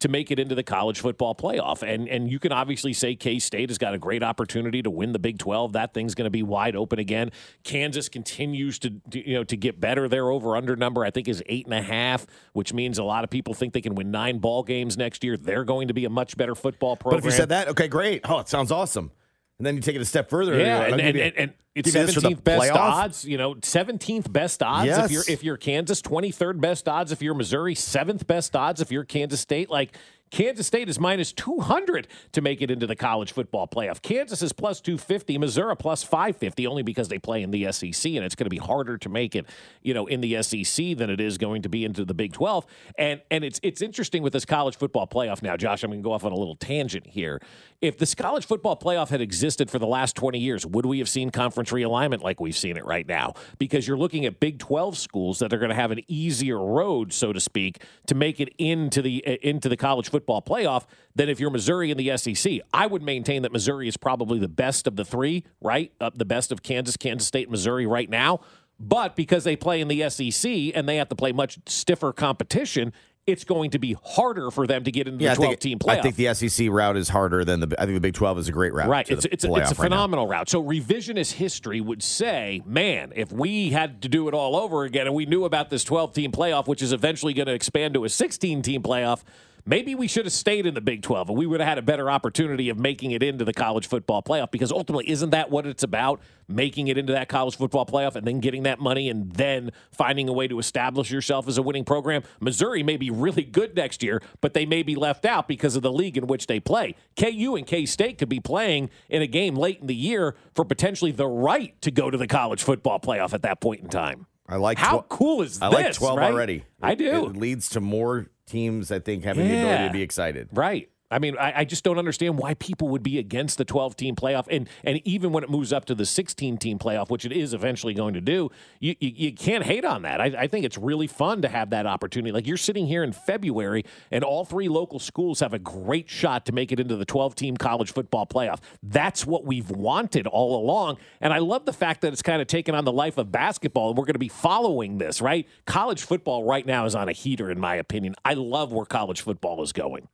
to 0.00 0.08
make 0.08 0.30
it 0.30 0.38
into 0.38 0.54
the 0.54 0.62
college 0.62 1.00
football 1.00 1.34
playoff. 1.34 1.82
And 1.82 2.08
and 2.08 2.30
you 2.30 2.38
can 2.38 2.52
obviously 2.52 2.92
say 2.92 3.14
K-State 3.14 3.70
has 3.70 3.78
got 3.78 3.94
a 3.94 3.98
great 3.98 4.22
opportunity 4.22 4.82
to 4.82 4.90
win 4.90 5.12
the 5.12 5.18
Big 5.18 5.38
12. 5.38 5.72
That 5.72 5.92
thing's 5.92 6.14
going 6.14 6.26
to 6.26 6.30
be 6.30 6.42
wide 6.42 6.76
open 6.76 6.98
again. 6.98 7.30
Kansas 7.64 8.08
continues 8.08 8.78
to 8.80 8.90
to, 9.10 9.28
you 9.28 9.34
know 9.34 9.44
to 9.44 9.56
get 9.56 9.80
better. 9.80 10.08
Their 10.08 10.30
over 10.30 10.56
under 10.56 10.76
number 10.76 11.04
I 11.04 11.10
think 11.10 11.28
is 11.28 11.42
eight 11.46 11.66
and 11.66 11.74
a 11.74 11.82
half, 11.82 12.26
which 12.52 12.72
means 12.72 12.98
a 12.98 13.04
lot 13.04 13.24
of 13.24 13.30
people 13.30 13.54
think 13.54 13.72
they 13.72 13.80
can 13.80 13.94
win 13.94 14.10
nine 14.10 14.38
ball 14.38 14.62
games 14.62 14.96
next 14.96 15.24
year. 15.24 15.36
They're 15.36 15.64
going 15.64 15.88
to 15.88 15.94
be 15.94 16.04
a 16.04 16.10
much 16.10 16.36
better 16.36 16.54
football 16.54 16.96
program. 16.96 17.20
But 17.20 17.26
if 17.26 17.32
you 17.32 17.36
said 17.36 17.48
that, 17.50 17.68
okay, 17.68 17.88
great. 17.88 18.22
Oh, 18.28 18.38
it 18.38 18.48
sounds 18.48 18.70
awesome. 18.70 19.10
And 19.58 19.66
then 19.66 19.74
you 19.74 19.82
take 19.82 19.96
it 19.96 20.02
a 20.02 20.04
step 20.04 20.30
further. 20.30 20.56
Yeah, 20.58 20.82
and, 20.84 21.00
and, 21.00 21.16
you- 21.16 21.22
and, 21.24 21.36
and 21.36 21.52
it's 21.74 21.92
give 21.92 22.00
you 22.00 22.06
this 22.06 22.14
for 22.14 22.20
the 22.20 22.28
seventeenth 22.28 22.44
best 22.44 22.70
playoff? 22.70 22.74
odds. 22.76 23.24
You 23.24 23.38
know, 23.38 23.56
seventeenth 23.62 24.32
best 24.32 24.62
odds 24.62 24.86
Yes. 24.86 25.04
if 25.06 25.10
you're 25.12 25.24
if 25.28 25.44
you're 25.44 25.56
Kansas, 25.56 26.00
twenty 26.02 26.30
third 26.30 26.60
best 26.60 26.88
odds 26.88 27.12
if 27.12 27.22
you're 27.22 27.34
Missouri, 27.34 27.74
seventh 27.74 28.26
best 28.26 28.54
odds 28.56 28.80
if 28.80 28.90
you're 28.92 29.04
Kansas 29.04 29.40
State. 29.40 29.68
Like 29.70 29.96
Kansas 30.30 30.66
State 30.66 30.88
is 30.88 30.98
minus 31.00 31.32
two 31.32 31.58
hundred 31.60 32.06
to 32.32 32.40
make 32.40 32.60
it 32.62 32.70
into 32.70 32.86
the 32.86 32.96
college 32.96 33.32
football 33.32 33.66
playoff. 33.68 34.02
Kansas 34.02 34.42
is 34.42 34.52
plus 34.52 34.80
two 34.80 34.98
fifty, 34.98 35.38
Missouri 35.38 35.76
plus 35.76 36.02
five 36.02 36.36
fifty, 36.36 36.66
only 36.66 36.82
because 36.82 37.08
they 37.08 37.18
play 37.18 37.42
in 37.42 37.50
the 37.50 37.70
SEC, 37.72 38.12
and 38.12 38.24
it's 38.24 38.34
going 38.34 38.46
to 38.46 38.50
be 38.50 38.58
harder 38.58 38.98
to 38.98 39.08
make 39.08 39.34
it, 39.36 39.46
you 39.82 39.94
know, 39.94 40.06
in 40.06 40.20
the 40.20 40.42
SEC 40.42 40.96
than 40.96 41.10
it 41.10 41.20
is 41.20 41.38
going 41.38 41.62
to 41.62 41.68
be 41.68 41.84
into 41.84 42.04
the 42.04 42.14
Big 42.14 42.32
Twelve. 42.32 42.66
And 42.98 43.20
and 43.30 43.44
it's 43.44 43.60
it's 43.62 43.82
interesting 43.82 44.22
with 44.22 44.32
this 44.32 44.44
college 44.44 44.76
football 44.76 45.06
playoff 45.06 45.42
now, 45.42 45.56
Josh. 45.56 45.82
I'm 45.84 45.90
going 45.90 46.02
to 46.02 46.04
go 46.04 46.12
off 46.12 46.24
on 46.24 46.32
a 46.32 46.36
little 46.36 46.56
tangent 46.56 47.06
here. 47.06 47.40
If 47.80 47.96
this 47.96 48.12
college 48.16 48.44
football 48.44 48.76
playoff 48.76 49.10
had 49.10 49.20
existed 49.20 49.70
for 49.70 49.78
the 49.78 49.86
last 49.86 50.16
20 50.16 50.36
years, 50.36 50.66
would 50.66 50.84
we 50.84 50.98
have 50.98 51.08
seen 51.08 51.30
conference 51.30 51.70
realignment 51.70 52.22
like 52.22 52.40
we've 52.40 52.56
seen 52.56 52.76
it 52.76 52.84
right 52.84 53.06
now? 53.06 53.34
Because 53.58 53.86
you're 53.86 53.96
looking 53.96 54.26
at 54.26 54.40
Big 54.40 54.58
12 54.58 54.98
schools 54.98 55.38
that 55.38 55.52
are 55.52 55.58
going 55.58 55.68
to 55.68 55.76
have 55.76 55.92
an 55.92 56.00
easier 56.08 56.58
road, 56.58 57.12
so 57.12 57.32
to 57.32 57.38
speak, 57.38 57.84
to 58.08 58.16
make 58.16 58.40
it 58.40 58.52
into 58.58 59.00
the 59.00 59.24
uh, 59.24 59.36
into 59.42 59.68
the 59.68 59.76
college 59.76 60.10
football 60.10 60.42
playoff 60.42 60.86
than 61.14 61.28
if 61.28 61.38
you're 61.38 61.50
Missouri 61.50 61.92
in 61.92 61.96
the 61.96 62.18
SEC. 62.18 62.58
I 62.74 62.88
would 62.88 63.02
maintain 63.02 63.42
that 63.42 63.52
Missouri 63.52 63.86
is 63.86 63.96
probably 63.96 64.40
the 64.40 64.48
best 64.48 64.88
of 64.88 64.96
the 64.96 65.04
three, 65.04 65.44
right? 65.60 65.92
Uh, 66.00 66.10
the 66.12 66.24
best 66.24 66.50
of 66.50 66.64
Kansas, 66.64 66.96
Kansas 66.96 67.28
State, 67.28 67.48
Missouri 67.48 67.86
right 67.86 68.10
now. 68.10 68.40
But 68.80 69.16
because 69.16 69.44
they 69.44 69.56
play 69.56 69.80
in 69.80 69.88
the 69.88 70.08
SEC 70.08 70.50
and 70.74 70.88
they 70.88 70.96
have 70.96 71.08
to 71.08 71.16
play 71.16 71.32
much 71.32 71.58
stiffer 71.66 72.12
competition, 72.12 72.92
it's 73.28 73.44
going 73.44 73.70
to 73.72 73.78
be 73.78 73.94
harder 74.02 74.50
for 74.50 74.66
them 74.66 74.84
to 74.84 74.90
get 74.90 75.06
into 75.06 75.22
yeah, 75.22 75.34
the 75.34 75.36
12 75.36 75.50
think, 75.50 75.60
team 75.60 75.78
playoff. 75.78 75.98
I 75.98 76.00
think 76.00 76.16
the 76.16 76.32
SEC 76.32 76.68
route 76.70 76.96
is 76.96 77.10
harder 77.10 77.44
than 77.44 77.60
the. 77.60 77.76
I 77.78 77.84
think 77.84 77.96
the 77.96 78.00
Big 78.00 78.14
12 78.14 78.38
is 78.38 78.48
a 78.48 78.52
great 78.52 78.72
route. 78.72 78.88
Right. 78.88 79.08
It's 79.08 79.26
it's 79.26 79.26
a, 79.26 79.34
it's 79.34 79.44
a 79.44 79.48
playoff 79.48 79.66
right 79.66 79.76
phenomenal 79.76 80.26
route. 80.26 80.48
So 80.48 80.62
revisionist 80.62 81.32
history 81.32 81.82
would 81.82 82.02
say, 82.02 82.62
man, 82.64 83.12
if 83.14 83.30
we 83.30 83.68
had 83.68 84.00
to 84.02 84.08
do 84.08 84.28
it 84.28 84.34
all 84.34 84.56
over 84.56 84.84
again 84.84 85.06
and 85.06 85.14
we 85.14 85.26
knew 85.26 85.44
about 85.44 85.68
this 85.68 85.84
12 85.84 86.14
team 86.14 86.32
playoff, 86.32 86.66
which 86.66 86.80
is 86.80 86.92
eventually 86.92 87.34
going 87.34 87.48
to 87.48 87.52
expand 87.52 87.92
to 87.94 88.04
a 88.04 88.08
16 88.08 88.62
team 88.62 88.82
playoff, 88.82 89.22
maybe 89.66 89.94
we 89.94 90.06
should 90.08 90.24
have 90.24 90.32
stayed 90.32 90.66
in 90.66 90.74
the 90.74 90.80
Big 90.80 91.02
12 91.02 91.30
and 91.30 91.38
we 91.38 91.46
would 91.46 91.60
have 91.60 91.68
had 91.68 91.78
a 91.78 91.82
better 91.82 92.10
opportunity 92.10 92.68
of 92.68 92.78
making 92.78 93.10
it 93.12 93.22
into 93.22 93.44
the 93.44 93.52
college 93.52 93.86
football 93.86 94.22
playoff 94.22 94.50
because 94.50 94.72
ultimately 94.72 95.08
isn't 95.10 95.30
that 95.30 95.50
what 95.50 95.66
it's 95.66 95.82
about? 95.82 96.20
Making 96.48 96.88
it 96.88 96.96
into 96.96 97.12
that 97.12 97.28
college 97.28 97.56
football 97.56 97.84
playoff 97.84 98.16
and 98.16 98.26
then 98.26 98.40
getting 98.40 98.62
that 98.62 98.80
money 98.80 99.08
and 99.08 99.32
then 99.32 99.70
finding 99.92 100.28
a 100.28 100.32
way 100.32 100.48
to 100.48 100.58
establish 100.58 101.10
yourself 101.10 101.46
as 101.46 101.58
a 101.58 101.62
winning 101.62 101.84
program. 101.84 102.22
Missouri 102.40 102.82
may 102.82 102.96
be 102.96 103.10
really 103.10 103.44
good 103.44 103.76
next 103.76 104.02
year, 104.02 104.22
but 104.40 104.54
they 104.54 104.64
may 104.64 104.82
be 104.82 104.94
left 104.94 105.24
out 105.26 105.46
because 105.48 105.76
of 105.76 105.82
the 105.82 105.92
league 105.92 106.16
in 106.16 106.26
which 106.26 106.46
they 106.46 106.60
play. 106.60 106.94
KU 107.18 107.54
and 107.56 107.66
K 107.66 107.84
State 107.86 108.18
could 108.18 108.28
be 108.28 108.40
playing 108.40 108.90
in 109.08 109.22
a 109.22 109.26
game 109.26 109.56
late 109.56 109.80
in 109.80 109.86
the 109.86 109.94
year 109.94 110.36
for 110.54 110.64
potentially 110.64 111.10
the 111.10 111.26
right 111.26 111.78
to 111.82 111.90
go 111.90 112.10
to 112.10 112.16
the 112.16 112.26
college 112.26 112.62
football 112.62 112.98
playoff 112.98 113.34
at 113.34 113.42
that 113.42 113.60
point 113.60 113.82
in 113.82 113.88
time. 113.88 114.26
I 114.48 114.56
like 114.56 114.78
How 114.78 115.00
tw- 115.00 115.08
cool 115.10 115.42
is 115.42 115.60
I 115.60 115.68
this? 115.68 115.78
I 115.78 115.82
like 115.82 115.94
12 115.94 116.18
right? 116.18 116.32
already. 116.32 116.64
I 116.80 116.94
do. 116.94 117.26
It 117.26 117.36
leads 117.36 117.68
to 117.70 117.80
more 117.80 118.28
teams, 118.48 118.90
I 118.90 118.98
think, 118.98 119.24
having 119.24 119.46
the 119.48 119.54
ability 119.54 119.82
Yeah. 119.82 119.86
to 119.88 119.92
be 119.92 120.02
excited. 120.02 120.48
Right. 120.52 120.88
I 121.10 121.18
mean, 121.18 121.36
I, 121.38 121.60
I 121.60 121.64
just 121.64 121.84
don't 121.84 121.98
understand 121.98 122.38
why 122.38 122.54
people 122.54 122.88
would 122.88 123.02
be 123.02 123.18
against 123.18 123.56
the 123.56 123.64
12 123.64 123.96
team 123.96 124.14
playoff. 124.14 124.46
And 124.50 124.68
and 124.84 125.00
even 125.06 125.32
when 125.32 125.42
it 125.42 125.50
moves 125.50 125.72
up 125.72 125.86
to 125.86 125.94
the 125.94 126.04
16 126.04 126.58
team 126.58 126.78
playoff, 126.78 127.08
which 127.08 127.24
it 127.24 127.32
is 127.32 127.54
eventually 127.54 127.94
going 127.94 128.14
to 128.14 128.20
do, 128.20 128.50
you, 128.78 128.94
you, 129.00 129.12
you 129.14 129.32
can't 129.32 129.64
hate 129.64 129.84
on 129.84 130.02
that. 130.02 130.20
I, 130.20 130.26
I 130.26 130.46
think 130.46 130.66
it's 130.66 130.76
really 130.76 131.06
fun 131.06 131.42
to 131.42 131.48
have 131.48 131.70
that 131.70 131.86
opportunity. 131.86 132.32
Like 132.32 132.46
you're 132.46 132.56
sitting 132.58 132.86
here 132.86 133.02
in 133.02 133.12
February, 133.12 133.84
and 134.10 134.22
all 134.22 134.44
three 134.44 134.68
local 134.68 134.98
schools 134.98 135.40
have 135.40 135.54
a 135.54 135.58
great 135.58 136.10
shot 136.10 136.44
to 136.46 136.52
make 136.52 136.72
it 136.72 136.80
into 136.80 136.96
the 136.96 137.06
12 137.06 137.34
team 137.34 137.56
college 137.56 137.92
football 137.92 138.26
playoff. 138.26 138.58
That's 138.82 139.26
what 139.26 139.44
we've 139.44 139.70
wanted 139.70 140.26
all 140.26 140.62
along. 140.62 140.98
And 141.20 141.32
I 141.32 141.38
love 141.38 141.64
the 141.64 141.72
fact 141.72 142.02
that 142.02 142.12
it's 142.12 142.22
kind 142.22 142.42
of 142.42 142.48
taken 142.48 142.74
on 142.74 142.84
the 142.84 142.92
life 142.92 143.16
of 143.16 143.32
basketball, 143.32 143.88
and 143.88 143.98
we're 143.98 144.04
going 144.04 144.12
to 144.12 144.18
be 144.18 144.28
following 144.28 144.98
this, 144.98 145.22
right? 145.22 145.48
College 145.66 146.02
football 146.02 146.44
right 146.44 146.66
now 146.66 146.84
is 146.84 146.94
on 146.94 147.08
a 147.08 147.12
heater, 147.12 147.50
in 147.50 147.58
my 147.58 147.76
opinion. 147.76 148.14
I 148.24 148.34
love 148.34 148.72
where 148.72 148.84
college 148.84 149.22
football 149.22 149.62
is 149.62 149.72
going. 149.72 150.08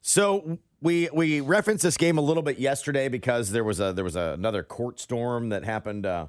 So 0.00 0.58
we 0.80 1.08
we 1.12 1.40
referenced 1.40 1.82
this 1.82 1.96
game 1.96 2.18
a 2.18 2.22
little 2.22 2.42
bit 2.42 2.58
yesterday 2.58 3.08
because 3.08 3.50
there 3.50 3.64
was 3.64 3.80
a 3.80 3.92
there 3.92 4.04
was 4.04 4.16
a, 4.16 4.32
another 4.32 4.62
court 4.62 5.00
storm 5.00 5.50
that 5.50 5.64
happened. 5.64 6.06
Uh, 6.06 6.26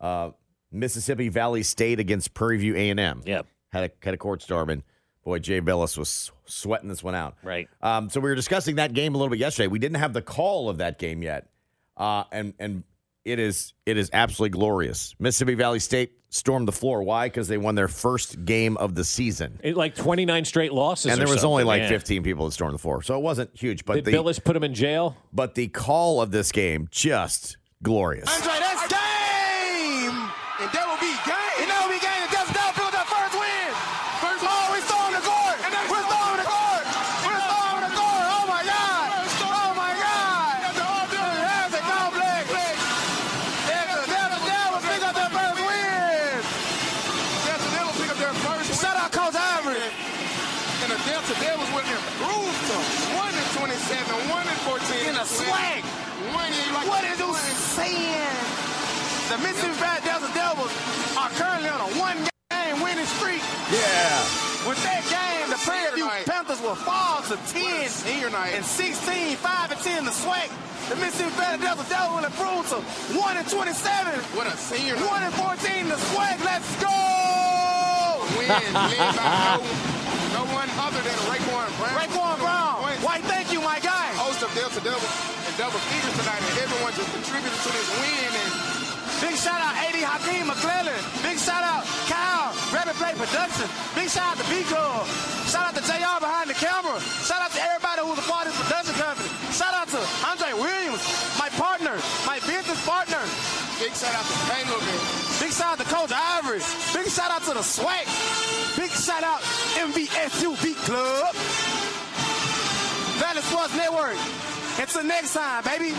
uh, 0.00 0.30
Mississippi 0.72 1.28
Valley 1.28 1.62
State 1.62 2.00
against 2.00 2.34
Prairie 2.34 2.58
View 2.58 2.74
A 2.74 2.90
and 2.90 2.98
M. 2.98 3.22
Yeah, 3.24 3.42
had 3.72 3.84
a 3.84 3.90
had 4.04 4.14
a 4.14 4.16
court 4.18 4.42
storm, 4.42 4.70
and 4.70 4.82
Boy, 5.24 5.38
Jay 5.38 5.60
Bilas 5.60 5.96
was 5.96 6.30
sweating 6.44 6.88
this 6.88 7.02
one 7.02 7.14
out. 7.14 7.36
Right. 7.42 7.68
Um, 7.80 8.10
so 8.10 8.20
we 8.20 8.28
were 8.28 8.34
discussing 8.34 8.76
that 8.76 8.92
game 8.92 9.14
a 9.14 9.18
little 9.18 9.30
bit 9.30 9.38
yesterday. 9.38 9.68
We 9.68 9.78
didn't 9.78 9.96
have 9.96 10.12
the 10.12 10.20
call 10.20 10.68
of 10.68 10.78
that 10.78 10.98
game 10.98 11.22
yet, 11.22 11.48
uh, 11.96 12.24
and 12.30 12.52
and 12.58 12.82
it 13.24 13.38
is 13.38 13.72
it 13.86 13.96
is 13.96 14.10
absolutely 14.12 14.58
glorious. 14.58 15.14
Mississippi 15.18 15.54
Valley 15.54 15.78
State 15.78 16.12
stormed 16.34 16.66
the 16.66 16.72
floor. 16.72 17.02
Why? 17.02 17.26
Because 17.26 17.46
they 17.46 17.58
won 17.58 17.76
their 17.76 17.86
first 17.88 18.44
game 18.44 18.76
of 18.78 18.94
the 18.96 19.04
season, 19.04 19.60
It, 19.62 19.76
like 19.76 19.94
29 19.94 20.44
straight 20.44 20.72
losses. 20.72 21.12
and 21.12 21.20
or 21.22 21.26
there 21.26 21.34
was 21.34 21.44
only 21.44 21.62
like 21.64 21.82
yeah. 21.82 21.88
15 21.88 22.22
people 22.24 22.44
that 22.46 22.52
stormed 22.52 22.74
the 22.74 22.78
floor, 22.78 23.02
so 23.02 23.16
it 23.16 23.22
wasn't 23.22 23.50
huge. 23.56 23.84
But 23.84 23.94
Did 23.94 24.06
the 24.06 24.12
Bilas 24.12 24.42
put 24.42 24.56
him 24.56 24.64
in 24.64 24.74
jail? 24.74 25.16
but 25.32 25.54
the 25.54 25.68
call 25.68 26.20
of 26.20 26.32
this 26.32 26.50
game 26.50 26.88
just 26.90 27.56
glorious. 27.82 28.28
The 59.30 59.38
Mississippi 59.40 59.72
Valley 59.80 60.00
Delta 60.04 60.30
Devils 60.34 60.72
are 61.16 61.30
currently 61.40 61.68
on 61.72 61.80
a 61.80 61.90
one-game 61.98 62.76
winning 62.84 63.08
streak. 63.18 63.40
Yeah. 63.72 64.68
With 64.68 64.80
that 64.84 65.04
game, 65.08 65.48
the 65.50 65.56
Prairie 65.64 65.96
View 65.96 66.08
Panthers 66.24 66.60
will 66.60 66.76
fall 66.76 67.20
to 67.28 67.36
10 67.52 67.88
Senior 67.88 68.30
night. 68.30 68.52
and 68.54 68.64
16, 68.64 69.36
5 69.36 69.70
and 69.72 69.80
10 69.80 70.04
the 70.04 70.10
SWAC. 70.12 70.48
The 70.88 70.96
Mississippi 70.96 71.32
Valley 71.40 71.58
Delta 71.60 71.84
Devils 71.88 72.12
will 72.16 72.24
improve 72.28 72.64
to 72.72 72.78
1 73.16 73.36
and 73.36 73.48
27. 73.48 74.12
What 74.36 74.46
a 74.46 74.56
senior 74.56 74.96
1 74.96 75.22
and 75.24 75.34
14 75.34 75.88
the 75.88 75.96
SWAC. 76.12 76.36
Let's 76.44 76.68
go! 76.80 76.92
Win 78.36 78.48
by 78.72 78.92
no, 79.56 79.64
no 80.36 80.42
one 80.52 80.68
other 80.80 81.00
than 81.00 81.16
Raekwon 81.28 81.68
Brown. 81.80 81.96
Raekwon 81.96 82.36
Brown. 82.40 82.76
Why, 83.04 83.20
thank 83.24 83.52
you, 83.52 83.60
my 83.60 83.80
guy. 83.80 84.12
Host 84.20 84.42
of 84.44 84.52
Delta 84.54 84.80
Devils 84.84 85.12
and 85.48 85.54
double 85.56 85.80
figures 85.92 86.12
tonight, 86.20 86.40
and 86.40 86.56
everyone 86.60 86.92
just 86.92 87.08
contributed 87.12 87.56
to 87.56 87.68
this 87.72 87.88
win. 88.00 88.32
And 88.32 88.52
Big 89.20 89.36
shout 89.36 89.60
out 89.60 89.74
AD 89.78 89.94
Hakeem 89.94 90.46
McClellan. 90.46 90.98
Big 91.22 91.38
shout 91.38 91.62
out 91.62 91.84
Kyle, 92.10 92.50
Rabbit 92.74 92.96
Play 92.96 93.14
Production. 93.14 93.68
Big 93.94 94.08
shout 94.10 94.34
out 94.34 94.38
to 94.40 94.46
B 94.50 94.62
Club. 94.66 95.06
Shout 95.46 95.70
out 95.70 95.74
to 95.76 95.82
JR 95.86 96.18
behind 96.18 96.50
the 96.50 96.58
camera. 96.58 96.98
Shout 97.22 97.38
out 97.38 97.52
to 97.52 97.60
everybody 97.62 98.00
who's 98.02 98.18
a 98.18 98.26
part 98.26 98.46
of 98.46 98.52
this 98.52 98.60
production 98.66 98.94
company. 98.98 99.30
Shout 99.52 99.74
out 99.74 99.88
to 99.94 100.00
Andre 100.26 100.50
Williams, 100.58 101.02
my 101.38 101.48
partner, 101.54 101.94
my 102.26 102.38
business 102.42 102.80
partner. 102.82 103.22
Big 103.78 103.92
shout 103.94 104.14
out 104.14 104.26
to 104.26 104.36
Tango 104.48 104.78
Big 105.40 105.52
shout 105.52 105.74
out 105.74 105.78
to 105.78 105.86
Coach 105.92 106.12
Ivory. 106.14 106.62
Big 106.94 107.10
shout 107.10 107.30
out 107.30 107.42
to 107.44 107.54
the 107.54 107.64
SWAC. 107.66 108.06
Big 108.78 108.90
shout 108.90 109.22
out 109.22 109.40
MVSU 109.78 110.54
Beat 110.62 110.76
Club. 110.86 111.34
Valley 113.18 113.42
Sports 113.42 113.74
Network. 113.76 114.16
Until 114.78 115.04
next 115.04 115.34
time, 115.34 115.62
baby. 115.64 115.92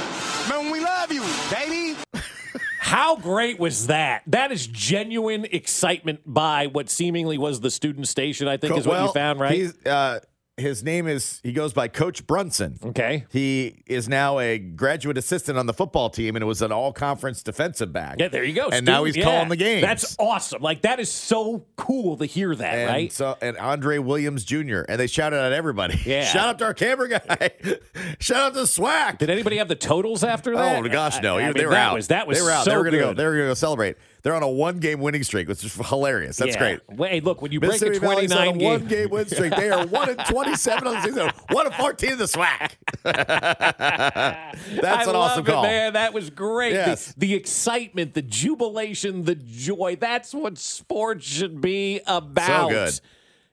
Remember, 0.50 0.72
we 0.72 0.80
love 0.80 1.12
you, 1.12 1.24
baby. 1.52 1.96
How 2.86 3.16
great 3.16 3.60
was 3.60 3.88
that? 3.88 4.22
That 4.28 4.52
is 4.52 4.68
genuine 4.68 5.48
excitement 5.52 6.20
by 6.24 6.68
what 6.68 6.88
seemingly 6.88 7.36
was 7.36 7.60
the 7.60 7.72
student 7.72 8.08
station, 8.08 8.48
I 8.48 8.58
think 8.58 8.78
is 8.78 8.86
what 8.86 8.94
well, 8.94 9.08
you 9.08 9.12
found, 9.12 9.40
right? 9.40 9.54
He's, 9.54 9.86
uh, 9.88 10.20
his 10.58 10.84
name 10.84 11.06
is 11.08 11.42
he 11.44 11.52
goes 11.52 11.74
by 11.74 11.88
Coach 11.88 12.26
Brunson. 12.26 12.80
Okay. 12.84 13.26
He 13.30 13.84
is 13.86 14.08
now 14.08 14.40
a 14.40 14.58
graduate 14.58 15.18
assistant 15.18 15.58
on 15.58 15.66
the 15.66 15.74
football 15.74 16.10
team 16.10 16.36
and 16.36 16.44
it 16.44 16.46
was 16.46 16.62
an 16.62 16.72
all 16.72 16.94
conference 16.94 17.44
defensive 17.44 17.92
back. 17.92 18.18
Yeah, 18.20 18.30
there 18.30 18.44
you 18.44 18.54
go. 18.54 18.70
And 18.70 18.86
now 18.86 19.04
he's 19.04 19.18
yeah. 19.18 19.26
calling 19.26 19.50
the 19.50 19.58
game. 19.58 19.82
That's 19.82 20.16
awesome. 20.18 20.62
Like 20.62 20.84
that 20.84 21.00
is 21.00 21.12
so 21.12 21.66
cool 21.76 22.18
to 22.18 22.26
hear 22.26 22.56
that, 22.56 22.74
and 22.74 22.90
right? 22.90 23.12
So 23.12 23.38
and 23.42 23.58
Andre 23.58 23.98
Williams 23.98 24.46
Jr. 24.46 24.82
and 24.88 25.00
they 25.00 25.08
shouted 25.08 25.40
at 25.40 25.52
everybody. 25.54 26.02
Yeah. 26.06 26.24
Shout 26.24 26.50
out 26.50 26.60
to 26.60 26.66
our 26.66 26.74
camera 26.74 27.10
guy. 27.10 27.50
Shout 28.20 28.38
out 28.38 28.54
to 28.54 28.62
SWAC. 28.62 29.18
Did 29.18 29.32
anybody 29.32 29.58
have 29.58 29.68
the 29.68 29.76
totals 29.76 30.24
after 30.24 30.54
oh, 30.54 30.58
that? 30.58 30.86
Oh 30.86 30.88
gosh, 30.88 31.20
no! 31.20 31.38
I- 31.38 31.50
I 31.50 31.52
they 31.52 31.62
mean, 31.62 31.70
were 31.70 31.74
that 31.74 31.88
out. 31.88 31.96
Was, 31.96 32.08
that 32.10 32.28
was 32.28 32.38
they 32.38 32.44
were 32.44 32.52
out. 32.52 32.64
So 32.64 32.72
they 32.72 32.78
were 32.78 32.84
gonna 32.84 33.00
go. 33.00 33.14
They 33.14 33.26
were 33.26 33.32
gonna 33.32 33.48
go 33.48 33.54
celebrate. 33.56 33.98
They're 34.26 34.34
on 34.34 34.42
a 34.42 34.50
one-game 34.50 35.02
winning 35.02 35.22
streak, 35.22 35.48
which 35.48 35.64
is 35.64 35.72
hilarious. 35.88 36.38
That's 36.38 36.56
Yeah. 36.56 36.80
great. 36.98 37.10
Hey, 37.12 37.20
look, 37.20 37.44
when 37.44 37.52
you 37.52 37.60
break 37.60 37.74
a 37.74 37.86
Mississippi 37.86 38.00
Valley's 38.00 38.32
on 38.32 38.38
29 38.40 38.56
a 38.56 38.58
game, 38.58 38.68
one-game 38.82 39.10
win 39.12 39.28
streak. 39.28 39.56
They 39.56 39.70
are 39.70 39.86
one 39.86 40.10
and 40.10 40.20
twenty-seven 40.26 40.88
on 40.88 40.96
the 40.96 41.02
season. 41.04 41.30
One 41.52 41.68
and 41.68 41.76
fourteen 41.76 42.14
in 42.14 42.18
the 42.18 42.24
SWAC. 42.26 42.72
That's 43.04 44.84
I 44.84 45.02
an 45.02 45.08
love 45.08 45.16
awesome 45.16 45.46
it, 45.46 45.52
call. 45.52 45.62
man. 45.62 45.94
That 45.94 46.12
was 46.14 46.32
great. 46.32 46.72
The- 46.72 46.76
Yes. 46.76 47.14
The, 47.16 47.36
excitement, 47.36 48.16
the 48.16 48.22
jubilation, 48.24 49.26
the 49.26 49.36
joy. 49.36 49.96
That's 50.00 50.34
what 50.34 50.58
sports 50.58 51.26
should 51.26 51.62
be 51.62 52.02
about. 52.08 52.70
So 52.72 52.76
good. 52.76 53.00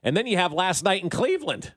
And 0.01 0.17
then 0.17 0.25
you 0.27 0.37
have 0.37 0.53
last 0.53 0.83
night 0.83 1.03
in 1.03 1.09
Cleveland. 1.11 1.73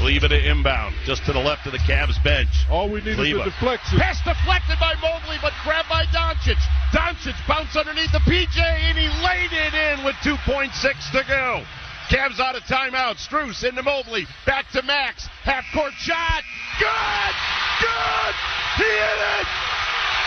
LeVert 0.00 0.30
to 0.30 0.50
inbound, 0.50 0.94
just 1.04 1.24
to 1.26 1.32
the 1.32 1.40
left 1.40 1.66
of 1.66 1.72
the 1.72 1.78
Cavs 1.78 2.22
bench. 2.22 2.48
All 2.70 2.88
we 2.88 3.00
need 3.00 3.18
LeVert. 3.18 3.46
is 3.46 3.46
a 3.46 3.50
deflection. 3.50 3.98
Pass 3.98 4.22
deflected 4.22 4.78
by 4.78 4.94
Mobley, 5.02 5.36
but 5.42 5.52
grabbed 5.64 5.88
by 5.88 6.04
Doncic. 6.14 6.58
Doncic 6.92 7.34
bounced 7.46 7.76
underneath 7.76 8.12
the 8.12 8.22
PJ, 8.22 8.58
and 8.58 8.96
he 8.96 9.08
laid 9.24 9.50
it 9.50 9.74
in 9.74 10.04
with 10.04 10.14
2.6 10.22 10.70
to 11.12 11.24
go. 11.26 11.64
Cavs 12.08 12.40
out 12.40 12.56
of 12.56 12.62
timeout. 12.62 13.18
Strus 13.18 13.68
into 13.68 13.82
Mobley. 13.82 14.26
Back 14.46 14.70
to 14.72 14.82
Max. 14.82 15.26
Half 15.42 15.64
court 15.74 15.92
shot. 15.98 16.42
Good! 16.80 17.34
Good! 17.80 18.34
He 18.78 18.88
hit 18.88 19.20
it! 19.36 19.46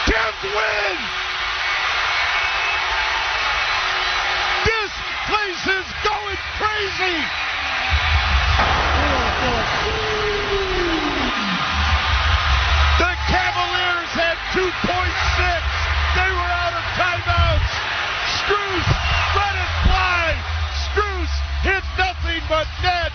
Cavs 0.06 0.44
win! 0.44 0.98
This 4.66 4.92
place 5.26 5.64
is 5.80 5.88
going 6.04 6.38
crazy! 6.60 7.18
Nothing 22.62 22.84
net. 22.84 23.12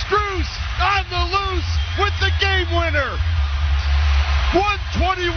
Strus 0.00 0.48
on 0.80 1.04
the 1.12 1.24
loose 1.36 1.70
with 2.00 2.14
the 2.20 2.32
game 2.40 2.64
winner. 2.72 3.12
121, 4.56 5.36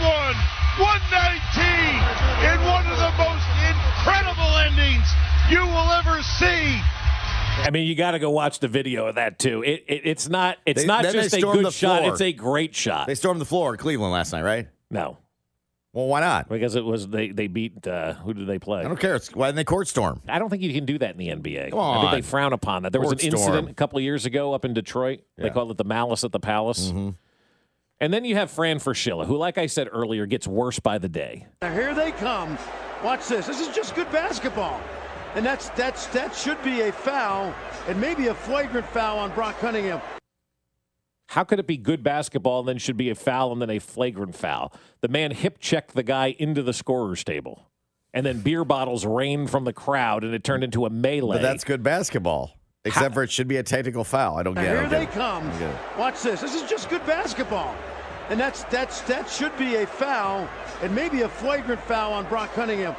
in 2.40 2.56
one 2.64 2.86
of 2.88 2.96
the 2.96 3.12
most 3.20 3.44
incredible 3.68 4.56
endings 4.64 5.04
you 5.50 5.60
will 5.60 5.92
ever 5.92 6.22
see. 6.22 6.80
I 7.60 7.68
mean, 7.70 7.86
you 7.86 7.94
got 7.94 8.12
to 8.12 8.18
go 8.18 8.30
watch 8.30 8.60
the 8.60 8.68
video 8.68 9.06
of 9.08 9.16
that 9.16 9.38
too. 9.38 9.62
It, 9.62 9.84
it 9.86 10.02
it's 10.04 10.28
not 10.30 10.56
it's 10.64 10.80
They- 10.80 10.86
not 10.86 11.02
just 11.02 11.34
a 11.34 11.38
stormed 11.38 11.64
good 11.64 11.72
shot; 11.74 12.04
it's 12.04 12.22
a 12.22 12.32
great 12.32 12.74
shot. 12.74 13.08
They 13.08 13.14
stormed 13.14 13.42
the 13.42 13.46
floor 13.46 13.74
in 13.74 13.78
Cleveland 13.78 14.12
last 14.12 14.32
night, 14.32 14.42
right? 14.42 14.68
no, 14.90 15.18
Well, 15.92 16.06
why 16.06 16.20
not? 16.20 16.48
because 16.48 16.76
it 16.76 16.84
was 16.84 17.08
they 17.08 17.30
they 17.30 17.48
beat 17.48 17.86
uh, 17.86 18.14
who 18.14 18.32
did 18.32 18.46
they 18.46 18.58
play? 18.60 18.80
I 18.80 18.84
don't 18.84 19.00
care. 19.00 19.16
It's, 19.16 19.34
why 19.34 19.48
didn't 19.48 19.56
they 19.56 19.64
court 19.64 19.88
storm? 19.88 20.22
I 20.28 20.38
don't 20.38 20.48
think 20.48 20.62
you 20.62 20.72
can 20.72 20.84
do 20.84 20.98
that 20.98 21.12
in 21.12 21.16
the 21.18 21.28
NBA. 21.28 21.70
Come 21.70 21.80
I 21.80 22.00
think 22.00 22.12
they 22.24 22.28
frown 22.28 22.52
upon 22.52 22.84
that. 22.84 22.92
There 22.92 23.00
was 23.00 23.12
an 23.12 23.18
storm. 23.18 23.34
incident 23.34 23.70
a 23.70 23.74
couple 23.74 23.98
of 23.98 24.04
years 24.04 24.24
ago 24.24 24.52
up 24.54 24.64
in 24.64 24.72
Detroit. 24.72 25.20
They 25.36 25.42
Yeah. 25.44 25.48
Mm-hmm. 25.48 25.58
call 25.58 25.70
it 25.72 25.76
the 25.78 25.84
Malice 25.84 26.22
at 26.22 26.30
the 26.32 26.40
Palace. 26.40 26.92
And 28.02 28.14
then 28.14 28.24
you 28.24 28.34
have 28.36 28.50
Fran 28.50 28.78
Fraschilla, 28.78 29.26
who, 29.26 29.36
like 29.36 29.58
I 29.58 29.66
said 29.66 29.86
earlier, 29.92 30.24
gets 30.24 30.46
worse 30.46 30.78
by 30.80 30.96
the 30.96 31.08
day. 31.08 31.46
Now 31.60 31.72
here 31.72 31.92
they 31.94 32.12
come. 32.12 32.56
Watch 33.04 33.28
this. 33.28 33.46
This 33.46 33.60
is 33.60 33.68
just 33.74 33.94
good 33.94 34.10
basketball. 34.12 34.80
And 35.34 35.44
that's 35.44 35.68
that's 35.70 36.06
that 36.08 36.34
should 36.34 36.62
be 36.62 36.82
a 36.82 36.92
foul 36.92 37.54
and 37.88 38.00
maybe 38.00 38.28
a 38.28 38.34
flagrant 38.34 38.86
foul 38.86 39.18
on 39.18 39.32
Brock 39.32 39.58
Cunningham. 39.58 40.00
How 41.30 41.44
could 41.44 41.60
it 41.60 41.66
be 41.68 41.76
good 41.76 42.02
basketball 42.02 42.58
and 42.58 42.68
then 42.68 42.78
should 42.78 42.96
be 42.96 43.08
a 43.08 43.14
foul 43.14 43.52
and 43.52 43.62
then 43.62 43.70
a 43.70 43.78
flagrant 43.78 44.34
foul? 44.34 44.72
The 45.00 45.06
man 45.06 45.30
hip 45.30 45.60
checked 45.60 45.94
the 45.94 46.02
guy 46.02 46.34
into 46.40 46.60
the 46.60 46.72
scorer's 46.72 47.22
table. 47.22 47.68
And 48.12 48.26
then 48.26 48.40
beer 48.40 48.64
bottles 48.64 49.06
rained 49.06 49.48
from 49.48 49.64
the 49.64 49.72
crowd 49.72 50.24
and 50.24 50.34
it 50.34 50.42
turned 50.42 50.64
into 50.64 50.86
a 50.86 50.90
melee. 50.90 51.36
But 51.36 51.42
that's 51.42 51.62
good 51.62 51.84
basketball. 51.84 52.58
Except 52.84 53.14
for 53.14 53.22
it 53.22 53.30
should 53.30 53.46
be 53.46 53.58
a 53.58 53.62
technical 53.62 54.02
foul. 54.02 54.38
I 54.38 54.42
don't 54.42 54.54
Now 54.54 54.62
get 54.62 54.74
it. 54.74 54.80
Here 54.80 54.88
they 54.88 55.06
come. 55.06 55.46
I 55.46 55.50
don't 55.50 55.58
get 55.60 55.70
it. 55.70 55.98
Watch 55.98 56.20
this. 56.20 56.40
This 56.40 56.56
is 56.56 56.68
just 56.68 56.90
good 56.90 57.06
basketball. 57.06 57.76
And 58.28 58.40
that's 58.40 58.64
that's 58.64 59.02
that 59.02 59.30
should 59.30 59.56
be 59.56 59.76
a 59.76 59.86
foul 59.86 60.48
and 60.82 60.92
maybe 60.92 61.22
a 61.22 61.28
flagrant 61.28 61.80
foul 61.82 62.12
on 62.12 62.26
Brock 62.26 62.52
Cunningham. 62.54 62.96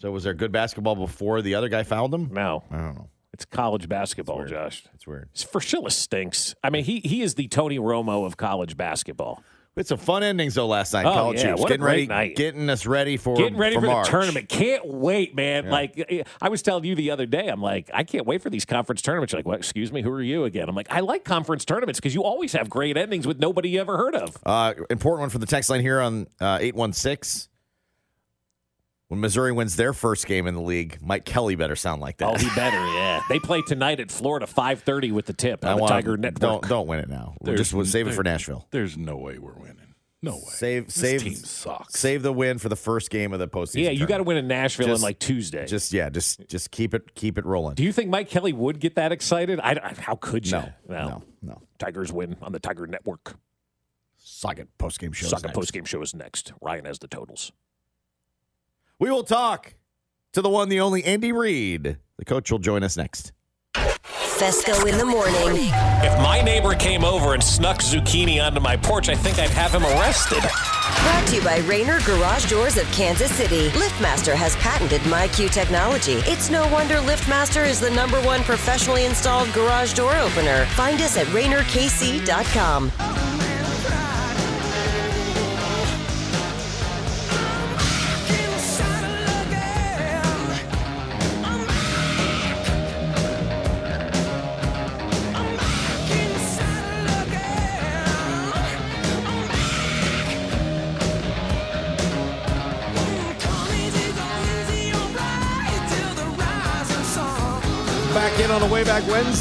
So 0.00 0.10
was 0.10 0.24
there 0.24 0.34
good 0.34 0.50
basketball 0.50 0.96
before 0.96 1.42
the 1.42 1.54
other 1.54 1.68
guy 1.68 1.84
fouled 1.84 2.12
him? 2.12 2.28
No. 2.32 2.64
I 2.72 2.76
don't 2.78 2.94
know. 2.96 3.08
It's 3.32 3.44
college 3.46 3.88
basketball, 3.88 4.44
Josh. 4.44 4.84
That's 4.92 5.06
weird. 5.06 5.28
Fraschilla 5.34 5.90
stinks. 5.90 6.54
I 6.62 6.70
mean, 6.70 6.84
he 6.84 7.00
he 7.00 7.22
is 7.22 7.34
the 7.34 7.48
Tony 7.48 7.78
Romo 7.78 8.26
of 8.26 8.36
college 8.36 8.76
basketball. 8.76 9.42
It's 9.74 9.88
some 9.88 9.96
fun 9.96 10.22
endings 10.22 10.54
though 10.56 10.66
last 10.66 10.92
night. 10.92 11.06
Oh, 11.06 11.14
College 11.14 11.42
yeah, 11.42 11.52
hoops. 11.52 11.62
what 11.62 11.70
a 11.70 11.72
getting 11.72 11.82
great 11.82 11.92
ready, 11.92 12.06
night. 12.08 12.36
getting 12.36 12.68
us 12.68 12.84
ready 12.84 13.16
for 13.16 13.34
Getting 13.34 13.56
ready 13.56 13.76
for, 13.76 13.80
March. 13.80 14.04
the 14.06 14.10
tournament. 14.10 14.50
Can't 14.50 14.86
wait, 14.86 15.34
man. 15.34 15.64
Yeah. 15.64 15.70
Like 15.70 16.26
I 16.42 16.50
was 16.50 16.60
telling 16.60 16.84
you 16.84 16.94
the 16.94 17.10
other 17.10 17.24
day, 17.24 17.48
I'm 17.48 17.62
like, 17.62 17.90
I 17.94 18.04
can't 18.04 18.26
wait 18.26 18.42
for 18.42 18.50
these 18.50 18.66
conference 18.66 19.00
tournaments. 19.00 19.32
You're 19.32 19.38
like, 19.38 19.46
what? 19.46 19.56
Excuse 19.58 19.90
me, 19.90 20.02
who 20.02 20.10
are 20.10 20.20
you 20.20 20.44
again? 20.44 20.68
I'm 20.68 20.74
like, 20.76 20.88
I 20.90 21.00
like 21.00 21.24
conference 21.24 21.64
tournaments 21.64 21.98
because 22.00 22.14
you 22.14 22.22
always 22.22 22.52
have 22.52 22.68
great 22.68 22.98
endings 22.98 23.26
with 23.26 23.40
nobody 23.40 23.70
you 23.70 23.80
ever 23.80 23.96
heard 23.96 24.14
of. 24.14 24.36
Uh, 24.44 24.74
important 24.90 25.20
one 25.20 25.30
for 25.30 25.38
the 25.38 25.46
text 25.46 25.70
line 25.70 25.80
here 25.80 26.02
on 26.02 26.26
uh, 26.38 26.58
eight 26.60 26.74
one 26.74 26.92
six. 26.92 27.48
When 29.12 29.20
Missouri 29.20 29.52
wins 29.52 29.76
their 29.76 29.92
first 29.92 30.26
game 30.26 30.46
in 30.46 30.54
the 30.54 30.62
league, 30.62 30.96
Mike 31.02 31.26
Kelly 31.26 31.54
better 31.54 31.76
sound 31.76 32.00
like 32.00 32.16
that. 32.16 32.28
Oh, 32.30 32.34
he 32.34 32.48
better, 32.56 32.78
yeah. 32.94 33.20
They 33.28 33.38
play 33.38 33.60
tonight 33.60 34.00
at 34.00 34.10
Florida, 34.10 34.46
5:30 34.46 35.12
with 35.12 35.26
the 35.26 35.34
tip 35.34 35.66
I 35.66 35.72
on 35.72 35.76
the 35.76 35.80
want- 35.82 35.90
Tiger 35.90 36.16
Network. 36.16 36.40
Don't 36.40 36.66
don't 36.66 36.86
win 36.86 36.98
it 37.00 37.10
now. 37.10 37.34
We'll 37.42 37.54
just 37.54 37.74
we'll 37.74 37.84
save 37.84 38.08
it 38.08 38.14
for 38.14 38.22
Nashville. 38.24 38.66
There's 38.70 38.96
no 38.96 39.18
way 39.18 39.36
we're 39.36 39.52
winning. 39.52 39.92
No 40.22 40.36
way. 40.36 40.42
Save 40.46 40.86
This 40.86 40.94
save 40.94 41.22
team 41.24 41.34
sucks. 41.34 41.98
Save 42.00 42.22
the 42.22 42.32
win 42.32 42.56
for 42.56 42.70
the 42.70 42.74
first 42.76 43.10
game 43.10 43.34
of 43.34 43.38
the 43.38 43.48
postseason. 43.48 43.82
Yeah, 43.84 43.90
you 43.90 44.06
got 44.06 44.16
to 44.16 44.22
win 44.22 44.38
in 44.38 44.48
Nashville 44.48 44.86
Just- 44.86 45.02
on 45.02 45.06
like 45.06 45.18
Tuesday. 45.18 45.66
Just 45.66 45.92
yeah, 45.92 46.08
just 46.08 46.48
just 46.48 46.70
keep 46.70 46.94
it 46.94 47.14
keep 47.14 47.36
it 47.36 47.44
rolling. 47.44 47.74
Do 47.74 47.82
you 47.84 47.92
think 47.92 48.08
Mike 48.08 48.30
Kelly 48.30 48.54
would 48.54 48.80
get 48.80 48.94
that 48.94 49.12
excited? 49.12 49.60
I, 49.60 49.72
I- 49.72 49.94
how 50.00 50.14
could 50.14 50.46
you? 50.46 50.52
No, 50.52 50.72
no, 50.88 51.22
no. 51.42 51.60
Tigers 51.78 52.10
win 52.10 52.38
on 52.40 52.52
the 52.52 52.60
Tiger 52.60 52.86
Network. 52.86 53.34
Socket 54.16 54.68
post 54.78 55.00
game 55.00 55.12
show. 55.12 55.26
Sucker 55.26 55.50
post 55.50 55.74
game 55.74 55.84
show 55.84 56.00
is 56.00 56.14
next. 56.14 56.54
Ryan 56.62 56.86
has 56.86 56.98
the 56.98 57.08
totals. 57.08 57.52
We 59.02 59.10
will 59.10 59.24
talk 59.24 59.74
to 60.32 60.40
the 60.40 60.48
one, 60.48 60.68
the 60.68 60.78
only 60.78 61.02
Andy 61.02 61.32
Reid. 61.32 61.96
The 62.18 62.24
coach 62.24 62.52
will 62.52 62.60
join 62.60 62.84
us 62.84 62.96
next. 62.96 63.32
Fescoe 63.74 64.86
in 64.86 64.96
the 64.96 65.04
morning. 65.04 65.34
If 66.04 66.16
my 66.18 66.40
neighbor 66.40 66.76
came 66.76 67.04
over 67.04 67.34
and 67.34 67.42
snuck 67.42 67.78
zucchini 67.78 68.40
onto 68.40 68.60
my 68.60 68.76
porch, 68.76 69.08
I 69.08 69.16
think 69.16 69.40
I'd 69.40 69.50
have 69.50 69.72
him 69.72 69.84
arrested. 69.84 70.38
Brought 70.38 71.26
to 71.26 71.34
you 71.34 71.42
by 71.42 71.58
Raynor 71.68 71.98
Garage 72.06 72.48
Doors 72.48 72.76
of 72.76 72.84
Kansas 72.92 73.32
City. 73.32 73.70
LiftMaster 73.70 74.36
has 74.36 74.54
patented 74.58 75.00
MyQ 75.00 75.50
technology. 75.50 76.18
It's 76.30 76.48
no 76.48 76.68
wonder 76.68 76.98
LiftMaster 76.98 77.66
is 77.66 77.80
the 77.80 77.90
number 77.90 78.20
one 78.20 78.44
professionally 78.44 79.04
installed 79.04 79.52
garage 79.52 79.94
door 79.94 80.16
opener. 80.16 80.64
Find 80.76 81.00
us 81.00 81.16
at 81.16 81.26
RaynorKC.com. 81.26 82.92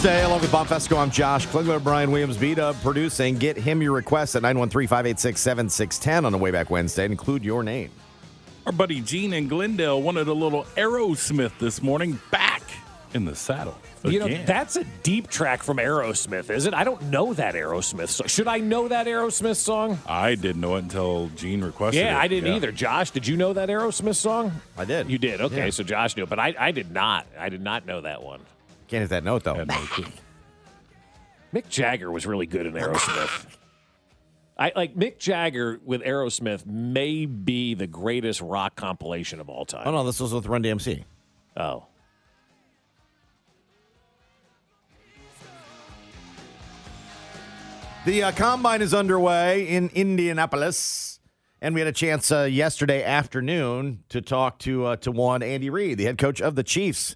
Wednesday, 0.04 0.26
along 0.26 0.42
with 0.42 0.52
Bob 0.52 0.66
Fescoe. 0.66 0.98
I'm 0.98 1.12
Josh 1.12 1.46
Klingler, 1.46 1.84
Brian 1.84 2.10
Williams, 2.10 2.36
beat 2.36 2.58
up 2.58 2.76
producing. 2.82 3.36
Get 3.38 3.56
him 3.56 3.84
your 3.84 3.92
request 3.92 4.36
at 4.36 4.42
913 4.42 4.88
586 4.88 5.40
7610 5.40 6.26
on 6.26 6.32
the 6.32 6.40
way 6.40 6.50
back 6.50 6.72
Wednesday. 6.72 7.06
Include 7.06 7.44
your 7.46 7.62
name. 7.62 7.92
Our 8.66 8.72
buddy 8.72 9.00
Gene 9.02 9.32
in 9.32 9.48
Glendale 9.48 10.02
wanted 10.02 10.28
a 10.28 10.34
little 10.34 10.64
Aerosmith 10.76 11.52
this 11.60 11.84
morning 11.84 12.20
back 12.32 12.64
in 13.14 13.26
the 13.26 13.36
saddle. 13.36 13.78
You 14.04 14.18
know, 14.18 14.44
that's 14.44 14.76
a 14.76 14.86
deep 15.04 15.28
track 15.28 15.62
from 15.62 15.78
Aerosmith, 15.78 16.50
is 16.50 16.66
it? 16.66 16.74
I 16.74 16.84
don't 16.84 17.04
know 17.12 17.36
that 17.36 17.54
Aerosmith 17.54 18.10
song. 18.10 18.26
Should 18.26 18.48
I 18.48 18.58
know 18.58 18.88
that 18.88 19.06
Aerosmith 19.06 19.58
song? 19.58 20.00
I 20.08 20.34
didn't 20.34 20.62
know 20.62 20.78
it 20.78 20.80
until 20.80 21.28
Gene 21.36 21.64
requested 21.64 22.02
it. 22.02 22.06
Yeah, 22.06 22.18
I 22.18 22.28
didn't 22.28 22.50
Yeah. 22.50 22.56
either. 22.56 22.72
Josh, 22.72 23.12
did 23.12 23.28
you 23.28 23.38
know 23.38 23.54
that 23.54 23.70
Aerosmith 23.70 24.16
song? 24.16 24.52
I 24.80 24.86
did. 24.86 25.12
You 25.12 25.20
did. 25.20 25.42
Okay, 25.42 25.66
Yeah. 25.66 25.70
so 25.70 25.84
Josh 25.84 26.18
knew, 26.18 26.24
it, 26.24 26.30
but 26.30 26.40
I, 26.40 26.56
I 26.58 26.72
did 26.72 26.92
not. 26.92 27.28
I 27.38 27.50
did 27.50 27.62
not 27.62 27.86
know 27.86 28.02
that 28.02 28.24
one. 28.24 28.40
Can't 28.92 29.04
hit 29.04 29.10
that 29.12 29.24
note, 29.24 29.46
though. 29.46 29.56
Mick 31.54 31.70
Jagger 31.70 32.12
was 32.12 32.26
really 32.26 32.46
good 32.46 32.66
in 32.66 32.74
Aerosmith. 32.74 33.46
I 34.60 34.74
like 34.76 34.98
Mick 34.98 35.18
Jagger 35.18 35.80
with 35.86 36.02
Aerosmith 36.02 36.66
may 36.66 37.26
be 37.26 37.74
the 37.74 37.88
greatest 37.88 38.42
rock 38.42 38.76
compilation 38.76 39.40
of 39.40 39.48
all 39.48 39.64
time. 39.64 39.84
Oh, 39.86 39.92
no, 39.92 40.04
this 40.04 40.20
was 40.20 40.34
with 40.34 40.46
Run 40.46 40.62
DMC. 40.62 41.06
Oh. 41.56 41.86
The 48.06 48.24
uh, 48.24 48.32
combine 48.34 48.82
is 48.82 48.94
underway 48.94 49.70
in 49.70 49.90
Indianapolis, 49.94 51.22
and 51.62 51.74
we 51.74 51.80
had 51.80 51.88
a 51.88 51.94
chance 51.94 52.30
uh, 52.30 52.42
yesterday 52.42 53.06
afternoon 53.06 54.04
to 54.10 54.20
talk 54.20 54.60
to 54.60 54.86
uh, 54.88 54.96
to 54.98 55.14
one 55.14 55.42
Andy 55.42 55.70
Reid, 55.70 55.98
the 55.98 56.04
head 56.04 56.18
coach 56.18 56.42
of 56.42 56.56
the 56.56 56.64
Chiefs, 56.64 57.16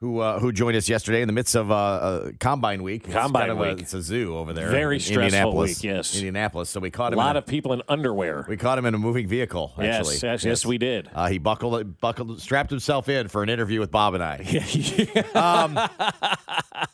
who 0.00 0.18
uh, 0.20 0.38
who 0.38 0.52
joined 0.52 0.76
us 0.76 0.88
yesterday 0.90 1.22
in 1.22 1.26
the 1.26 1.32
midst 1.32 1.54
of 1.54 1.70
uh, 1.70 1.74
uh, 1.74 2.30
combine 2.38 2.82
week. 2.82 3.04
It's 3.04 3.14
Combine 3.14 3.48
kind 3.48 3.52
of 3.52 3.60
a- 3.60 3.70
week. 3.74 3.80
it's 3.80 3.94
a 3.94 4.02
zoo 4.02 4.36
over 4.36 4.52
there. 4.52 4.68
Very 4.70 4.96
in 4.96 5.00
stressful 5.00 5.24
Indianapolis. 5.24 5.70
week, 5.78 5.84
yes. 5.84 6.14
Indianapolis. 6.14 6.68
So 6.68 6.80
we 6.80 6.90
caught 6.90 7.12
him. 7.14 7.18
A 7.18 7.22
lot 7.22 7.30
in 7.30 7.36
a, 7.36 7.38
of 7.38 7.46
people 7.46 7.72
in 7.72 7.80
underwear. 7.88 8.44
we 8.48 8.56
caught 8.58 8.76
him 8.78 8.84
in 8.84 8.94
a 8.94 8.98
moving 8.98 9.26
vehicle. 9.26 9.72
Yes, 9.78 10.00
Actually, 10.00 10.28
yes, 10.30 10.44
yes, 10.44 10.66
we 10.66 10.76
did. 10.76 11.08
Uh, 11.14 11.28
he 11.28 11.38
buckled, 11.38 11.98
buckled, 12.00 12.42
strapped 12.42 12.68
himself 12.70 13.08
in 13.08 13.28
for 13.28 13.42
an 13.42 13.48
interview 13.48 13.80
with 13.80 13.90
Bob 13.90 14.14
and 14.14 14.22
I. 14.22 14.36
Um, 15.34 15.78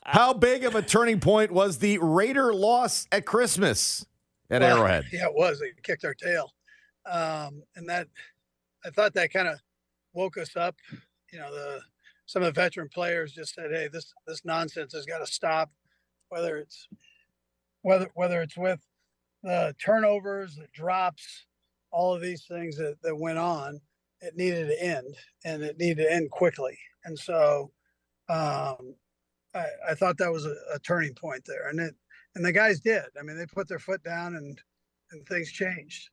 how 0.05 0.33
big 0.33 0.65
of 0.65 0.75
a 0.75 0.83
turning 0.83 1.21
point 1.21 1.51
was 1.51 1.79
the 1.79 1.99
Raider 1.99 2.53
loss 2.55 3.07
at 3.13 3.25
Christmas 3.27 4.05
at 4.51 4.63
Well, 4.63 4.79
Arrowhead? 4.79 5.05
Yeah, 5.13 5.27
it 5.27 5.35
was. 5.35 5.59
They 5.61 5.73
kicked 5.83 6.05
our 6.05 6.15
tail. 6.15 6.53
Um, 7.11 7.63
and 7.77 7.89
that, 7.89 8.07
I 8.85 8.91
thought 8.91 9.15
that 9.15 9.33
kind 9.33 9.49
of 9.49 9.59
woke 10.13 10.39
us 10.39 10.57
up. 10.57 10.77
You 11.33 11.39
know, 11.41 11.53
the 11.53 11.81
some 12.33 12.43
of 12.43 12.55
the 12.55 12.61
veteran 12.61 12.89
players 12.89 13.35
just 13.35 13.55
said, 13.55 13.71
"Hey, 13.71 13.89
this 13.93 14.15
this 14.27 14.43
nonsense 14.43 14.95
has 14.95 15.05
got 15.05 15.19
to 15.19 15.27
stop." 15.27 15.71
Whether 16.31 16.57
it's 16.57 16.89
whether 17.83 18.09
whether 18.15 18.41
it's 18.41 18.57
with 18.57 18.81
the 19.43 19.77
turnovers, 19.79 20.57
the 20.57 20.67
drops, 20.73 21.45
all 21.91 22.15
of 22.15 22.23
these 22.23 22.47
things 22.47 22.79
that 22.79 22.97
that 23.03 23.17
went 23.17 23.37
on, 23.37 23.83
it 24.23 24.35
needed 24.35 24.69
to 24.69 24.83
end, 24.83 25.15
and 25.45 25.63
it 25.63 25.79
needed 25.79 26.05
to 26.05 26.11
end 26.11 26.31
quickly. 26.31 26.79
And 27.05 27.19
so, 27.19 27.71
um, 28.31 28.95
I, 29.55 29.67
I 29.91 29.95
thought 29.95 30.17
that 30.17 30.33
was 30.33 30.47
a, 30.47 30.57
a 30.73 30.79
turning 30.79 31.15
point 31.15 31.45
there, 31.45 31.69
and 31.69 31.79
it 31.81 31.95
and 32.35 32.43
the 32.43 32.53
guys 32.53 32.81
did. 32.81 33.05
I 33.21 33.23
mean, 33.25 33.37
they 33.37 33.45
put 33.45 33.69
their 33.69 33.79
foot 33.79 34.03
down, 34.03 34.37
and 34.37 34.59
and 35.11 35.27
things 35.27 35.53
changed. 35.53 36.09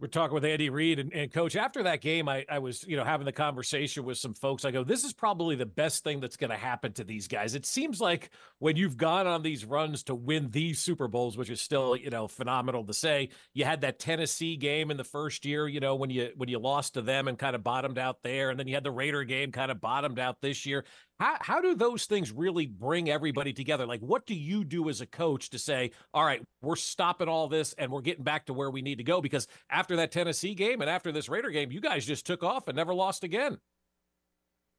We're 0.00 0.08
talking 0.08 0.34
with 0.34 0.44
Andy 0.44 0.70
Reid 0.70 0.98
and, 0.98 1.12
and 1.12 1.32
coach. 1.32 1.54
After 1.54 1.84
that 1.84 2.00
game, 2.00 2.28
I, 2.28 2.44
I 2.50 2.58
was, 2.58 2.84
you 2.86 2.96
know, 2.96 3.04
having 3.04 3.26
the 3.26 3.32
conversation 3.32 4.04
with 4.04 4.18
some 4.18 4.34
folks. 4.34 4.64
I 4.64 4.72
go, 4.72 4.82
this 4.82 5.04
is 5.04 5.12
probably 5.12 5.54
the 5.54 5.66
best 5.66 6.02
thing 6.02 6.18
that's 6.18 6.36
going 6.36 6.50
to 6.50 6.56
happen 6.56 6.92
to 6.94 7.04
these 7.04 7.28
guys. 7.28 7.54
It 7.54 7.64
seems 7.64 8.00
like 8.00 8.30
when 8.58 8.74
you've 8.74 8.96
gone 8.96 9.28
on 9.28 9.42
these 9.42 9.64
runs 9.64 10.02
to 10.04 10.14
win 10.14 10.50
these 10.50 10.80
Super 10.80 11.06
Bowls, 11.06 11.36
which 11.36 11.48
is 11.48 11.60
still, 11.60 11.94
you 11.94 12.10
know, 12.10 12.26
phenomenal 12.26 12.84
to 12.86 12.92
say. 12.92 13.28
You 13.52 13.64
had 13.64 13.82
that 13.82 14.00
Tennessee 14.00 14.56
game 14.56 14.90
in 14.90 14.96
the 14.96 15.04
first 15.04 15.44
year, 15.44 15.68
you 15.68 15.78
know, 15.78 15.94
when 15.94 16.10
you 16.10 16.30
when 16.36 16.48
you 16.48 16.58
lost 16.58 16.94
to 16.94 17.02
them 17.02 17.28
and 17.28 17.38
kind 17.38 17.54
of 17.54 17.62
bottomed 17.62 17.98
out 17.98 18.22
there, 18.24 18.50
and 18.50 18.58
then 18.58 18.66
you 18.66 18.74
had 18.74 18.84
the 18.84 18.90
Raider 18.90 19.22
game 19.22 19.52
kind 19.52 19.70
of 19.70 19.80
bottomed 19.80 20.18
out 20.18 20.40
this 20.40 20.66
year. 20.66 20.84
How 21.20 21.36
how 21.40 21.60
do 21.60 21.74
those 21.74 22.06
things 22.06 22.32
really 22.32 22.66
bring 22.66 23.08
everybody 23.08 23.52
together? 23.52 23.86
Like, 23.86 24.00
what 24.00 24.26
do 24.26 24.34
you 24.34 24.64
do 24.64 24.88
as 24.88 25.00
a 25.00 25.06
coach 25.06 25.50
to 25.50 25.58
say, 25.58 25.92
all 26.12 26.24
right, 26.24 26.42
we're 26.60 26.76
stopping 26.76 27.28
all 27.28 27.48
this 27.48 27.72
and 27.78 27.92
we're 27.92 28.00
getting 28.00 28.24
back 28.24 28.46
to 28.46 28.52
where 28.52 28.70
we 28.70 28.82
need 28.82 28.98
to 28.98 29.04
go? 29.04 29.20
Because 29.20 29.46
after 29.70 29.96
that 29.96 30.10
Tennessee 30.10 30.54
game 30.54 30.80
and 30.80 30.90
after 30.90 31.12
this 31.12 31.28
Raider 31.28 31.50
game, 31.50 31.70
you 31.70 31.80
guys 31.80 32.04
just 32.04 32.26
took 32.26 32.42
off 32.42 32.66
and 32.66 32.76
never 32.76 32.94
lost 32.94 33.22
again. 33.22 33.58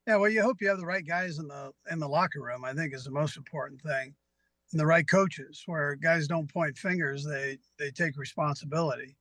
Yeah, 0.07 0.17
well, 0.17 0.29
you 0.29 0.41
hope 0.41 0.57
you 0.61 0.67
have 0.67 0.77
the 0.77 0.85
right 0.85 1.05
guys 1.05 1.39
in 1.39 1.47
the 1.47 1.71
in 1.89 1.99
the 1.99 2.07
locker 2.07 2.41
room. 2.41 2.65
I 2.65 2.73
think 2.73 2.93
is 2.93 3.05
the 3.05 3.11
most 3.11 3.37
important 3.37 3.81
thing, 3.81 4.13
and 4.71 4.79
the 4.79 4.85
right 4.85 5.07
coaches, 5.07 5.63
where 5.65 5.95
guys 5.95 6.27
don't 6.27 6.51
point 6.51 6.77
fingers, 6.77 7.25
they 7.25 7.57
they 7.79 7.91
take 7.91 8.17
responsibility. 8.17 9.15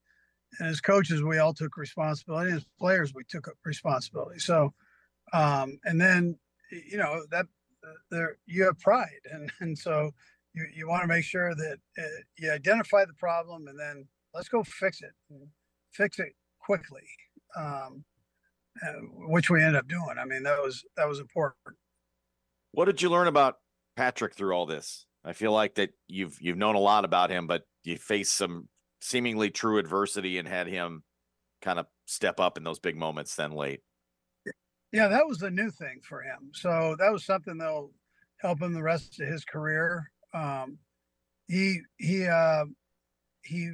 And 0.58 0.68
as 0.68 0.80
coaches, 0.80 1.22
we 1.22 1.38
all 1.38 1.54
took 1.54 1.76
responsibility. 1.76 2.52
As 2.52 2.66
players, 2.78 3.14
we 3.14 3.24
took 3.24 3.48
responsibility. 3.64 4.38
So, 4.40 4.74
um, 5.32 5.78
and 5.84 6.00
then 6.00 6.38
you 6.70 6.96
know 6.96 7.22
that 7.30 7.46
there 8.10 8.36
you 8.46 8.64
have 8.64 8.78
pride, 8.80 9.20
and 9.32 9.50
and 9.60 9.76
so 9.76 10.10
you 10.54 10.66
you 10.74 10.88
want 10.88 11.02
to 11.02 11.08
make 11.08 11.24
sure 11.24 11.54
that 11.54 11.78
uh, 11.98 12.02
you 12.38 12.50
identify 12.50 13.04
the 13.04 13.14
problem, 13.14 13.68
and 13.68 13.78
then 13.78 14.06
let's 14.32 14.48
go 14.48 14.62
fix 14.62 15.02
it, 15.02 15.12
fix 15.92 16.18
it 16.18 16.34
quickly. 16.60 17.02
Um, 17.56 18.04
uh, 18.82 18.92
which 19.28 19.50
we 19.50 19.62
ended 19.62 19.76
up 19.76 19.86
doing. 19.86 20.16
I 20.18 20.24
mean, 20.24 20.42
that 20.42 20.60
was 20.60 20.84
that 20.96 21.08
was 21.08 21.20
important. 21.20 21.76
What 22.72 22.86
did 22.86 23.00
you 23.00 23.08
learn 23.08 23.28
about 23.28 23.58
Patrick 23.96 24.34
through 24.34 24.52
all 24.52 24.66
this? 24.66 25.06
I 25.24 25.32
feel 25.32 25.52
like 25.52 25.76
that 25.76 25.90
you've 26.08 26.36
you've 26.40 26.58
known 26.58 26.74
a 26.74 26.80
lot 26.80 27.04
about 27.04 27.30
him, 27.30 27.46
but 27.46 27.62
you 27.84 27.96
faced 27.96 28.36
some 28.36 28.68
seemingly 29.00 29.50
true 29.50 29.78
adversity 29.78 30.38
and 30.38 30.48
had 30.48 30.66
him 30.66 31.04
kind 31.62 31.78
of 31.78 31.86
step 32.06 32.40
up 32.40 32.58
in 32.58 32.64
those 32.64 32.80
big 32.80 32.96
moments 32.96 33.36
then 33.36 33.52
late. 33.52 33.80
Yeah, 34.94 35.08
that 35.08 35.26
was 35.26 35.38
the 35.38 35.50
new 35.50 35.72
thing 35.72 36.02
for 36.08 36.22
him. 36.22 36.52
So 36.52 36.94
that 37.00 37.10
was 37.12 37.24
something 37.24 37.58
that'll 37.58 37.90
help 38.36 38.62
him 38.62 38.72
the 38.72 38.82
rest 38.82 39.20
of 39.20 39.26
his 39.26 39.44
career. 39.44 40.08
Um, 40.32 40.78
he 41.48 41.80
he 41.98 42.28
uh, 42.28 42.66
he 43.42 43.72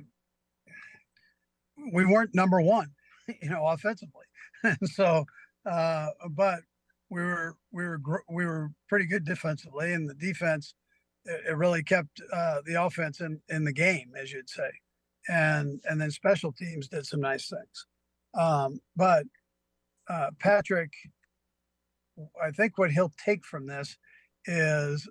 we 1.93 2.07
weren't 2.07 2.35
number 2.35 2.63
one, 2.63 2.93
you 3.43 3.51
know, 3.51 3.67
offensively. 3.67 4.25
so, 4.85 5.27
uh, 5.71 6.07
but 6.31 6.61
we 7.11 7.21
were 7.21 7.55
we 7.71 7.85
were 7.85 8.01
we 8.31 8.47
were 8.47 8.71
pretty 8.89 9.05
good 9.07 9.27
defensively, 9.27 9.93
and 9.93 10.09
the 10.09 10.15
defense 10.15 10.73
it, 11.27 11.43
it 11.51 11.57
really 11.59 11.83
kept 11.83 12.23
uh, 12.33 12.63
the 12.65 12.83
offense 12.83 13.21
in 13.21 13.43
in 13.51 13.65
the 13.65 13.75
game, 13.75 14.13
as 14.19 14.33
you'd 14.33 14.49
say, 14.49 14.71
and 15.29 15.83
and 15.85 16.01
then 16.01 16.11
special 16.11 16.51
teams 16.51 16.89
did 16.89 17.05
some 17.05 17.21
nice 17.21 17.47
things. 17.47 17.87
Um, 18.33 18.81
but 18.97 19.27
uh, 20.11 20.31
Patrick, 20.41 20.93
I 22.43 22.51
think 22.51 22.77
what 22.77 22.91
he'll 22.91 23.13
take 23.25 23.45
from 23.45 23.67
this 23.67 23.97
is 24.45 25.09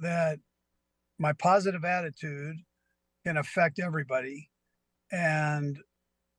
that 0.00 0.38
my 1.18 1.32
positive 1.32 1.84
attitude 1.84 2.56
can 3.24 3.38
affect 3.38 3.78
everybody, 3.78 4.50
and 5.10 5.78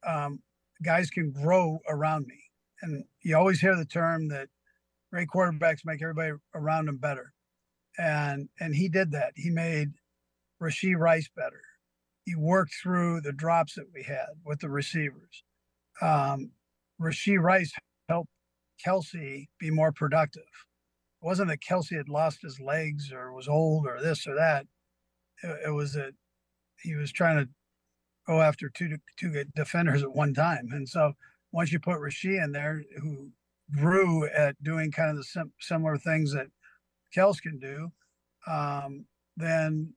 um, 0.05 0.41
guys 0.84 1.09
can 1.09 1.32
grow 1.32 1.80
around 1.89 2.28
me. 2.28 2.39
And 2.82 3.05
you 3.24 3.36
always 3.36 3.61
hear 3.61 3.76
the 3.76 3.86
term 3.86 4.28
that 4.28 4.49
great 5.11 5.30
quarterbacks 5.34 5.86
make 5.86 6.01
everybody 6.01 6.34
around 6.53 6.86
them 6.86 6.97
better. 6.97 7.34
And 7.97 8.49
and 8.59 8.76
he 8.76 8.89
did 8.89 9.11
that. 9.11 9.34
He 9.36 9.49
made 9.49 9.89
Rashee 10.61 10.97
Rice 10.97 11.30
better. 11.36 11.61
He 12.26 12.36
worked 12.36 12.74
through 12.82 13.22
the 13.22 13.34
drops 13.34 13.76
that 13.76 13.88
we 13.93 14.03
had 14.03 14.28
with 14.45 14.59
the 14.59 14.70
receivers. 14.70 15.43
Um, 16.01 16.51
Rashee 16.99 17.39
Rice 17.39 17.74
Kelce 18.86 19.47
be 19.59 19.69
more 19.69 19.91
productive. 19.91 20.43
It 20.43 21.26
wasn't 21.26 21.49
that 21.49 21.61
Kelce 21.61 21.95
had 21.95 22.09
lost 22.09 22.41
his 22.41 22.59
legs 22.59 23.11
or 23.11 23.34
was 23.34 23.47
old 23.47 23.86
or 23.88 24.01
this 24.01 24.28
or 24.28 24.36
that. 24.36 24.65
It, 25.43 25.67
it 25.67 25.71
was 25.71 25.93
that 25.93 26.13
he 26.82 26.95
was 26.95 27.11
trying 27.11 27.38
to 27.38 27.49
go 28.28 28.41
after 28.41 28.69
two 28.69 28.97
two 29.17 29.43
defenders 29.55 30.03
at 30.03 30.15
one 30.15 30.34
time. 30.34 30.69
And 30.71 30.88
so 30.88 31.13
once 31.51 31.71
you 31.71 31.80
put 31.80 31.99
Rashee 31.99 32.43
in 32.43 32.51
there, 32.51 32.84
who 33.01 33.32
grew 33.71 34.28
at 34.28 34.61
doing 34.63 34.91
kind 34.91 35.09
of 35.09 35.17
the 35.17 35.24
sim- 35.24 35.53
similar 35.59 35.97
things 35.97 36.34
that 36.34 36.47
Kels 37.15 37.41
can 37.41 37.59
do, 37.59 37.91
um, 38.47 39.05
then 39.38 39.93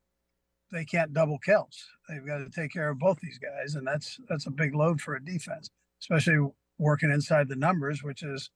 they 0.72 0.84
can't 0.84 1.12
double 1.12 1.38
Kels. 1.46 1.76
They've 2.08 2.26
got 2.26 2.38
to 2.38 2.50
take 2.50 2.72
care 2.72 2.90
of 2.90 2.98
both 2.98 3.20
these 3.20 3.38
guys, 3.38 3.74
and 3.74 3.86
that's 3.86 4.18
that's 4.28 4.46
a 4.46 4.50
big 4.50 4.74
load 4.74 5.00
for 5.00 5.14
a 5.14 5.24
defense, 5.24 5.68
especially 6.00 6.50
working 6.78 7.10
inside 7.10 7.48
the 7.48 7.56
numbers, 7.56 8.02
which 8.02 8.22
is 8.22 8.50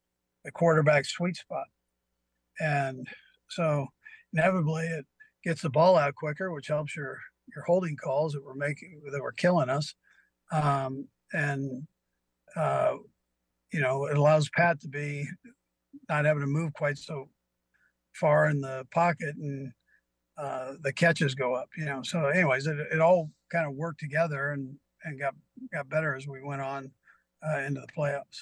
the 0.45 0.51
quarterback 0.51 1.05
sweet 1.05 1.37
spot. 1.37 1.67
And 2.61 3.07
so 3.49 3.87
inevitably 4.33 4.87
it 4.87 5.07
gets 5.45 5.63
the 5.63 5.71
ball 5.71 5.97
out 5.97 6.15
quicker, 6.15 6.53
which 6.53 6.69
helps 6.69 6.97
your 6.97 7.19
your 7.55 7.65
holding 7.65 7.97
calls 7.97 8.33
that 8.33 8.45
were 8.45 8.55
making 8.55 9.01
that 9.11 9.23
were 9.23 9.33
killing 9.33 9.71
us. 9.71 9.95
Um, 10.53 11.09
and 11.33 11.87
uh, 12.57 12.95
you 13.73 13.81
know, 13.81 14.07
it 14.07 14.17
allows 14.17 14.51
Pat 14.51 14.81
to 14.81 14.89
be 14.89 15.27
not 16.09 16.25
having 16.25 16.43
to 16.43 16.47
move 16.47 16.73
quite 16.73 16.99
so 16.99 17.29
far 18.13 18.49
in 18.49 18.61
the 18.61 18.87
pocket 18.93 19.37
and 19.37 19.73
uh, 20.37 20.73
the 20.83 20.93
catches 20.93 21.35
go 21.35 21.55
up, 21.55 21.69
you 21.77 21.85
know. 21.85 22.03
So 22.03 22.27
anyways, 22.27 22.67
it, 22.67 22.79
it 22.93 23.01
all 23.01 23.31
kind 23.53 23.67
of 23.67 23.75
worked 23.75 24.01
together 24.01 24.51
and, 24.51 24.75
and 25.05 25.21
got, 25.21 25.35
got 25.73 25.89
better 25.89 26.17
as 26.17 26.27
we 26.27 26.43
went 26.43 26.63
on 26.63 26.91
uh, 27.47 27.59
into 27.59 27.81
the 27.81 27.87
playoffs. 27.97 28.41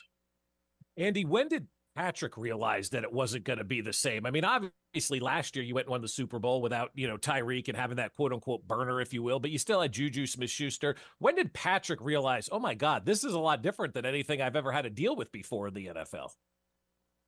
Andy, 0.96 1.24
when 1.24 1.48
did 1.48 1.66
Patrick 1.98 2.36
realized 2.36 2.92
that 2.92 3.02
it 3.02 3.12
wasn't 3.12 3.42
going 3.42 3.58
to 3.58 3.64
be 3.64 3.80
the 3.80 3.92
same? 3.92 4.24
I 4.24 4.30
mean, 4.30 4.44
obviously 4.44 5.18
last 5.18 5.56
year 5.56 5.64
you 5.64 5.74
went 5.74 5.88
and 5.88 5.90
won 5.90 6.00
the 6.00 6.06
Super 6.06 6.38
Bowl 6.38 6.62
without, 6.62 6.92
you 6.94 7.08
know, 7.08 7.16
Tyreek 7.16 7.66
and 7.66 7.76
having 7.76 7.96
that 7.96 8.14
quote 8.14 8.32
unquote 8.32 8.68
burner, 8.68 9.00
if 9.00 9.12
you 9.12 9.20
will, 9.20 9.40
but 9.40 9.50
you 9.50 9.58
still 9.58 9.80
had 9.80 9.90
Juju 9.90 10.24
Smith 10.28 10.48
Schuster. 10.48 10.94
When 11.18 11.34
did 11.34 11.52
Patrick 11.52 12.00
realize, 12.00 12.48
oh 12.52 12.60
my 12.60 12.74
God, 12.74 13.04
this 13.04 13.24
is 13.24 13.34
a 13.34 13.38
lot 13.40 13.62
different 13.62 13.94
than 13.94 14.06
anything 14.06 14.40
I've 14.40 14.54
ever 14.54 14.70
had 14.70 14.82
to 14.82 14.90
deal 14.90 15.16
with 15.16 15.32
before 15.32 15.66
in 15.66 15.74
the 15.74 15.86
NFL? 15.86 16.30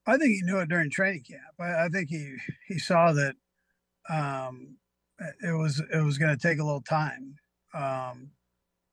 I 0.07 0.17
think 0.17 0.35
he 0.37 0.43
knew 0.45 0.61
it 0.61 0.69
during 0.69 0.89
training 0.89 1.25
camp. 1.29 1.43
I, 1.59 1.87
I 1.87 1.89
think 1.89 2.09
he 2.09 2.37
he 2.69 2.79
saw 2.79 3.13
that 3.13 3.35
um, 4.09 4.77
it 5.43 5.59
was 5.59 5.83
it 5.93 6.01
was 6.05 6.17
going 6.17 6.37
to 6.37 6.41
take 6.41 6.61
a 6.61 6.65
little 6.65 6.81
time 6.83 7.35
um, 7.75 8.31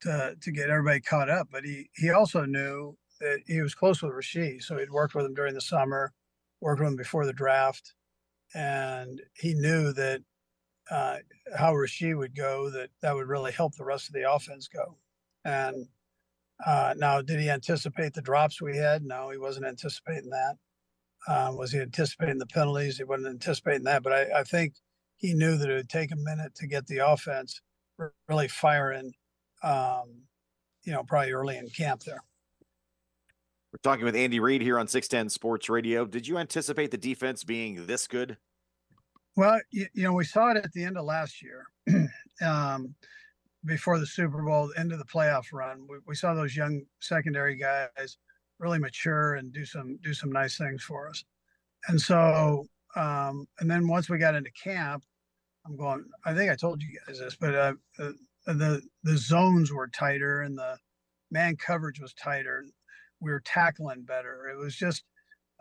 to 0.01 0.35
to 0.41 0.51
get 0.51 0.71
everybody 0.71 1.01
caught 1.01 1.29
up. 1.29 1.49
But 1.51 1.65
he 1.65 1.91
he 1.95 2.09
also 2.09 2.45
knew 2.45 2.97
that 3.19 3.41
he 3.47 3.61
was 3.61 3.75
close 3.75 4.01
with 4.01 4.13
Rashee, 4.13 4.61
so 4.61 4.77
he'd 4.77 4.91
worked 4.91 5.15
with 5.15 5.25
him 5.25 5.33
during 5.33 5.53
the 5.53 5.61
summer, 5.61 6.13
worked 6.61 6.79
with 6.79 6.89
him 6.89 6.95
before 6.95 7.25
the 7.25 7.33
draft, 7.33 7.93
and 8.53 9.21
he 9.35 9.53
knew 9.53 9.93
that 9.93 10.21
uh, 10.89 11.17
how 11.55 11.73
Rashee 11.73 12.17
would 12.17 12.35
go 12.35 12.69
that 12.69 12.89
that 13.01 13.13
would 13.13 13.27
really 13.27 13.51
help 13.51 13.75
the 13.75 13.83
rest 13.83 14.07
of 14.07 14.13
the 14.13 14.31
offense 14.31 14.67
go. 14.67 14.97
And 15.43 15.87
uh, 16.65 16.93
now, 16.97 17.21
did 17.21 17.39
he 17.39 17.49
anticipate 17.49 18.13
the 18.13 18.21
drops 18.21 18.61
we 18.61 18.77
had? 18.77 19.03
No, 19.03 19.29
he 19.29 19.37
wasn't 19.37 19.65
anticipating 19.65 20.29
that. 20.29 20.55
Um, 21.27 21.57
was 21.57 21.71
he 21.71 21.79
anticipating 21.79 22.37
the 22.37 22.45
penalties? 22.47 22.97
He 22.97 23.03
wasn't 23.03 23.29
anticipating 23.29 23.83
that. 23.83 24.01
But 24.01 24.13
I, 24.13 24.39
I 24.39 24.43
think 24.43 24.75
he 25.17 25.33
knew 25.33 25.57
that 25.57 25.69
it 25.69 25.75
would 25.75 25.89
take 25.89 26.11
a 26.11 26.15
minute 26.15 26.55
to 26.55 26.67
get 26.67 26.87
the 26.87 26.99
offense 26.99 27.61
really 28.27 28.47
firing. 28.47 29.13
Um, 29.63 30.23
you 30.83 30.93
know, 30.93 31.03
probably 31.03 31.33
early 31.33 31.57
in 31.57 31.69
camp 31.69 32.03
there. 32.03 32.23
We're 33.77 33.91
talking 33.91 34.05
with 34.05 34.15
Andy 34.15 34.39
Reid 34.39 34.63
here 34.63 34.79
on 34.79 34.87
610 34.87 35.29
Sports 35.29 35.69
Radio. 35.69 36.03
Did 36.03 36.27
you 36.27 36.39
anticipate 36.39 36.89
the 36.89 36.97
defense 36.97 37.43
being 37.43 37.85
this 37.85 38.07
good? 38.07 38.37
Well, 39.35 39.59
you, 39.69 39.85
you 39.93 40.03
know, 40.03 40.13
we 40.13 40.25
saw 40.25 40.49
it 40.49 40.57
at 40.57 40.71
the 40.73 40.83
end 40.83 40.97
of 40.97 41.05
last 41.05 41.43
year, 41.43 41.63
um, 42.41 42.95
before 43.65 43.99
the 43.99 44.07
Super 44.07 44.41
Bowl, 44.41 44.67
the 44.67 44.79
end 44.79 44.93
of 44.93 44.97
the 44.97 45.05
playoff 45.05 45.53
run. 45.53 45.85
We, 45.87 45.97
we 46.07 46.15
saw 46.15 46.33
those 46.33 46.55
young 46.55 46.81
secondary 47.01 47.55
guys 47.55 48.17
really 48.57 48.79
mature 48.79 49.35
and 49.35 49.53
do 49.53 49.63
some 49.63 49.99
do 50.01 50.11
some 50.11 50.31
nice 50.31 50.57
things 50.57 50.81
for 50.81 51.07
us. 51.07 51.23
And 51.87 52.01
so, 52.01 52.65
um, 52.95 53.45
and 53.59 53.69
then 53.69 53.87
once 53.87 54.09
we 54.09 54.17
got 54.17 54.33
into 54.33 54.49
camp, 54.51 55.03
I'm 55.67 55.77
going. 55.77 56.03
I 56.25 56.33
think 56.33 56.49
I 56.49 56.55
told 56.55 56.81
you 56.81 56.99
guys 57.05 57.19
this, 57.19 57.35
but 57.35 57.53
uh, 57.53 57.73
uh, 57.99 58.11
the 58.47 58.81
the 59.03 59.17
zones 59.17 59.71
were 59.71 59.87
tighter 59.87 60.41
and 60.41 60.57
the 60.57 60.77
man 61.29 61.57
coverage 61.57 61.99
was 61.99 62.15
tighter. 62.15 62.65
We 63.19 63.31
were 63.31 63.41
tackling 63.41 64.03
better. 64.03 64.49
It 64.49 64.57
was 64.57 64.75
just, 64.75 65.03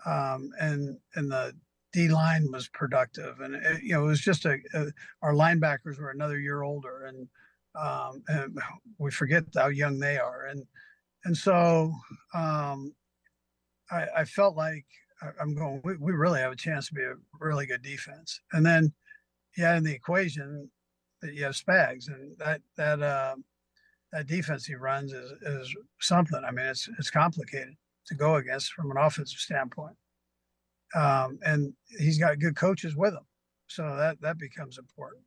um, 0.04 0.50
and 0.61 0.98
and 1.14 1.30
the 1.30 1.54
D 1.92 2.09
line 2.09 2.50
was 2.52 2.68
productive, 2.68 3.40
and 3.40 3.54
it, 3.54 3.82
you 3.82 3.94
know 3.94 4.04
it 4.04 4.09
was 4.09 4.20
just 4.20 4.44
a, 4.44 4.59
a 4.74 4.86
our 5.22 5.32
linebackers 5.32 5.98
were 5.98 6.11
another 6.11 6.38
year 6.38 6.62
older, 6.62 7.07
and 7.07 7.28
um, 7.74 8.22
and 8.28 8.59
we 8.98 9.11
forget 9.11 9.44
how 9.54 9.68
young 9.68 9.98
they 9.98 10.18
are, 10.18 10.46
and 10.46 10.62
and 11.24 11.36
so 11.36 11.92
um, 12.34 12.94
I, 13.90 14.07
I 14.18 14.24
felt 14.24 14.57
like 14.57 14.84
I'm 15.40 15.54
going. 15.54 15.80
We, 15.84 15.96
we 15.96 16.12
really 16.12 16.40
have 16.40 16.52
a 16.52 16.57
chance 16.57 16.88
to 16.88 16.94
be 16.94 17.02
a 17.02 17.14
really 17.40 17.66
good 17.66 17.82
defense, 17.82 18.40
and 18.52 18.64
then 18.64 18.92
yeah, 19.57 19.76
in 19.76 19.84
the 19.84 19.94
equation 19.94 20.70
that 21.22 21.34
you 21.34 21.44
have 21.44 21.54
Spags, 21.54 22.09
and 22.09 22.36
that 22.38 22.61
that 22.76 23.02
uh, 23.02 23.36
that 24.16 24.26
defense 24.26 24.64
he 24.64 24.74
runs 24.74 25.12
is 25.12 25.30
is 25.42 25.76
something. 26.00 26.40
I 26.46 26.50
mean, 26.50 26.66
it's 26.66 26.88
it's 26.98 27.10
complicated 27.10 27.74
to 28.06 28.14
go 28.14 28.36
against 28.36 28.72
from 28.72 28.90
an 28.90 28.96
offensive 28.96 29.38
standpoint, 29.38 29.94
um, 30.94 31.38
and 31.44 31.74
he's 31.98 32.18
got 32.18 32.38
good 32.38 32.56
coaches 32.56 32.96
with 32.96 33.12
him, 33.12 33.26
so 33.66 33.82
that 33.96 34.20
that 34.22 34.38
becomes 34.38 34.78
important. 34.78 35.22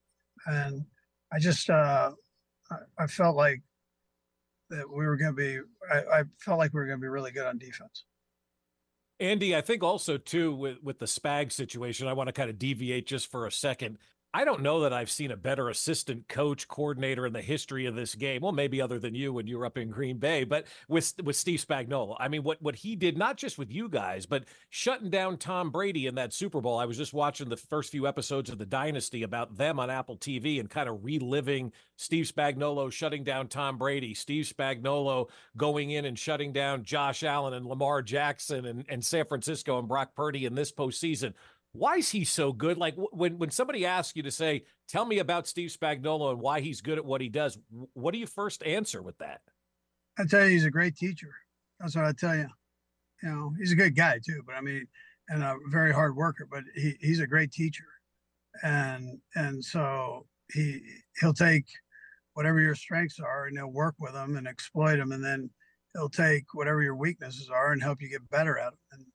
And 0.47 0.85
I 1.31 1.37
just 1.37 1.69
uh, 1.69 2.11
I, 2.71 3.03
I 3.03 3.07
felt 3.07 3.35
like 3.35 3.61
that 4.71 4.89
we 4.89 5.05
were 5.05 5.17
going 5.17 5.35
to 5.35 5.37
be. 5.37 5.59
I, 5.91 6.19
I 6.19 6.23
felt 6.39 6.57
like 6.57 6.73
we 6.73 6.79
were 6.79 6.87
going 6.87 6.99
to 6.99 7.03
be 7.03 7.09
really 7.09 7.31
good 7.31 7.45
on 7.45 7.59
defense. 7.59 8.05
Andy, 9.19 9.55
I 9.55 9.61
think 9.61 9.83
also 9.83 10.17
too 10.17 10.55
with 10.55 10.77
with 10.81 10.97
the 10.97 11.05
Spag 11.05 11.51
situation, 11.51 12.07
I 12.07 12.13
want 12.13 12.27
to 12.27 12.33
kind 12.33 12.49
of 12.49 12.57
deviate 12.57 13.05
just 13.05 13.29
for 13.29 13.45
a 13.45 13.51
second. 13.51 13.99
I 14.32 14.45
don't 14.45 14.61
know 14.61 14.82
that 14.82 14.93
I've 14.93 15.09
seen 15.09 15.32
a 15.32 15.38
better 15.38 15.69
assistant 15.69 16.27
coach 16.27 16.67
coordinator 16.67 17.25
in 17.25 17.34
the 17.34 17.41
history 17.41 17.88
of 17.88 17.95
this 17.95 18.13
game. 18.13 18.41
Well, 18.43 18.51
maybe 18.51 18.80
other 18.80 18.99
than 18.99 19.15
you 19.15 19.34
when 19.34 19.47
you 19.47 19.57
were 19.57 19.65
up 19.65 19.77
in 19.77 19.89
Green 19.89 20.17
Bay, 20.17 20.43
but 20.43 20.67
with 20.88 21.15
with 21.23 21.36
Steve 21.36 21.65
Spagnuolo. 21.67 22.15
I 22.19 22.27
mean, 22.27 22.43
what 22.43 22.61
what 22.61 22.75
he 22.75 22.95
did 22.95 23.17
not 23.17 23.38
just 23.38 23.57
with 23.57 23.71
you 23.71 23.89
guys, 23.89 24.27
but 24.27 24.43
shutting 24.69 25.09
down 25.09 25.38
Tom 25.38 25.71
Brady 25.71 26.05
in 26.05 26.13
that 26.15 26.32
Super 26.32 26.61
Bowl. 26.61 26.77
I 26.77 26.86
was 26.86 26.97
just 26.97 27.11
watching 27.11 27.49
the 27.49 27.57
first 27.57 27.91
few 27.91 28.05
episodes 28.05 28.51
of 28.51 28.59
The 28.59 28.67
Dynasty 28.67 29.23
about 29.23 29.57
them 29.57 29.80
on 29.80 29.89
Apple 29.89 30.17
TV 30.17 30.59
and 30.59 30.69
kind 30.69 30.88
of 30.88 31.03
reliving 31.03 31.71
Steve 31.95 32.25
Spagnuolo 32.25 32.91
shutting 32.91 33.23
down 33.23 33.47
Tom 33.47 33.80
Brady, 33.80 34.13
Steve 34.13 34.45
Spagnuolo 34.45 35.30
going 35.57 35.89
in 35.89 36.05
and 36.05 36.17
shutting 36.19 36.53
down 36.53 36.84
Josh 36.84 37.23
Allen 37.23 37.55
and 37.55 37.65
Lamar 37.65 38.03
Jackson 38.03 38.65
and, 38.65 38.86
and 38.89 39.03
San 39.03 39.25
Francisco 39.25 39.80
and 39.80 39.88
Brock 39.88 40.13
Purdy 40.15 40.45
in 40.45 40.53
this 40.53 40.71
postseason. 40.71 41.34
Why 41.74 41.97
is 41.97 42.09
he 42.09 42.26
so 42.26 42.51
good? 42.51 42.78
Like 42.78 42.95
when 42.95 43.38
when 43.38 43.51
somebody 43.51 43.86
asks 43.86 44.15
you 44.15 44.24
to 44.24 44.32
say, 44.32 44.63
"Tell 44.88 45.05
me 45.05 45.20
about 45.20 45.47
Steve 45.47 45.70
Spagnuolo 45.70 46.32
and 46.32 46.41
why 46.41 46.61
he's 46.61 46.82
good 46.82 46.97
at 46.97 47.05
what 47.05 47.22
he 47.22 47.30
does," 47.30 47.59
what 47.93 48.11
do 48.11 48.17
you 48.20 48.26
first 48.26 48.63
answer 48.63 49.01
with 49.01 49.17
that? 49.20 49.41
I 50.17 50.26
tell 50.26 50.45
you, 50.45 50.51
he's 50.51 50.65
a 50.65 50.72
great 50.72 50.95
teacher. 50.95 51.32
That's 51.80 51.95
what 51.95 52.05
I 52.05 52.11
tell 52.13 52.36
you. 52.36 52.47
You 53.24 53.30
know, 53.30 53.53
he's 53.57 53.72
a 53.72 53.76
good 53.76 53.95
guy 53.95 54.20
too, 54.26 54.43
but 54.45 54.55
I 54.55 54.61
mean, 54.61 54.88
and 55.30 55.43
a 55.43 55.57
very 55.70 55.93
hard 55.93 56.15
worker. 56.15 56.47
But 56.49 56.63
he, 56.76 56.95
he's 57.01 57.20
a 57.20 57.28
great 57.28 57.51
teacher, 57.51 57.86
and 58.63 59.20
and 59.36 59.63
so 59.63 60.28
he 60.53 60.82
he'll 61.22 61.34
take 61.34 61.65
whatever 62.34 62.59
your 62.59 62.76
strengths 62.76 63.20
are, 63.20 63.45
and 63.45 63.57
he'll 63.57 63.67
work 63.72 63.95
with 63.99 64.13
them 64.13 64.38
and 64.38 64.47
exploit 64.47 64.97
them, 64.97 65.11
and 65.11 65.24
then 65.24 65.49
he'll 65.93 66.09
take 66.09 66.45
whatever 66.53 66.82
your 66.82 66.95
weaknesses 66.95 67.49
are 67.49 67.74
and 67.74 67.84
help 67.84 68.01
you 68.01 68.09
get 68.09 68.30
better 68.30 68.57
at 68.57 68.72
them. 68.72 68.80
And 68.91 69.05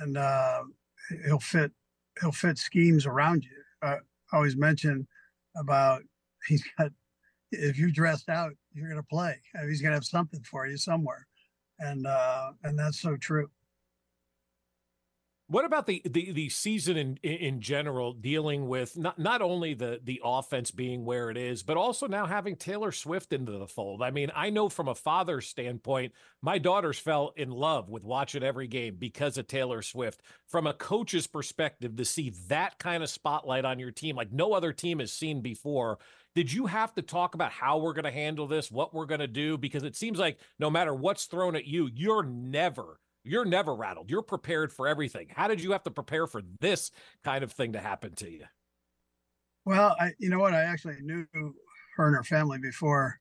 and 0.00 0.16
uh, 0.18 0.62
he'll 1.26 1.40
fit 1.40 1.72
he'll 2.20 2.32
fit 2.32 2.58
schemes 2.58 3.06
around 3.06 3.44
you. 3.44 3.62
I 3.82 3.98
always 4.32 4.56
mention 4.56 5.06
about 5.56 6.02
he's 6.48 6.64
got 6.78 6.90
if 7.50 7.78
you're 7.78 7.90
dressed 7.90 8.28
out, 8.28 8.52
you're 8.74 8.88
going 8.88 9.00
to 9.00 9.06
play. 9.08 9.40
He's 9.66 9.80
going 9.80 9.92
to 9.92 9.96
have 9.96 10.04
something 10.04 10.42
for 10.42 10.66
you 10.66 10.76
somewhere, 10.76 11.26
and 11.78 12.06
uh, 12.06 12.52
and 12.64 12.78
that's 12.78 13.00
so 13.00 13.16
true. 13.16 13.48
What 15.50 15.64
about 15.64 15.86
the 15.86 16.02
the, 16.04 16.30
the 16.32 16.50
season 16.50 16.98
in 16.98 17.16
in 17.22 17.62
general, 17.62 18.12
dealing 18.12 18.68
with 18.68 18.98
not 18.98 19.18
not 19.18 19.40
only 19.40 19.72
the 19.72 19.98
the 20.04 20.20
offense 20.22 20.70
being 20.70 21.06
where 21.06 21.30
it 21.30 21.38
is, 21.38 21.62
but 21.62 21.78
also 21.78 22.06
now 22.06 22.26
having 22.26 22.54
Taylor 22.54 22.92
Swift 22.92 23.32
into 23.32 23.52
the 23.52 23.66
fold? 23.66 24.02
I 24.02 24.10
mean, 24.10 24.30
I 24.36 24.50
know 24.50 24.68
from 24.68 24.88
a 24.88 24.94
father's 24.94 25.48
standpoint, 25.48 26.12
my 26.42 26.58
daughters 26.58 26.98
fell 26.98 27.32
in 27.34 27.50
love 27.50 27.88
with 27.88 28.04
watching 28.04 28.42
every 28.42 28.66
game 28.66 28.96
because 28.98 29.38
of 29.38 29.46
Taylor 29.46 29.80
Swift. 29.80 30.20
From 30.48 30.66
a 30.66 30.74
coach's 30.74 31.26
perspective, 31.26 31.96
to 31.96 32.04
see 32.04 32.30
that 32.48 32.78
kind 32.78 33.02
of 33.02 33.08
spotlight 33.08 33.64
on 33.64 33.78
your 33.78 33.90
team, 33.90 34.16
like 34.16 34.30
no 34.30 34.52
other 34.52 34.74
team 34.74 34.98
has 34.98 35.14
seen 35.14 35.40
before. 35.40 35.98
Did 36.34 36.52
you 36.52 36.66
have 36.66 36.94
to 36.96 37.02
talk 37.02 37.34
about 37.34 37.52
how 37.52 37.78
we're 37.78 37.94
going 37.94 38.04
to 38.04 38.10
handle 38.10 38.46
this, 38.46 38.70
what 38.70 38.92
we're 38.92 39.06
going 39.06 39.20
to 39.20 39.26
do? 39.26 39.56
Because 39.56 39.82
it 39.82 39.96
seems 39.96 40.18
like 40.18 40.38
no 40.58 40.68
matter 40.68 40.94
what's 40.94 41.24
thrown 41.24 41.56
at 41.56 41.64
you, 41.64 41.88
you're 41.92 42.22
never 42.22 43.00
you're 43.24 43.44
never 43.44 43.74
rattled. 43.74 44.10
You're 44.10 44.22
prepared 44.22 44.72
for 44.72 44.88
everything. 44.88 45.28
How 45.34 45.48
did 45.48 45.62
you 45.62 45.72
have 45.72 45.82
to 45.84 45.90
prepare 45.90 46.26
for 46.26 46.42
this 46.60 46.90
kind 47.24 47.44
of 47.44 47.52
thing 47.52 47.72
to 47.72 47.80
happen 47.80 48.14
to 48.16 48.30
you? 48.30 48.44
Well, 49.64 49.96
I 50.00 50.12
you 50.18 50.30
know 50.30 50.38
what? 50.38 50.54
I 50.54 50.62
actually 50.62 50.96
knew 51.02 51.26
her 51.96 52.06
and 52.06 52.16
her 52.16 52.24
family 52.24 52.58
before 52.58 53.20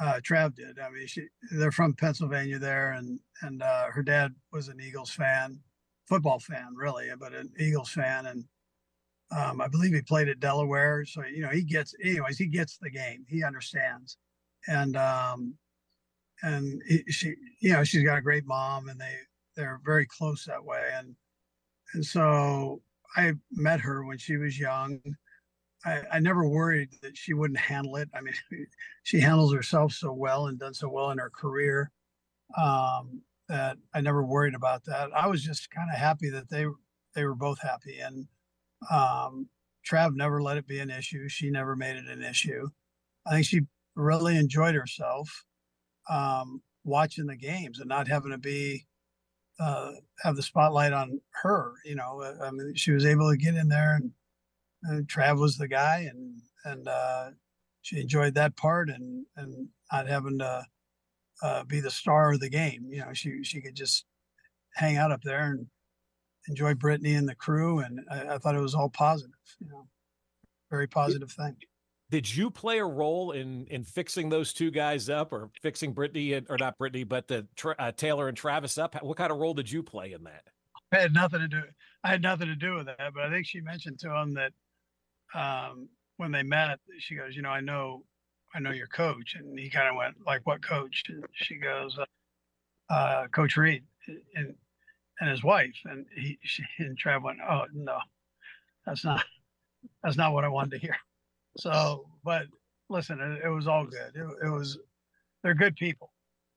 uh, 0.00 0.20
Trav 0.20 0.54
did. 0.54 0.78
I 0.78 0.90
mean, 0.90 1.06
she 1.06 1.26
they're 1.52 1.72
from 1.72 1.94
Pennsylvania 1.94 2.58
there, 2.58 2.92
and 2.92 3.18
and 3.42 3.62
uh, 3.62 3.86
her 3.92 4.02
dad 4.02 4.32
was 4.52 4.68
an 4.68 4.80
Eagles 4.80 5.10
fan, 5.10 5.60
football 6.08 6.38
fan 6.38 6.74
really, 6.74 7.08
but 7.18 7.34
an 7.34 7.52
Eagles 7.58 7.90
fan, 7.90 8.26
and 8.26 8.44
um, 9.36 9.60
I 9.60 9.68
believe 9.68 9.92
he 9.92 10.02
played 10.02 10.28
at 10.28 10.40
Delaware. 10.40 11.04
So 11.04 11.24
you 11.24 11.42
know, 11.42 11.50
he 11.50 11.62
gets 11.62 11.94
anyways. 12.02 12.38
He 12.38 12.46
gets 12.46 12.78
the 12.78 12.90
game. 12.90 13.24
He 13.28 13.44
understands, 13.44 14.16
and 14.66 14.96
um, 14.96 15.54
and 16.42 16.82
he, 16.86 17.04
she, 17.08 17.34
you 17.60 17.72
know, 17.72 17.84
she's 17.84 18.04
got 18.04 18.18
a 18.18 18.22
great 18.22 18.46
mom, 18.46 18.88
and 18.88 19.00
they 19.00 19.14
they're 19.56 19.80
very 19.84 20.06
close 20.06 20.44
that 20.44 20.64
way, 20.64 20.82
and 20.94 21.14
and 21.94 22.04
so 22.04 22.82
I 23.16 23.32
met 23.52 23.80
her 23.80 24.04
when 24.04 24.18
she 24.18 24.36
was 24.36 24.58
young. 24.58 25.00
I, 25.84 26.02
I 26.12 26.18
never 26.18 26.48
worried 26.48 26.90
that 27.02 27.16
she 27.16 27.34
wouldn't 27.34 27.60
handle 27.60 27.96
it. 27.96 28.08
I 28.14 28.20
mean, 28.20 28.34
she 29.02 29.20
handles 29.20 29.52
herself 29.52 29.92
so 29.92 30.12
well 30.12 30.46
and 30.46 30.58
done 30.58 30.74
so 30.74 30.88
well 30.88 31.10
in 31.10 31.18
her 31.18 31.30
career 31.30 31.90
um, 32.56 33.22
that 33.48 33.76
I 33.94 34.00
never 34.00 34.24
worried 34.24 34.54
about 34.54 34.84
that. 34.86 35.10
I 35.14 35.26
was 35.26 35.42
just 35.42 35.70
kind 35.70 35.90
of 35.92 35.98
happy 35.98 36.30
that 36.30 36.48
they 36.50 36.66
they 37.14 37.24
were 37.24 37.34
both 37.34 37.60
happy, 37.60 37.98
and 38.00 38.26
um, 38.90 39.48
Trav 39.88 40.14
never 40.14 40.42
let 40.42 40.56
it 40.56 40.66
be 40.66 40.80
an 40.80 40.90
issue. 40.90 41.28
She 41.28 41.50
never 41.50 41.76
made 41.76 41.96
it 41.96 42.06
an 42.06 42.22
issue. 42.22 42.68
I 43.26 43.30
think 43.30 43.46
she 43.46 43.62
really 43.94 44.36
enjoyed 44.36 44.74
herself 44.74 45.44
um, 46.08 46.62
watching 46.84 47.26
the 47.26 47.36
games 47.36 47.80
and 47.80 47.88
not 47.88 48.08
having 48.08 48.30
to 48.30 48.38
be 48.38 48.86
uh, 49.60 49.92
have 50.22 50.36
the 50.36 50.42
spotlight 50.42 50.92
on 50.92 51.20
her. 51.42 51.72
You 51.84 51.94
know, 51.96 52.20
Uh, 52.22 52.44
I 52.44 52.50
mean, 52.50 52.74
she 52.74 52.92
was 52.92 53.06
able 53.06 53.30
to 53.30 53.36
get 53.36 53.54
in 53.54 53.68
there, 53.68 53.94
and, 53.96 54.10
and 54.82 55.08
Trav 55.08 55.38
was 55.38 55.56
the 55.56 55.68
guy, 55.68 56.08
and 56.10 56.40
and 56.64 56.88
uh, 56.88 57.30
she 57.82 58.00
enjoyed 58.00 58.34
that 58.34 58.56
part, 58.56 58.90
and 58.90 59.26
and 59.36 59.68
not 59.92 60.08
having 60.08 60.38
to 60.38 60.64
uh, 61.42 61.64
be 61.64 61.80
the 61.80 61.90
star 61.90 62.32
of 62.32 62.40
the 62.40 62.50
game. 62.50 62.86
You 62.90 63.04
know, 63.04 63.12
she 63.12 63.42
she 63.44 63.60
could 63.60 63.76
just 63.76 64.04
hang 64.74 64.96
out 64.96 65.12
up 65.12 65.22
there 65.22 65.52
and 65.52 65.66
enjoy 66.48 66.74
Brittany 66.74 67.14
and 67.14 67.28
the 67.28 67.34
crew, 67.34 67.78
and 67.78 68.00
I, 68.10 68.34
I 68.34 68.38
thought 68.38 68.56
it 68.56 68.60
was 68.60 68.74
all 68.74 68.90
positive. 68.90 69.32
You 69.60 69.68
know, 69.68 69.86
very 70.70 70.88
positive 70.88 71.30
thing. 71.30 71.56
Did 72.14 72.32
you 72.32 72.48
play 72.48 72.78
a 72.78 72.84
role 72.84 73.32
in 73.32 73.66
in 73.66 73.82
fixing 73.82 74.28
those 74.28 74.52
two 74.52 74.70
guys 74.70 75.08
up, 75.08 75.32
or 75.32 75.50
fixing 75.60 75.92
Brittany 75.92 76.34
and, 76.34 76.46
or 76.48 76.56
not 76.56 76.78
Brittany, 76.78 77.02
but 77.02 77.26
the 77.26 77.44
uh, 77.76 77.90
Taylor 77.90 78.28
and 78.28 78.36
Travis 78.36 78.78
up? 78.78 78.94
What 79.02 79.16
kind 79.16 79.32
of 79.32 79.38
role 79.38 79.52
did 79.52 79.68
you 79.68 79.82
play 79.82 80.12
in 80.12 80.22
that? 80.22 80.44
I 80.92 81.00
had 81.00 81.12
nothing 81.12 81.40
to 81.40 81.48
do. 81.48 81.62
I 82.04 82.10
had 82.10 82.22
nothing 82.22 82.46
to 82.46 82.54
do 82.54 82.76
with 82.76 82.86
that, 82.86 83.00
but 83.12 83.24
I 83.24 83.30
think 83.30 83.48
she 83.48 83.60
mentioned 83.60 83.98
to 83.98 84.14
him 84.14 84.32
that 84.34 84.52
um, 85.34 85.88
when 86.18 86.30
they 86.30 86.44
met, 86.44 86.78
she 87.00 87.16
goes, 87.16 87.34
"You 87.34 87.42
know, 87.42 87.48
I 87.48 87.58
know, 87.58 88.04
I 88.54 88.60
know 88.60 88.70
your 88.70 88.86
coach," 88.86 89.34
and 89.34 89.58
he 89.58 89.68
kind 89.68 89.88
of 89.88 89.96
went, 89.96 90.14
"Like 90.24 90.46
what 90.46 90.62
coach?" 90.62 91.02
And 91.08 91.24
she 91.32 91.56
goes, 91.56 91.98
uh, 91.98 92.92
uh, 92.94 93.26
"Coach 93.26 93.56
Reid 93.56 93.82
and 94.36 94.54
and 95.18 95.30
his 95.30 95.42
wife." 95.42 95.74
And 95.84 96.06
he 96.14 96.38
she, 96.44 96.62
and 96.78 96.96
Trav 96.96 97.24
went, 97.24 97.40
"Oh 97.40 97.64
no, 97.72 97.98
that's 98.86 99.04
not 99.04 99.24
that's 100.04 100.16
not 100.16 100.32
what 100.32 100.44
I 100.44 100.48
wanted 100.48 100.70
to 100.70 100.78
hear." 100.78 100.96
So, 101.56 102.06
but 102.24 102.46
listen, 102.88 103.20
it, 103.20 103.44
it 103.44 103.48
was 103.48 103.66
all 103.66 103.84
good. 103.84 104.12
It, 104.14 104.46
it 104.46 104.50
was 104.50 104.78
they're 105.42 105.54
good 105.54 105.76
people. 105.76 106.12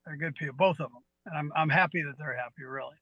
They're 0.05 0.17
good 0.17 0.35
people, 0.35 0.55
both 0.57 0.79
of 0.79 0.91
them, 0.91 1.03
and 1.25 1.37
I'm 1.37 1.51
I'm 1.55 1.69
happy 1.69 2.01
that 2.01 2.15
they're 2.17 2.35
happy. 2.35 2.63
Really. 2.63 2.95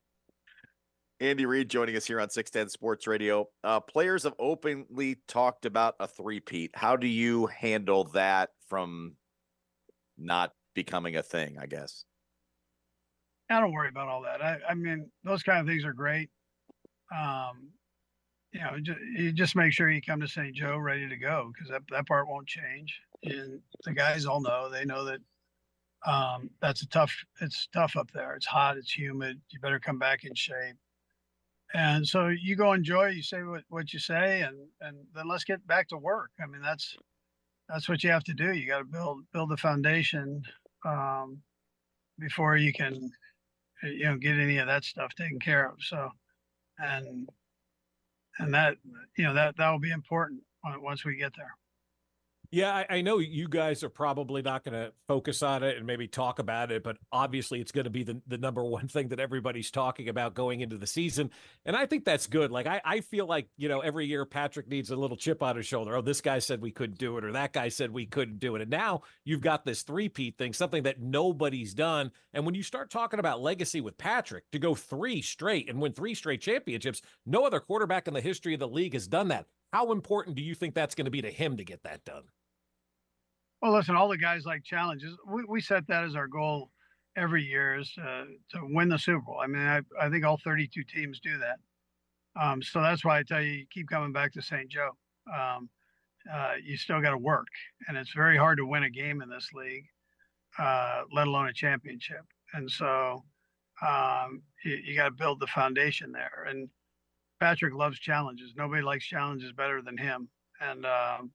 Andy 1.18 1.46
Reid 1.46 1.70
joining 1.70 1.96
us 1.96 2.04
here 2.04 2.20
on 2.20 2.28
610 2.28 2.68
Sports 2.68 3.06
Radio. 3.06 3.48
Uh, 3.64 3.80
players 3.80 4.24
have 4.24 4.34
openly 4.38 5.16
talked 5.26 5.64
about 5.64 5.94
a 5.98 6.06
three-peat. 6.06 6.72
How 6.74 6.94
do 6.94 7.06
you 7.06 7.46
handle 7.46 8.04
that 8.12 8.50
from 8.68 9.16
not 10.18 10.52
becoming 10.74 11.16
a 11.16 11.22
thing, 11.22 11.56
I 11.58 11.64
guess? 11.64 12.04
I 13.48 13.60
don't 13.60 13.72
worry 13.72 13.88
about 13.88 14.08
all 14.08 14.22
that. 14.22 14.42
I, 14.42 14.58
I 14.68 14.74
mean, 14.74 15.10
those 15.24 15.42
kind 15.42 15.60
of 15.60 15.66
things 15.66 15.86
are 15.86 15.94
great. 15.94 16.28
Um, 17.16 17.70
you 18.56 18.62
know, 18.62 18.94
you 19.14 19.32
just 19.32 19.54
make 19.54 19.72
sure 19.72 19.90
you 19.90 20.00
come 20.00 20.20
to 20.20 20.28
St. 20.28 20.54
Joe 20.54 20.78
ready 20.78 21.06
to 21.08 21.16
go 21.16 21.52
because 21.52 21.70
that, 21.70 21.82
that 21.90 22.06
part 22.06 22.26
won't 22.26 22.46
change. 22.46 22.98
And 23.22 23.60
the 23.84 23.92
guys 23.92 24.24
all 24.24 24.40
know, 24.40 24.70
they 24.70 24.84
know 24.86 25.04
that 25.04 25.20
um, 26.06 26.48
that's 26.62 26.82
a 26.82 26.88
tough, 26.88 27.14
it's 27.42 27.68
tough 27.74 27.96
up 27.96 28.10
there. 28.12 28.34
It's 28.34 28.46
hot, 28.46 28.78
it's 28.78 28.96
humid. 28.96 29.40
You 29.50 29.60
better 29.60 29.78
come 29.78 29.98
back 29.98 30.24
in 30.24 30.34
shape. 30.34 30.76
And 31.74 32.06
so 32.06 32.28
you 32.28 32.56
go 32.56 32.72
enjoy, 32.72 33.08
you 33.08 33.22
say 33.22 33.42
what, 33.42 33.64
what 33.68 33.92
you 33.92 33.98
say, 33.98 34.40
and, 34.40 34.56
and 34.80 34.96
then 35.14 35.28
let's 35.28 35.44
get 35.44 35.66
back 35.66 35.88
to 35.88 35.98
work. 35.98 36.30
I 36.42 36.46
mean, 36.46 36.62
that's, 36.62 36.96
that's 37.68 37.88
what 37.88 38.02
you 38.04 38.10
have 38.10 38.24
to 38.24 38.34
do. 38.34 38.54
You 38.54 38.66
got 38.66 38.78
to 38.78 38.84
build, 38.84 39.20
build 39.34 39.50
the 39.50 39.56
foundation 39.58 40.42
um, 40.86 41.42
before 42.18 42.56
you 42.56 42.72
can, 42.72 43.10
you 43.82 44.04
know, 44.06 44.16
get 44.16 44.38
any 44.38 44.56
of 44.58 44.66
that 44.68 44.84
stuff 44.84 45.12
taken 45.14 45.40
care 45.40 45.68
of. 45.68 45.74
So, 45.80 46.08
and 46.78 47.28
and 48.38 48.54
that 48.54 48.76
you 49.16 49.24
know 49.24 49.34
that 49.34 49.56
that 49.56 49.70
will 49.70 49.78
be 49.78 49.90
important 49.90 50.42
uh, 50.66 50.74
once 50.80 51.04
we 51.04 51.16
get 51.16 51.32
there. 51.36 51.54
Yeah, 52.50 52.74
I, 52.74 52.86
I 52.96 53.00
know 53.02 53.18
you 53.18 53.48
guys 53.48 53.82
are 53.82 53.88
probably 53.88 54.42
not 54.42 54.64
going 54.64 54.74
to 54.74 54.92
focus 55.08 55.42
on 55.42 55.62
it 55.62 55.76
and 55.76 55.86
maybe 55.86 56.06
talk 56.06 56.38
about 56.38 56.70
it, 56.70 56.84
but 56.84 56.96
obviously 57.10 57.60
it's 57.60 57.72
going 57.72 57.84
to 57.84 57.90
be 57.90 58.04
the, 58.04 58.20
the 58.26 58.38
number 58.38 58.64
one 58.64 58.88
thing 58.88 59.08
that 59.08 59.20
everybody's 59.20 59.70
talking 59.70 60.08
about 60.08 60.34
going 60.34 60.60
into 60.60 60.76
the 60.76 60.86
season. 60.86 61.30
And 61.64 61.76
I 61.76 61.86
think 61.86 62.04
that's 62.04 62.26
good. 62.26 62.50
Like, 62.50 62.66
I, 62.66 62.80
I 62.84 63.00
feel 63.00 63.26
like, 63.26 63.48
you 63.56 63.68
know, 63.68 63.80
every 63.80 64.06
year 64.06 64.24
Patrick 64.24 64.68
needs 64.68 64.90
a 64.90 64.96
little 64.96 65.16
chip 65.16 65.42
on 65.42 65.56
his 65.56 65.66
shoulder. 65.66 65.96
Oh, 65.96 66.02
this 66.02 66.20
guy 66.20 66.38
said 66.38 66.60
we 66.60 66.70
couldn't 66.70 66.98
do 66.98 67.18
it, 67.18 67.24
or 67.24 67.32
that 67.32 67.52
guy 67.52 67.68
said 67.68 67.90
we 67.90 68.06
couldn't 68.06 68.38
do 68.38 68.56
it. 68.56 68.62
And 68.62 68.70
now 68.70 69.02
you've 69.24 69.40
got 69.40 69.64
this 69.64 69.82
three-peat 69.82 70.38
thing, 70.38 70.52
something 70.52 70.84
that 70.84 71.00
nobody's 71.00 71.74
done. 71.74 72.12
And 72.32 72.44
when 72.44 72.54
you 72.54 72.62
start 72.62 72.90
talking 72.90 73.20
about 73.20 73.40
legacy 73.40 73.80
with 73.80 73.98
Patrick 73.98 74.44
to 74.52 74.58
go 74.58 74.74
three 74.74 75.22
straight 75.22 75.68
and 75.68 75.80
win 75.80 75.92
three 75.92 76.14
straight 76.14 76.40
championships, 76.40 77.02
no 77.24 77.44
other 77.44 77.60
quarterback 77.60 78.08
in 78.08 78.14
the 78.14 78.20
history 78.20 78.54
of 78.54 78.60
the 78.60 78.68
league 78.68 78.94
has 78.94 79.08
done 79.08 79.28
that. 79.28 79.46
How 79.72 79.92
important 79.92 80.36
do 80.36 80.42
you 80.42 80.54
think 80.54 80.74
that's 80.74 80.94
going 80.94 81.06
to 81.06 81.10
be 81.10 81.22
to 81.22 81.30
him 81.30 81.56
to 81.56 81.64
get 81.64 81.82
that 81.82 82.04
done? 82.04 82.22
Well, 83.62 83.72
listen, 83.72 83.96
all 83.96 84.08
the 84.08 84.18
guys 84.18 84.44
like 84.44 84.64
challenges. 84.64 85.16
We, 85.26 85.44
we 85.48 85.60
set 85.60 85.86
that 85.88 86.04
as 86.04 86.14
our 86.14 86.28
goal 86.28 86.70
every 87.16 87.42
year 87.42 87.78
is 87.78 87.92
uh, 88.00 88.24
to 88.50 88.60
win 88.62 88.88
the 88.88 88.98
Super 88.98 89.20
Bowl. 89.20 89.40
I 89.42 89.46
mean, 89.46 89.62
I, 89.62 89.80
I 90.00 90.10
think 90.10 90.24
all 90.24 90.38
32 90.42 90.84
teams 90.84 91.20
do 91.20 91.38
that. 91.38 91.58
Um, 92.40 92.62
so 92.62 92.82
that's 92.82 93.04
why 93.04 93.18
I 93.18 93.22
tell 93.22 93.40
you, 93.40 93.52
you 93.52 93.66
keep 93.70 93.88
coming 93.88 94.12
back 94.12 94.32
to 94.34 94.42
St. 94.42 94.68
Joe. 94.68 94.90
Um, 95.34 95.70
uh, 96.32 96.54
you 96.62 96.76
still 96.76 97.00
got 97.00 97.10
to 97.10 97.18
work, 97.18 97.46
and 97.88 97.96
it's 97.96 98.12
very 98.12 98.36
hard 98.36 98.58
to 98.58 98.66
win 98.66 98.82
a 98.82 98.90
game 98.90 99.22
in 99.22 99.30
this 99.30 99.48
league, 99.54 99.86
uh, 100.58 101.02
let 101.12 101.28
alone 101.28 101.48
a 101.48 101.52
championship. 101.52 102.24
And 102.52 102.70
so 102.70 103.24
um, 103.86 104.42
you, 104.64 104.78
you 104.84 104.96
got 104.96 105.04
to 105.04 105.10
build 105.12 105.40
the 105.40 105.46
foundation 105.46 106.12
there. 106.12 106.46
And 106.48 106.68
Patrick 107.40 107.74
loves 107.74 107.98
challenges. 107.98 108.52
Nobody 108.56 108.82
likes 108.82 109.06
challenges 109.06 109.52
better 109.52 109.82
than 109.82 109.96
him. 109.96 110.28
And 110.60 110.84
um, 110.84 111.30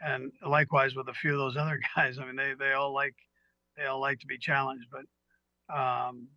and 0.00 0.32
likewise 0.46 0.94
with 0.94 1.08
a 1.08 1.14
few 1.14 1.32
of 1.32 1.38
those 1.38 1.56
other 1.56 1.80
guys. 1.96 2.18
I 2.18 2.26
mean, 2.26 2.36
they 2.36 2.54
they 2.58 2.72
all 2.72 2.92
like 2.92 3.14
they 3.76 3.86
all 3.86 4.00
like 4.00 4.20
to 4.20 4.26
be 4.26 4.38
challenged, 4.38 4.86
but 4.90 5.74
um, 5.74 6.28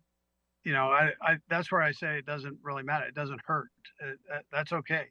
you 0.64 0.72
know, 0.72 0.88
I, 0.90 1.12
I 1.22 1.38
that's 1.48 1.70
where 1.72 1.82
I 1.82 1.92
say 1.92 2.18
it 2.18 2.26
doesn't 2.26 2.58
really 2.62 2.82
matter. 2.82 3.06
It 3.06 3.14
doesn't 3.14 3.40
hurt. 3.46 3.68
It, 4.00 4.18
that, 4.28 4.44
that's 4.52 4.72
okay. 4.72 5.06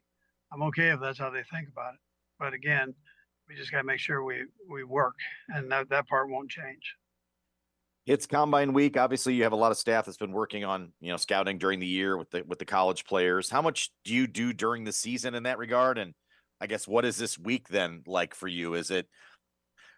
I'm 0.52 0.62
okay 0.64 0.88
if 0.90 1.00
that's 1.00 1.18
how 1.18 1.30
they 1.30 1.42
think 1.52 1.68
about 1.68 1.94
it. 1.94 2.00
But 2.38 2.54
again, 2.54 2.94
We 3.48 3.56
just 3.56 3.72
got 3.72 3.78
to 3.78 3.84
make 3.84 4.00
sure 4.00 4.24
we 4.24 4.44
we 4.68 4.84
work, 4.84 5.16
and 5.48 5.70
that 5.72 5.88
that 5.90 6.08
part 6.08 6.30
won't 6.30 6.50
change. 6.50 6.96
It's 8.06 8.26
combine 8.26 8.72
week. 8.72 8.96
Obviously, 8.96 9.34
you 9.34 9.42
have 9.44 9.52
a 9.52 9.56
lot 9.56 9.70
of 9.72 9.78
staff 9.78 10.06
that's 10.06 10.16
been 10.16 10.32
working 10.32 10.64
on, 10.64 10.92
you 11.00 11.10
know, 11.10 11.16
scouting 11.16 11.58
during 11.58 11.80
the 11.80 11.86
year 11.86 12.16
with 12.16 12.30
the 12.30 12.42
with 12.42 12.58
the 12.58 12.64
college 12.64 13.04
players. 13.04 13.50
How 13.50 13.62
much 13.62 13.90
do 14.04 14.14
you 14.14 14.26
do 14.26 14.52
during 14.52 14.84
the 14.84 14.92
season 14.92 15.34
in 15.34 15.44
that 15.44 15.58
regard? 15.58 15.98
And 15.98 16.14
I 16.60 16.66
guess 16.66 16.86
what 16.86 17.04
is 17.04 17.16
this 17.16 17.38
week 17.38 17.68
then 17.68 18.02
like 18.06 18.34
for 18.34 18.48
you? 18.48 18.74
Is 18.74 18.90
it 18.90 19.08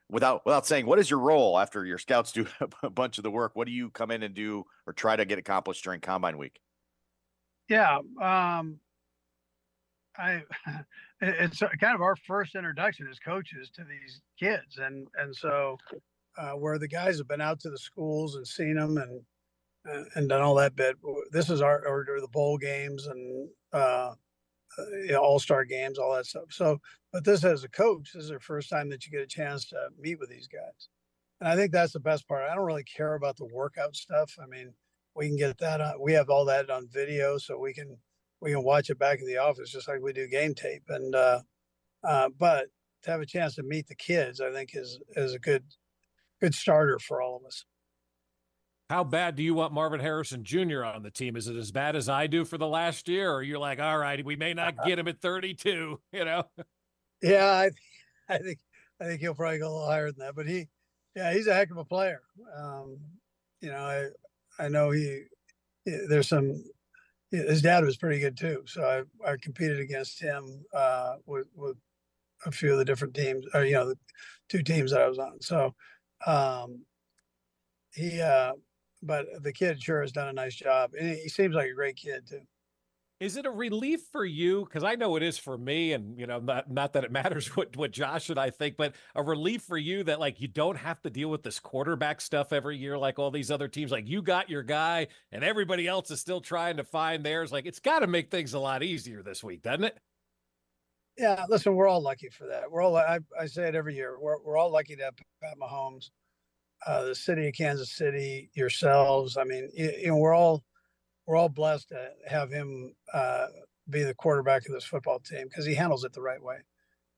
without 0.08 0.44
without 0.44 0.66
saying 0.66 0.86
what 0.86 0.98
is 0.98 1.10
your 1.10 1.18
role 1.18 1.58
after 1.58 1.84
your 1.84 1.98
scouts 1.98 2.32
do 2.32 2.46
a 2.82 2.90
bunch 2.90 3.18
of 3.18 3.24
the 3.24 3.30
work? 3.30 3.52
What 3.54 3.66
do 3.66 3.72
you 3.72 3.90
come 3.90 4.10
in 4.10 4.22
and 4.22 4.34
do 4.34 4.64
or 4.86 4.92
try 4.92 5.16
to 5.16 5.24
get 5.24 5.38
accomplished 5.38 5.84
during 5.84 6.00
combine 6.00 6.38
week? 6.38 6.60
Yeah, 7.68 7.98
um, 8.20 8.78
I 10.16 10.42
it's 11.20 11.60
kind 11.60 11.94
of 11.94 12.02
our 12.02 12.16
first 12.16 12.54
introduction 12.54 13.08
as 13.10 13.18
coaches 13.18 13.70
to 13.74 13.84
these 13.84 14.20
kids, 14.38 14.78
and 14.78 15.08
and 15.16 15.34
so 15.34 15.78
uh, 16.38 16.52
where 16.52 16.78
the 16.78 16.88
guys 16.88 17.18
have 17.18 17.28
been 17.28 17.40
out 17.40 17.60
to 17.60 17.70
the 17.70 17.78
schools 17.78 18.36
and 18.36 18.46
seen 18.46 18.76
them 18.76 18.98
and 18.98 19.20
uh, 19.90 20.04
and 20.14 20.28
done 20.28 20.42
all 20.42 20.54
that 20.54 20.76
bit. 20.76 20.96
This 21.32 21.50
is 21.50 21.60
our 21.60 21.86
or, 21.86 22.20
the 22.20 22.28
bowl 22.28 22.56
games 22.56 23.06
and 23.06 23.48
uh, 23.72 24.12
know, 24.78 25.18
all 25.18 25.38
star 25.38 25.64
games, 25.64 25.98
all 25.98 26.14
that 26.14 26.26
stuff. 26.26 26.44
So, 26.50 26.80
but 27.12 27.24
this 27.24 27.44
as 27.44 27.64
a 27.64 27.68
coach, 27.68 28.12
this 28.12 28.24
is 28.24 28.30
the 28.30 28.40
first 28.40 28.70
time 28.70 28.88
that 28.90 29.04
you 29.04 29.12
get 29.12 29.22
a 29.22 29.26
chance 29.26 29.66
to 29.68 29.88
meet 29.98 30.18
with 30.18 30.30
these 30.30 30.48
guys, 30.48 30.88
and 31.40 31.48
I 31.48 31.56
think 31.56 31.72
that's 31.72 31.92
the 31.92 32.00
best 32.00 32.26
part. 32.28 32.48
I 32.48 32.54
don't 32.54 32.64
really 32.64 32.84
care 32.84 33.14
about 33.14 33.36
the 33.36 33.48
workout 33.52 33.96
stuff. 33.96 34.36
I 34.42 34.46
mean, 34.46 34.72
we 35.14 35.28
can 35.28 35.36
get 35.36 35.58
that 35.58 35.80
on. 35.80 36.00
We 36.00 36.12
have 36.14 36.30
all 36.30 36.44
that 36.46 36.70
on 36.70 36.88
video, 36.88 37.38
so 37.38 37.58
we 37.58 37.74
can 37.74 37.96
we 38.40 38.50
can 38.50 38.64
watch 38.64 38.90
it 38.90 38.98
back 38.98 39.20
in 39.20 39.26
the 39.26 39.38
office 39.38 39.70
just 39.70 39.88
like 39.88 40.00
we 40.00 40.12
do 40.12 40.26
game 40.26 40.54
tape. 40.54 40.84
And 40.88 41.14
uh, 41.14 41.40
uh, 42.04 42.28
but 42.38 42.66
to 43.02 43.10
have 43.10 43.20
a 43.20 43.26
chance 43.26 43.54
to 43.56 43.62
meet 43.62 43.86
the 43.86 43.94
kids, 43.94 44.40
I 44.40 44.50
think 44.52 44.70
is 44.74 44.98
is 45.16 45.34
a 45.34 45.38
good 45.38 45.64
good 46.40 46.54
starter 46.54 46.98
for 46.98 47.22
all 47.22 47.36
of 47.36 47.44
us. 47.46 47.64
How 48.92 49.04
bad 49.04 49.36
do 49.36 49.42
you 49.42 49.54
want 49.54 49.72
Marvin 49.72 50.00
Harrison 50.00 50.44
Jr. 50.44 50.84
on 50.84 51.02
the 51.02 51.10
team? 51.10 51.34
Is 51.34 51.48
it 51.48 51.56
as 51.56 51.72
bad 51.72 51.96
as 51.96 52.10
I 52.10 52.26
do 52.26 52.44
for 52.44 52.58
the 52.58 52.66
last 52.66 53.08
year, 53.08 53.32
or 53.32 53.42
you're 53.42 53.58
like, 53.58 53.80
all 53.80 53.96
right, 53.96 54.22
we 54.22 54.36
may 54.36 54.52
not 54.54 54.84
get 54.84 54.98
him 54.98 55.08
at 55.08 55.18
32, 55.22 55.98
you 56.12 56.24
know? 56.26 56.42
Yeah, 57.22 57.46
I, 57.46 57.70
I 58.28 58.36
think 58.36 58.58
I 59.00 59.04
think 59.04 59.22
he'll 59.22 59.34
probably 59.34 59.60
go 59.60 59.68
a 59.68 59.72
little 59.72 59.86
higher 59.86 60.12
than 60.12 60.18
that. 60.18 60.34
But 60.34 60.46
he, 60.46 60.68
yeah, 61.16 61.32
he's 61.32 61.46
a 61.46 61.54
heck 61.54 61.70
of 61.70 61.78
a 61.78 61.86
player. 61.86 62.20
Um, 62.54 62.98
you 63.62 63.70
know, 63.70 64.10
I 64.58 64.62
I 64.62 64.68
know 64.68 64.90
he. 64.90 65.22
There's 65.86 66.28
some. 66.28 66.62
His 67.30 67.62
dad 67.62 67.84
was 67.84 67.96
pretty 67.96 68.20
good 68.20 68.36
too, 68.36 68.62
so 68.66 68.82
I 68.84 69.30
I 69.30 69.36
competed 69.40 69.80
against 69.80 70.20
him 70.20 70.66
uh, 70.74 71.14
with 71.24 71.46
with 71.54 71.78
a 72.44 72.52
few 72.52 72.72
of 72.72 72.78
the 72.78 72.84
different 72.84 73.14
teams, 73.14 73.46
or 73.54 73.64
you 73.64 73.72
know, 73.72 73.88
the 73.88 73.98
two 74.50 74.62
teams 74.62 74.90
that 74.90 75.00
I 75.00 75.08
was 75.08 75.18
on. 75.18 75.40
So, 75.40 75.74
um, 76.26 76.84
he. 77.94 78.20
Uh, 78.20 78.52
but 79.02 79.26
the 79.42 79.52
kid 79.52 79.82
sure 79.82 80.00
has 80.00 80.12
done 80.12 80.28
a 80.28 80.32
nice 80.32 80.54
job, 80.54 80.92
and 80.98 81.16
he 81.16 81.28
seems 81.28 81.54
like 81.54 81.70
a 81.70 81.74
great 81.74 81.96
kid 81.96 82.26
too. 82.28 82.42
Is 83.22 83.36
it 83.36 83.46
a 83.46 83.50
relief 83.52 84.00
for 84.10 84.24
you? 84.24 84.64
Because 84.64 84.82
I 84.82 84.96
know 84.96 85.14
it 85.14 85.22
is 85.22 85.38
for 85.38 85.56
me, 85.56 85.92
and 85.92 86.18
you 86.18 86.26
know, 86.26 86.40
not 86.40 86.68
not 86.68 86.92
that 86.94 87.04
it 87.04 87.12
matters 87.12 87.46
what 87.56 87.76
what 87.76 87.92
Josh 87.92 88.30
and 88.30 88.38
I 88.40 88.50
think, 88.50 88.76
but 88.76 88.96
a 89.14 89.22
relief 89.22 89.62
for 89.62 89.78
you 89.78 90.02
that 90.04 90.18
like 90.18 90.40
you 90.40 90.48
don't 90.48 90.76
have 90.76 91.00
to 91.02 91.10
deal 91.10 91.30
with 91.30 91.44
this 91.44 91.60
quarterback 91.60 92.20
stuff 92.20 92.52
every 92.52 92.76
year 92.76 92.98
like 92.98 93.20
all 93.20 93.30
these 93.30 93.52
other 93.52 93.68
teams. 93.68 93.92
Like 93.92 94.08
you 94.08 94.22
got 94.22 94.50
your 94.50 94.64
guy, 94.64 95.06
and 95.30 95.44
everybody 95.44 95.86
else 95.86 96.10
is 96.10 96.20
still 96.20 96.40
trying 96.40 96.78
to 96.78 96.84
find 96.84 97.24
theirs. 97.24 97.52
Like 97.52 97.64
it's 97.64 97.78
got 97.78 98.00
to 98.00 98.08
make 98.08 98.28
things 98.28 98.54
a 98.54 98.58
lot 98.58 98.82
easier 98.82 99.22
this 99.22 99.44
week, 99.44 99.62
doesn't 99.62 99.84
it? 99.84 99.98
Yeah, 101.16 101.44
listen, 101.48 101.74
we're 101.76 101.86
all 101.88 102.02
lucky 102.02 102.28
for 102.28 102.48
that. 102.48 102.68
We're 102.68 102.82
all 102.82 102.96
I, 102.96 103.20
I 103.38 103.46
say 103.46 103.68
it 103.68 103.76
every 103.76 103.94
year. 103.94 104.18
We're 104.18 104.42
we're 104.42 104.56
all 104.56 104.72
lucky 104.72 104.96
to 104.96 105.04
have 105.04 105.14
Pat 105.40 105.56
Mahomes, 105.60 106.10
uh, 106.86 107.04
the 107.04 107.14
city 107.14 107.48
of 107.48 107.54
Kansas 107.54 107.92
City, 107.92 108.50
yourselves. 108.54 109.36
I 109.36 109.44
mean, 109.44 109.68
you, 109.74 109.92
you 110.00 110.06
know, 110.08 110.16
we're 110.16 110.34
all 110.34 110.62
we're 111.26 111.36
all 111.36 111.48
blessed 111.48 111.88
to 111.88 112.10
have 112.28 112.50
him 112.50 112.94
uh, 113.12 113.46
be 113.88 114.02
the 114.02 114.14
quarterback 114.14 114.66
of 114.66 114.72
this 114.72 114.84
football 114.84 115.20
team 115.20 115.48
because 115.48 115.64
he 115.64 115.74
handles 115.74 116.04
it 116.04 116.12
the 116.12 116.22
right 116.22 116.42
way, 116.42 116.58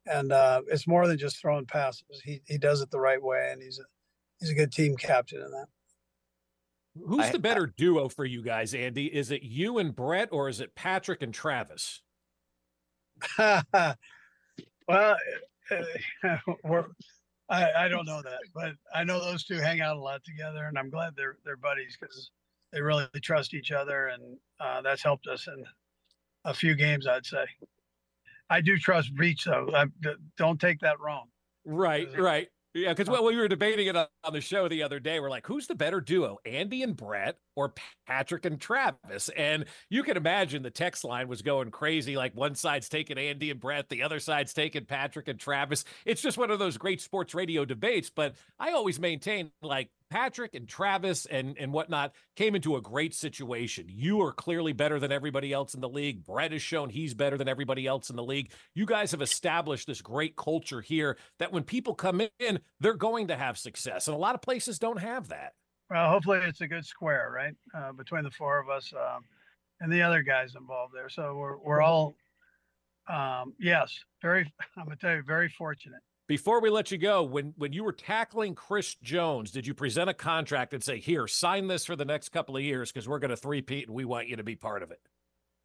and 0.06 0.32
uh, 0.32 0.62
it's 0.68 0.86
more 0.86 1.06
than 1.06 1.18
just 1.18 1.40
throwing 1.40 1.66
passes. 1.66 2.20
He 2.24 2.40
he 2.46 2.58
does 2.58 2.80
it 2.80 2.90
the 2.90 3.00
right 3.00 3.22
way, 3.22 3.50
and 3.52 3.62
he's 3.62 3.78
a 3.78 3.84
he's 4.40 4.50
a 4.50 4.54
good 4.54 4.72
team 4.72 4.96
captain 4.96 5.40
in 5.40 5.50
that. 5.50 5.66
Who's 7.06 7.30
the 7.30 7.40
better 7.40 7.66
duo 7.66 8.08
for 8.08 8.24
you 8.24 8.40
guys, 8.40 8.72
Andy? 8.72 9.06
Is 9.06 9.32
it 9.32 9.42
you 9.42 9.78
and 9.78 9.94
Brett, 9.94 10.28
or 10.30 10.48
is 10.48 10.60
it 10.60 10.76
Patrick 10.76 11.22
and 11.22 11.34
Travis? 11.34 12.02
well, 13.38 13.96
uh, 14.88 15.14
we're, 16.64 16.86
I, 17.48 17.70
I 17.76 17.88
don't 17.88 18.06
know 18.06 18.22
that, 18.22 18.40
but 18.54 18.72
I 18.94 19.04
know 19.04 19.20
those 19.20 19.44
two 19.44 19.58
hang 19.58 19.80
out 19.80 19.96
a 19.96 20.00
lot 20.00 20.24
together, 20.24 20.64
and 20.64 20.78
I'm 20.78 20.88
glad 20.90 21.14
they're 21.16 21.36
they're 21.44 21.56
buddies 21.56 21.96
because 22.00 22.30
they 22.72 22.80
really 22.80 23.06
trust 23.22 23.54
each 23.54 23.70
other, 23.70 24.08
and 24.08 24.36
uh, 24.60 24.80
that's 24.82 25.02
helped 25.02 25.26
us 25.26 25.46
in 25.46 25.64
a 26.44 26.54
few 26.54 26.74
games, 26.74 27.06
I'd 27.06 27.26
say. 27.26 27.44
I 28.50 28.60
do 28.60 28.76
trust 28.76 29.14
Veach, 29.14 29.44
though. 29.44 29.70
I, 29.74 29.86
don't 30.36 30.60
take 30.60 30.80
that 30.80 31.00
wrong. 31.00 31.28
Right, 31.64 32.08
right. 32.18 32.48
Yeah, 32.74 32.92
because 32.92 33.08
well, 33.08 33.22
we 33.24 33.36
were 33.36 33.46
debating 33.46 33.86
it 33.86 33.94
on 33.96 34.08
the 34.32 34.40
show 34.40 34.66
the 34.66 34.82
other 34.82 34.98
day. 34.98 35.20
We're 35.20 35.30
like, 35.30 35.46
who's 35.46 35.68
the 35.68 35.76
better 35.76 36.00
duo, 36.00 36.38
Andy 36.44 36.82
and 36.82 36.96
Brett 36.96 37.36
or 37.54 37.72
Patrick 38.08 38.44
and 38.44 38.60
Travis? 38.60 39.28
And 39.36 39.66
you 39.90 40.02
can 40.02 40.16
imagine 40.16 40.64
the 40.64 40.70
text 40.70 41.04
line 41.04 41.28
was 41.28 41.40
going 41.40 41.70
crazy. 41.70 42.16
Like 42.16 42.34
one 42.34 42.56
side's 42.56 42.88
taking 42.88 43.16
Andy 43.16 43.52
and 43.52 43.60
Brett, 43.60 43.88
the 43.88 44.02
other 44.02 44.18
side's 44.18 44.52
taking 44.52 44.86
Patrick 44.86 45.28
and 45.28 45.38
Travis. 45.38 45.84
It's 46.04 46.20
just 46.20 46.36
one 46.36 46.50
of 46.50 46.58
those 46.58 46.76
great 46.76 47.00
sports 47.00 47.32
radio 47.32 47.64
debates. 47.64 48.10
But 48.10 48.34
I 48.58 48.72
always 48.72 48.98
maintain 48.98 49.52
like 49.62 49.90
Patrick 50.10 50.54
and 50.54 50.68
Travis 50.68 51.26
and 51.26 51.56
and 51.58 51.72
whatnot 51.72 52.12
came 52.36 52.54
into 52.54 52.76
a 52.76 52.80
great 52.80 53.14
situation. 53.14 53.86
You 53.88 54.20
are 54.22 54.32
clearly 54.32 54.72
better 54.72 54.98
than 54.98 55.12
everybody 55.12 55.52
else 55.52 55.74
in 55.74 55.80
the 55.80 55.88
league. 55.88 56.24
Brett 56.24 56.52
has 56.52 56.62
shown 56.62 56.90
he's 56.90 57.14
better 57.14 57.36
than 57.36 57.48
everybody 57.48 57.86
else 57.86 58.10
in 58.10 58.16
the 58.16 58.22
league. 58.22 58.52
You 58.74 58.86
guys 58.86 59.10
have 59.10 59.22
established 59.22 59.86
this 59.86 60.00
great 60.00 60.36
culture 60.36 60.80
here 60.80 61.16
that 61.38 61.52
when 61.52 61.64
people 61.64 61.94
come 61.94 62.22
in, 62.38 62.60
they're 62.80 62.94
going 62.94 63.28
to 63.28 63.36
have 63.36 63.58
success, 63.58 64.08
and 64.08 64.14
a 64.14 64.20
lot 64.20 64.34
of 64.34 64.42
places 64.42 64.78
don't 64.78 65.00
have 65.00 65.28
that. 65.28 65.52
Well, 65.90 66.10
hopefully 66.10 66.40
it's 66.42 66.60
a 66.60 66.68
good 66.68 66.86
square, 66.86 67.30
right, 67.34 67.54
uh, 67.76 67.92
between 67.92 68.24
the 68.24 68.30
four 68.30 68.58
of 68.58 68.68
us 68.70 68.92
um, 68.94 69.22
and 69.80 69.92
the 69.92 70.02
other 70.02 70.22
guys 70.22 70.54
involved 70.56 70.94
there. 70.94 71.08
So 71.08 71.34
we're 71.36 71.58
we're 71.58 71.82
all, 71.82 72.14
um, 73.08 73.54
yes, 73.58 73.98
very. 74.22 74.52
I'm 74.76 74.84
gonna 74.84 74.96
tell 74.96 75.14
you, 75.14 75.22
very 75.22 75.48
fortunate. 75.48 76.00
Before 76.26 76.60
we 76.60 76.70
let 76.70 76.90
you 76.90 76.96
go, 76.96 77.22
when 77.22 77.52
when 77.58 77.74
you 77.74 77.84
were 77.84 77.92
tackling 77.92 78.54
Chris 78.54 78.94
Jones, 78.94 79.50
did 79.50 79.66
you 79.66 79.74
present 79.74 80.08
a 80.08 80.14
contract 80.14 80.72
and 80.72 80.82
say, 80.82 80.98
"Here, 80.98 81.26
sign 81.26 81.66
this 81.66 81.84
for 81.84 81.96
the 81.96 82.04
next 82.04 82.30
couple 82.30 82.56
of 82.56 82.62
years 82.62 82.90
because 82.90 83.06
we're 83.06 83.18
going 83.18 83.30
to 83.30 83.36
three-peat 83.36 83.88
and 83.88 83.94
we 83.94 84.06
want 84.06 84.28
you 84.28 84.36
to 84.36 84.42
be 84.42 84.56
part 84.56 84.82
of 84.82 84.90
it"? 84.90 85.00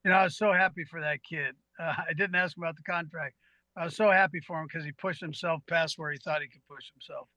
You 0.03 0.11
know, 0.11 0.17
I 0.17 0.23
was 0.25 0.37
so 0.37 0.51
happy 0.51 0.83
for 0.83 0.99
that 0.99 1.23
kid. 1.23 1.55
Uh, 1.79 1.93
I 2.09 2.13
didn't 2.13 2.35
ask 2.35 2.57
him 2.57 2.63
about 2.63 2.75
the 2.75 2.83
contract. 2.83 3.35
I 3.77 3.85
was 3.85 3.95
so 3.95 4.11
happy 4.11 4.41
for 4.41 4.59
him 4.59 4.67
because 4.67 4.83
he 4.83 4.91
pushed 4.91 5.21
himself 5.21 5.61
past 5.65 5.97
where 5.97 6.11
he 6.11 6.17
thought 6.17 6.41
he 6.41 6.49
could 6.49 6.67
push 6.69 6.91
himself, 6.91 7.29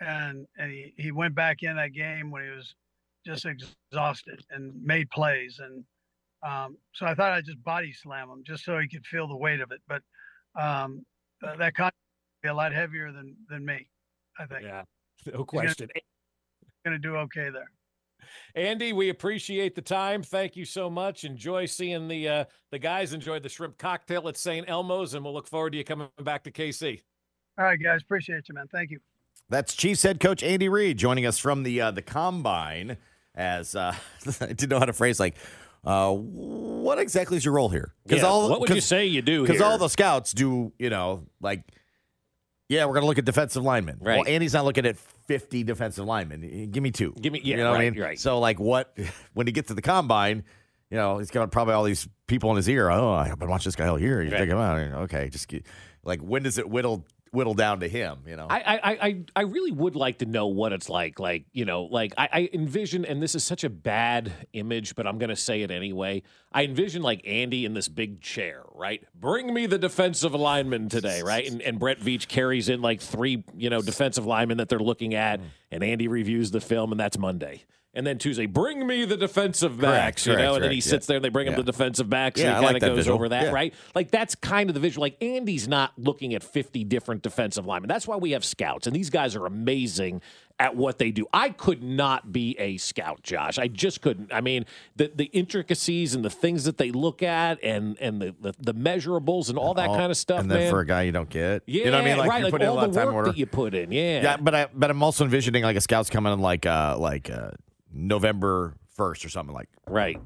and 0.00 0.46
and 0.56 0.70
he, 0.70 0.94
he 0.96 1.10
went 1.10 1.34
back 1.34 1.64
in 1.64 1.74
that 1.74 1.92
game 1.92 2.30
when 2.30 2.44
he 2.44 2.50
was 2.50 2.76
just 3.26 3.46
exhausted 3.46 4.44
and 4.50 4.80
made 4.80 5.10
plays, 5.10 5.58
and 5.58 5.84
um, 6.48 6.76
so 6.94 7.04
I 7.04 7.14
thought 7.16 7.32
I'd 7.32 7.46
just 7.46 7.64
body 7.64 7.92
slam 7.92 8.30
him 8.30 8.44
just 8.46 8.64
so 8.64 8.78
he 8.78 8.88
could 8.88 9.04
feel 9.06 9.26
the 9.26 9.36
weight 9.36 9.60
of 9.60 9.72
it. 9.72 9.80
But 9.88 10.02
um, 10.56 11.04
that 11.42 11.74
contract 11.74 11.96
be 12.42 12.48
a 12.48 12.54
lot 12.54 12.72
heavier 12.72 13.12
than 13.12 13.36
than 13.48 13.64
me. 13.64 13.86
I 14.38 14.46
think. 14.46 14.62
Yeah, 14.62 14.82
no 15.32 15.44
question. 15.44 15.88
Going 16.84 16.92
to 16.92 16.98
do 16.98 17.16
okay 17.16 17.50
there. 17.50 17.70
Andy, 18.54 18.92
we 18.92 19.10
appreciate 19.10 19.74
the 19.74 19.82
time. 19.82 20.22
Thank 20.22 20.56
you 20.56 20.64
so 20.64 20.88
much. 20.88 21.24
Enjoy 21.24 21.66
seeing 21.66 22.08
the 22.08 22.28
uh, 22.28 22.44
the 22.70 22.78
guys. 22.78 23.12
Enjoy 23.12 23.38
the 23.38 23.48
shrimp 23.48 23.78
cocktail 23.78 24.28
at 24.28 24.36
St. 24.36 24.68
Elmo's, 24.68 25.14
and 25.14 25.24
we'll 25.24 25.34
look 25.34 25.46
forward 25.46 25.72
to 25.72 25.78
you 25.78 25.84
coming 25.84 26.08
back 26.22 26.44
to 26.44 26.50
KC. 26.50 27.02
All 27.58 27.64
right, 27.64 27.80
guys, 27.82 28.02
appreciate 28.02 28.48
you, 28.48 28.54
man. 28.54 28.66
Thank 28.72 28.90
you. 28.90 29.00
That's 29.48 29.74
Chiefs 29.74 30.02
head 30.02 30.20
coach 30.20 30.42
Andy 30.42 30.68
Reid 30.68 30.96
joining 30.96 31.26
us 31.26 31.38
from 31.38 31.62
the 31.62 31.80
uh, 31.80 31.90
the 31.90 32.02
combine. 32.02 32.96
As 33.34 33.74
uh, 33.74 33.94
I 34.40 34.46
didn't 34.46 34.70
know 34.70 34.78
how 34.78 34.86
to 34.86 34.92
phrase 34.92 35.20
like, 35.20 35.36
uh, 35.84 36.12
what 36.12 36.98
exactly 36.98 37.36
is 37.36 37.44
your 37.44 37.54
role 37.54 37.68
here? 37.68 37.94
Because 38.06 38.22
Yeah, 38.22 38.48
what 38.48 38.60
would 38.60 38.70
you 38.70 38.80
say 38.80 39.06
you 39.06 39.22
do 39.22 39.42
Because 39.42 39.60
all 39.60 39.78
the 39.78 39.88
scouts 39.88 40.32
do, 40.32 40.72
you 40.78 40.90
know, 40.90 41.26
like, 41.40 41.64
yeah, 42.70 42.86
we're 42.86 42.94
gonna 42.94 43.06
look 43.06 43.18
at 43.18 43.24
defensive 43.26 43.62
linemen. 43.64 43.98
Well, 44.00 44.24
Andy's 44.26 44.54
not 44.54 44.64
looking 44.64 44.86
at 44.86 44.96
fifty 44.96 45.62
defensive 45.64 46.06
linemen. 46.06 46.42
Eh, 46.44 46.66
give 46.70 46.82
me 46.82 46.90
two. 46.92 47.12
Give 47.20 47.32
me- 47.32 47.40
yeah, 47.44 47.56
you 47.56 47.62
know 47.64 47.70
what 47.72 47.80
I 47.80 47.84
right, 47.84 47.92
mean? 47.92 48.02
right. 48.02 48.18
So 48.18 48.38
like, 48.38 48.58
what 48.60 48.96
when 49.34 49.46
he 49.46 49.52
gets 49.52 49.68
to 49.68 49.74
the 49.74 49.82
combine? 49.82 50.44
You 50.90 50.96
know, 50.96 51.18
he's 51.18 51.30
got 51.30 51.50
probably 51.52 51.74
all 51.74 51.84
these 51.84 52.08
people 52.26 52.50
in 52.50 52.56
his 52.56 52.68
ear. 52.68 52.90
Oh, 52.90 53.12
I've 53.12 53.38
been 53.38 53.48
watching 53.48 53.68
this 53.68 53.76
guy 53.76 53.86
all 53.88 54.00
year. 54.00 54.22
You 54.22 54.30
Right. 54.30 54.38
check 54.38 54.48
him 54.48 54.58
out. 54.58 54.76
Okay, 55.04 55.28
just 55.28 55.46
get, 55.46 55.64
like, 56.02 56.20
when 56.20 56.42
does 56.42 56.58
it 56.58 56.68
whittle 56.68 57.04
whittle 57.32 57.54
down 57.54 57.80
to 57.80 57.88
him. 57.88 58.18
You 58.26 58.36
know, 58.36 58.46
I, 58.50 58.60
I, 58.60 58.90
I, 58.90 59.22
I 59.36 59.40
really 59.42 59.70
would 59.70 59.96
like 59.96 60.18
to 60.18 60.26
know 60.26 60.46
what 60.48 60.72
it's 60.72 60.88
like. 60.88 61.20
Like, 61.20 61.44
you 61.52 61.64
know, 61.64 61.84
like 61.84 62.12
I, 62.18 62.28
I 62.32 62.50
envision, 62.52 63.04
and 63.04 63.22
this 63.22 63.34
is 63.34 63.44
such 63.44 63.64
a 63.64 63.70
bad 63.70 64.32
image, 64.52 64.94
but 64.96 65.06
I'm 65.06 65.18
going 65.18 65.30
to 65.30 65.36
say 65.36 65.62
it 65.62 65.70
anyway. 65.70 66.22
I 66.52 66.64
envision 66.64 67.02
like 67.02 67.22
Andy 67.26 67.64
in 67.64 67.74
this 67.74 67.88
big 67.88 68.20
chair, 68.20 68.62
right? 68.74 69.04
Bring 69.14 69.54
me 69.54 69.66
the 69.66 69.78
defensive 69.78 70.34
lineman 70.34 70.88
today, 70.88 71.22
right? 71.22 71.48
And, 71.48 71.62
and 71.62 71.78
Brett 71.78 72.00
Veach 72.00 72.26
carries 72.26 72.68
in 72.68 72.82
like 72.82 73.00
three, 73.00 73.44
you 73.56 73.70
know, 73.70 73.82
defensive 73.82 74.26
linemen 74.26 74.58
that 74.58 74.68
they're 74.68 74.78
looking 74.78 75.14
at, 75.14 75.40
mm. 75.40 75.44
and 75.70 75.84
Andy 75.84 76.08
reviews 76.08 76.50
the 76.50 76.60
film, 76.60 76.90
and 76.90 77.00
that's 77.00 77.18
Monday. 77.18 77.62
And 77.92 78.06
then 78.06 78.18
Tuesday, 78.18 78.46
bring 78.46 78.86
me 78.86 79.04
the 79.04 79.16
defensive 79.16 79.80
backs, 79.80 80.24
you 80.24 80.32
know, 80.34 80.38
correct, 80.38 80.54
and 80.54 80.64
then 80.66 80.70
he 80.70 80.80
sits 80.80 81.06
yeah. 81.06 81.08
there 81.08 81.16
and 81.16 81.24
they 81.24 81.28
bring 81.28 81.48
him 81.48 81.54
Yeah. 81.54 81.56
the 81.58 81.64
defensive 81.72 82.08
backs, 82.08 82.40
Yeah, 82.40 82.50
and 82.50 82.58
he 82.58 82.64
kind 82.64 82.76
of 82.76 82.80
goes 82.82 82.96
visual. 82.98 83.16
over 83.16 83.28
that, 83.30 83.52
right? 83.52 83.74
Like 83.96 84.12
that's 84.12 84.36
kind 84.36 84.70
of 84.70 84.74
the 84.74 84.80
visual. 84.80 85.02
Like 85.02 85.20
Andy's 85.20 85.66
not 85.66 85.92
looking 85.98 86.32
at 86.34 86.44
50 86.44 86.84
different 86.84 87.22
defensive 87.22 87.66
linemen. 87.66 87.88
That's 87.88 88.06
why 88.06 88.14
we 88.16 88.30
have 88.30 88.44
scouts, 88.44 88.86
and 88.86 88.94
these 88.94 89.10
guys 89.10 89.34
are 89.34 89.44
amazing 89.44 90.22
at 90.60 90.76
what 90.76 90.98
they 90.98 91.10
do. 91.10 91.26
I 91.32 91.48
could 91.48 91.82
not 91.82 92.32
be 92.32 92.54
a 92.60 92.76
scout, 92.76 93.22
Josh. 93.24 93.58
I 93.58 93.66
just 93.66 94.02
couldn't. 94.02 94.32
I 94.32 94.40
mean, 94.40 94.66
the 94.94 95.10
the 95.12 95.24
intricacies 95.24 96.14
and 96.14 96.24
the 96.24 96.30
things 96.30 96.62
that 96.66 96.78
they 96.78 96.92
look 96.92 97.24
at, 97.24 97.58
and 97.64 97.98
and 98.00 98.22
the 98.22 98.36
the, 98.40 98.54
the 98.60 98.74
measurables 98.74 99.48
and 99.48 99.58
all 99.58 99.74
that 99.74 99.88
All- 99.88 99.96
kind 99.96 100.12
of 100.12 100.16
stuff, 100.16 100.38
And 100.38 100.48
then 100.48 100.58
man. 100.60 100.70
for 100.70 100.78
a 100.78 100.86
guy 100.86 101.02
you 101.02 101.12
don't 101.12 101.28
get, 101.28 101.64
yeah, 101.66 101.86
you 101.86 101.90
know 101.90 101.96
what 101.96 102.02
I 102.02 102.04
mean? 102.08 102.18
Like 102.18 102.28
right. 102.30 102.36
you're 102.38 102.44
Like 102.44 102.52
putting 102.52 102.66
in 102.68 102.70
a 102.70 102.74
lot 102.74 102.82
the 102.82 102.88
of 102.90 102.94
time 102.94 103.06
work 103.06 103.14
order. 103.16 103.30
that 103.32 103.38
you 103.38 103.46
put 103.46 103.74
in. 103.74 103.90
Yeah, 103.90 104.22
Yeah, 104.22 104.36
but 104.36 104.54
I 104.54 104.68
but 104.72 104.90
I'm 104.92 105.02
also 105.02 105.24
envisioning 105.24 105.64
like 105.64 105.74
a 105.76 105.80
scout's 105.80 106.08
coming 106.08 106.32
in 106.32 106.38
like 106.38 106.66
uh 106.66 106.96
like 106.96 107.28
uh 107.30 107.50
November 107.92 108.76
first 108.94 109.24
or 109.24 109.28
something 109.28 109.54
like 109.54 109.68
right. 109.86 110.18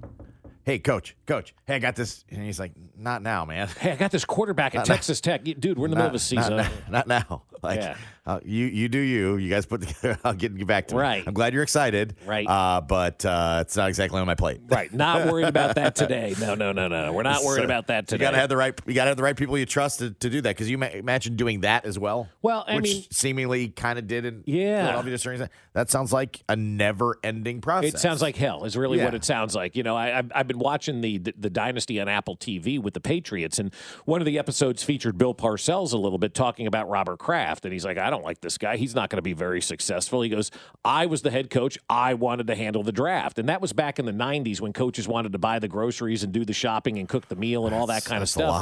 Hey, 0.64 0.78
coach, 0.78 1.14
coach. 1.26 1.54
Hey, 1.66 1.74
I 1.76 1.78
got 1.78 1.94
this, 1.94 2.24
and 2.30 2.42
he's 2.42 2.58
like, 2.58 2.72
not 2.96 3.22
now, 3.22 3.44
man. 3.44 3.68
Hey, 3.68 3.92
I 3.92 3.96
got 3.96 4.10
this 4.10 4.24
quarterback 4.24 4.74
at 4.74 4.78
Not 4.78 4.88
now. 4.88 4.94
Texas 4.94 5.20
Tech, 5.20 5.44
dude. 5.44 5.76
We're 5.78 5.84
in 5.86 5.90
the 5.90 5.96
middle 5.96 6.08
of 6.08 6.14
a 6.14 6.18
season. 6.18 6.56
Not, 6.56 6.72
not 6.90 7.06
now. 7.06 7.42
Like, 7.62 7.80
Yeah. 7.80 7.96
uh, 8.26 8.40
you 8.44 8.66
you 8.66 8.88
do 8.90 8.98
you. 8.98 9.36
You 9.36 9.48
guys 9.50 9.64
put 9.64 9.80
together. 9.86 10.18
I'll 10.24 10.34
get 10.34 10.52
you 10.52 10.66
back 10.66 10.88
to 10.88 10.94
me. 10.94 11.00
Right. 11.00 11.24
I'm 11.26 11.32
glad 11.32 11.54
you're 11.54 11.62
excited. 11.62 12.14
Right. 12.26 12.46
Uh, 12.46 12.80
but 12.82 13.24
uh, 13.24 13.58
it's 13.62 13.74
not 13.76 13.88
exactly 13.88 14.20
on 14.20 14.26
my 14.26 14.34
plate. 14.34 14.60
Right. 14.68 14.92
Not 14.92 15.30
worried 15.32 15.46
about 15.48 15.74
that 15.76 15.94
today. 15.96 16.34
No, 16.40 16.54
no, 16.54 16.72
no, 16.72 16.88
no. 16.88 17.12
We're 17.12 17.22
not 17.22 17.42
worried 17.42 17.60
So, 17.60 17.64
about 17.64 17.86
that 17.86 18.06
today. 18.06 18.22
You 18.24 18.28
gotta 18.30 18.38
have 18.40 18.50
the 18.50 18.56
right. 18.58 18.78
You 18.86 18.92
gotta 18.94 19.08
have 19.08 19.16
the 19.16 19.22
right 19.22 19.36
people 19.36 19.56
you 19.56 19.64
trust 19.66 19.98
to, 20.00 20.10
to 20.10 20.28
do 20.30 20.40
that. 20.42 20.50
Because 20.50 20.68
you 20.68 20.76
ma- 20.76 20.86
imagine 20.88 21.36
doing 21.36 21.60
that 21.62 21.86
as 21.86 21.98
well. 21.98 22.28
Well, 22.42 22.64
I 22.66 22.76
which 22.76 22.84
mean- 22.84 23.04
seemingly 23.10 23.68
kind 23.68 23.98
of 23.98 24.06
did 24.06 24.24
in 24.26 24.42
Yeah. 24.46 24.80
Philadelphia. 24.82 25.10
just 25.12 25.24
during 25.24 25.38
that. 25.40 25.50
That 25.72 25.90
sounds 25.90 26.12
like 26.12 26.42
a 26.48 26.54
never-ending 26.56 27.60
process. 27.62 27.94
It 27.94 27.98
sounds 27.98 28.20
like 28.22 28.36
hell. 28.36 28.64
Is 28.64 28.76
really 28.76 29.02
what 29.02 29.14
it 29.14 29.24
sounds 29.24 29.54
like. 29.54 29.74
You 29.74 29.82
know, 29.82 29.96
I, 29.96 30.18
I've, 30.18 30.30
I've 30.34 30.46
been 30.54 30.60
watching 30.60 31.00
the, 31.00 31.18
the 31.18 31.34
the 31.36 31.50
Dynasty 31.50 32.00
on 32.00 32.08
Apple 32.08 32.36
TV 32.36 32.80
with 32.80 32.94
the 32.94 33.00
Patriots, 33.00 33.58
and 33.58 33.74
one 34.04 34.20
of 34.20 34.24
the 34.24 34.38
episodes 34.38 34.82
featured 34.82 35.18
Bill 35.18 35.34
Parcells 35.34 35.92
a 35.92 35.96
little 35.96 36.18
bit 36.18 36.34
talking 36.34 36.66
about 36.66 36.88
Robert 36.88 37.18
Kraft, 37.18 37.64
and 37.64 37.72
he's 37.72 37.84
like, 37.84 37.98
I 37.98 38.10
don't 38.10 38.24
like 38.24 38.40
this 38.40 38.58
guy. 38.58 38.76
He's 38.76 38.94
not 38.94 39.10
going 39.10 39.18
to 39.18 39.22
be 39.22 39.32
very 39.32 39.60
successful. 39.60 40.22
He 40.22 40.28
goes, 40.28 40.50
I 40.84 41.06
was 41.06 41.22
the 41.22 41.30
head 41.30 41.50
coach. 41.50 41.78
I 41.88 42.14
wanted 42.14 42.46
to 42.46 42.54
handle 42.54 42.82
the 42.82 42.92
draft, 42.92 43.38
and 43.38 43.48
that 43.48 43.60
was 43.60 43.72
back 43.72 43.98
in 43.98 44.06
the 44.06 44.12
'90s 44.12 44.60
when 44.60 44.72
coaches 44.72 45.08
wanted 45.08 45.32
to 45.32 45.38
buy 45.38 45.58
the 45.58 45.68
groceries 45.68 46.22
and 46.22 46.32
do 46.32 46.44
the 46.44 46.52
shopping 46.52 46.98
and 46.98 47.08
cook 47.08 47.28
the 47.28 47.36
meal 47.36 47.66
and 47.66 47.74
all 47.74 47.86
that 47.86 48.04
kind 48.04 48.18
of 48.18 48.22
that's 48.22 48.32
stuff. 48.32 48.52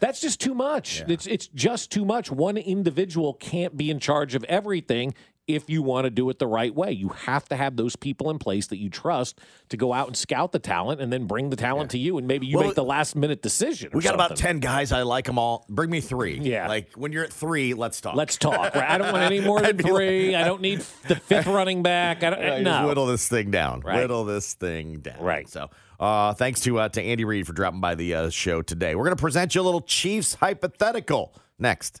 That's 0.00 0.20
just 0.20 0.40
too 0.40 0.54
much. 0.54 1.02
It's 1.08 1.26
it's 1.26 1.48
just 1.48 1.90
too 1.90 2.04
much. 2.04 2.30
One 2.30 2.56
individual 2.56 3.34
can't 3.34 3.76
be 3.76 3.90
in 3.90 3.98
charge 3.98 4.34
of 4.34 4.44
everything 4.44 5.14
if 5.54 5.68
you 5.70 5.82
want 5.82 6.04
to 6.04 6.10
do 6.10 6.28
it 6.30 6.38
the 6.38 6.46
right 6.46 6.74
way. 6.74 6.92
You 6.92 7.08
have 7.10 7.48
to 7.48 7.56
have 7.56 7.76
those 7.76 7.96
people 7.96 8.30
in 8.30 8.38
place 8.38 8.68
that 8.68 8.78
you 8.78 8.90
trust 8.90 9.38
to 9.70 9.76
go 9.76 9.92
out 9.92 10.06
and 10.08 10.16
scout 10.16 10.52
the 10.52 10.58
talent 10.58 11.00
and 11.00 11.12
then 11.12 11.26
bring 11.26 11.50
the 11.50 11.56
talent 11.56 11.90
to 11.92 11.98
you 11.98 12.18
and 12.18 12.26
maybe 12.26 12.46
you 12.46 12.56
Well, 12.58 12.66
make 12.66 12.74
the 12.76 12.84
last 12.84 13.14
minute 13.16 13.42
decision. 13.42 13.90
We 13.92 14.02
got 14.02 14.14
about 14.14 14.36
ten 14.36 14.60
guys. 14.60 14.92
I 14.92 15.02
like 15.02 15.24
them 15.26 15.38
all. 15.38 15.64
Bring 15.68 15.90
me 15.90 16.00
three. 16.00 16.38
Yeah. 16.40 16.68
Like 16.68 16.92
when 16.96 17.12
you're 17.12 17.24
at 17.24 17.32
three, 17.32 17.74
let's 17.74 18.00
talk. 18.00 18.14
Let's 18.16 18.36
talk. 18.36 18.74
Right? 18.74 18.90
I 18.90 18.98
don't 18.98 19.12
want 19.12 19.24
any 19.32 19.40
more 19.40 19.60
than 19.60 19.68
I'd 19.78 19.82
like- 19.84 19.92
three. 19.92 20.34
I 20.34 20.44
don't 20.44 20.60
need 20.60 20.80
the 21.08 21.16
fifth 21.16 21.46
running 21.46 21.82
back. 21.82 22.22
I 22.22 22.30
don't, 22.30 22.40
Yeah, 22.50 22.62
just 22.62 22.64
no. 22.82 22.86
whittle 22.88 23.06
this 23.06 23.28
thing 23.28 23.50
down. 23.50 23.80
Right. 23.80 23.96
Whittle 24.00 24.24
this 24.24 24.54
thing 24.54 25.00
down. 25.00 25.20
Right. 25.22 25.48
So, 25.48 25.70
uh, 25.98 26.32
thanks 26.34 26.60
to 26.62 26.78
uh, 26.78 26.88
to 26.90 27.02
Andy 27.02 27.24
Reid 27.24 27.46
for 27.46 27.52
dropping 27.52 27.80
by 27.80 27.94
the 27.94 28.14
uh, 28.14 28.30
show 28.30 28.62
today. 28.62 28.94
We're 28.94 29.04
going 29.04 29.16
to 29.16 29.20
present 29.20 29.54
you 29.54 29.60
a 29.60 29.62
little 29.62 29.82
Chiefs 29.82 30.34
hypothetical 30.34 31.34
next. 31.58 32.00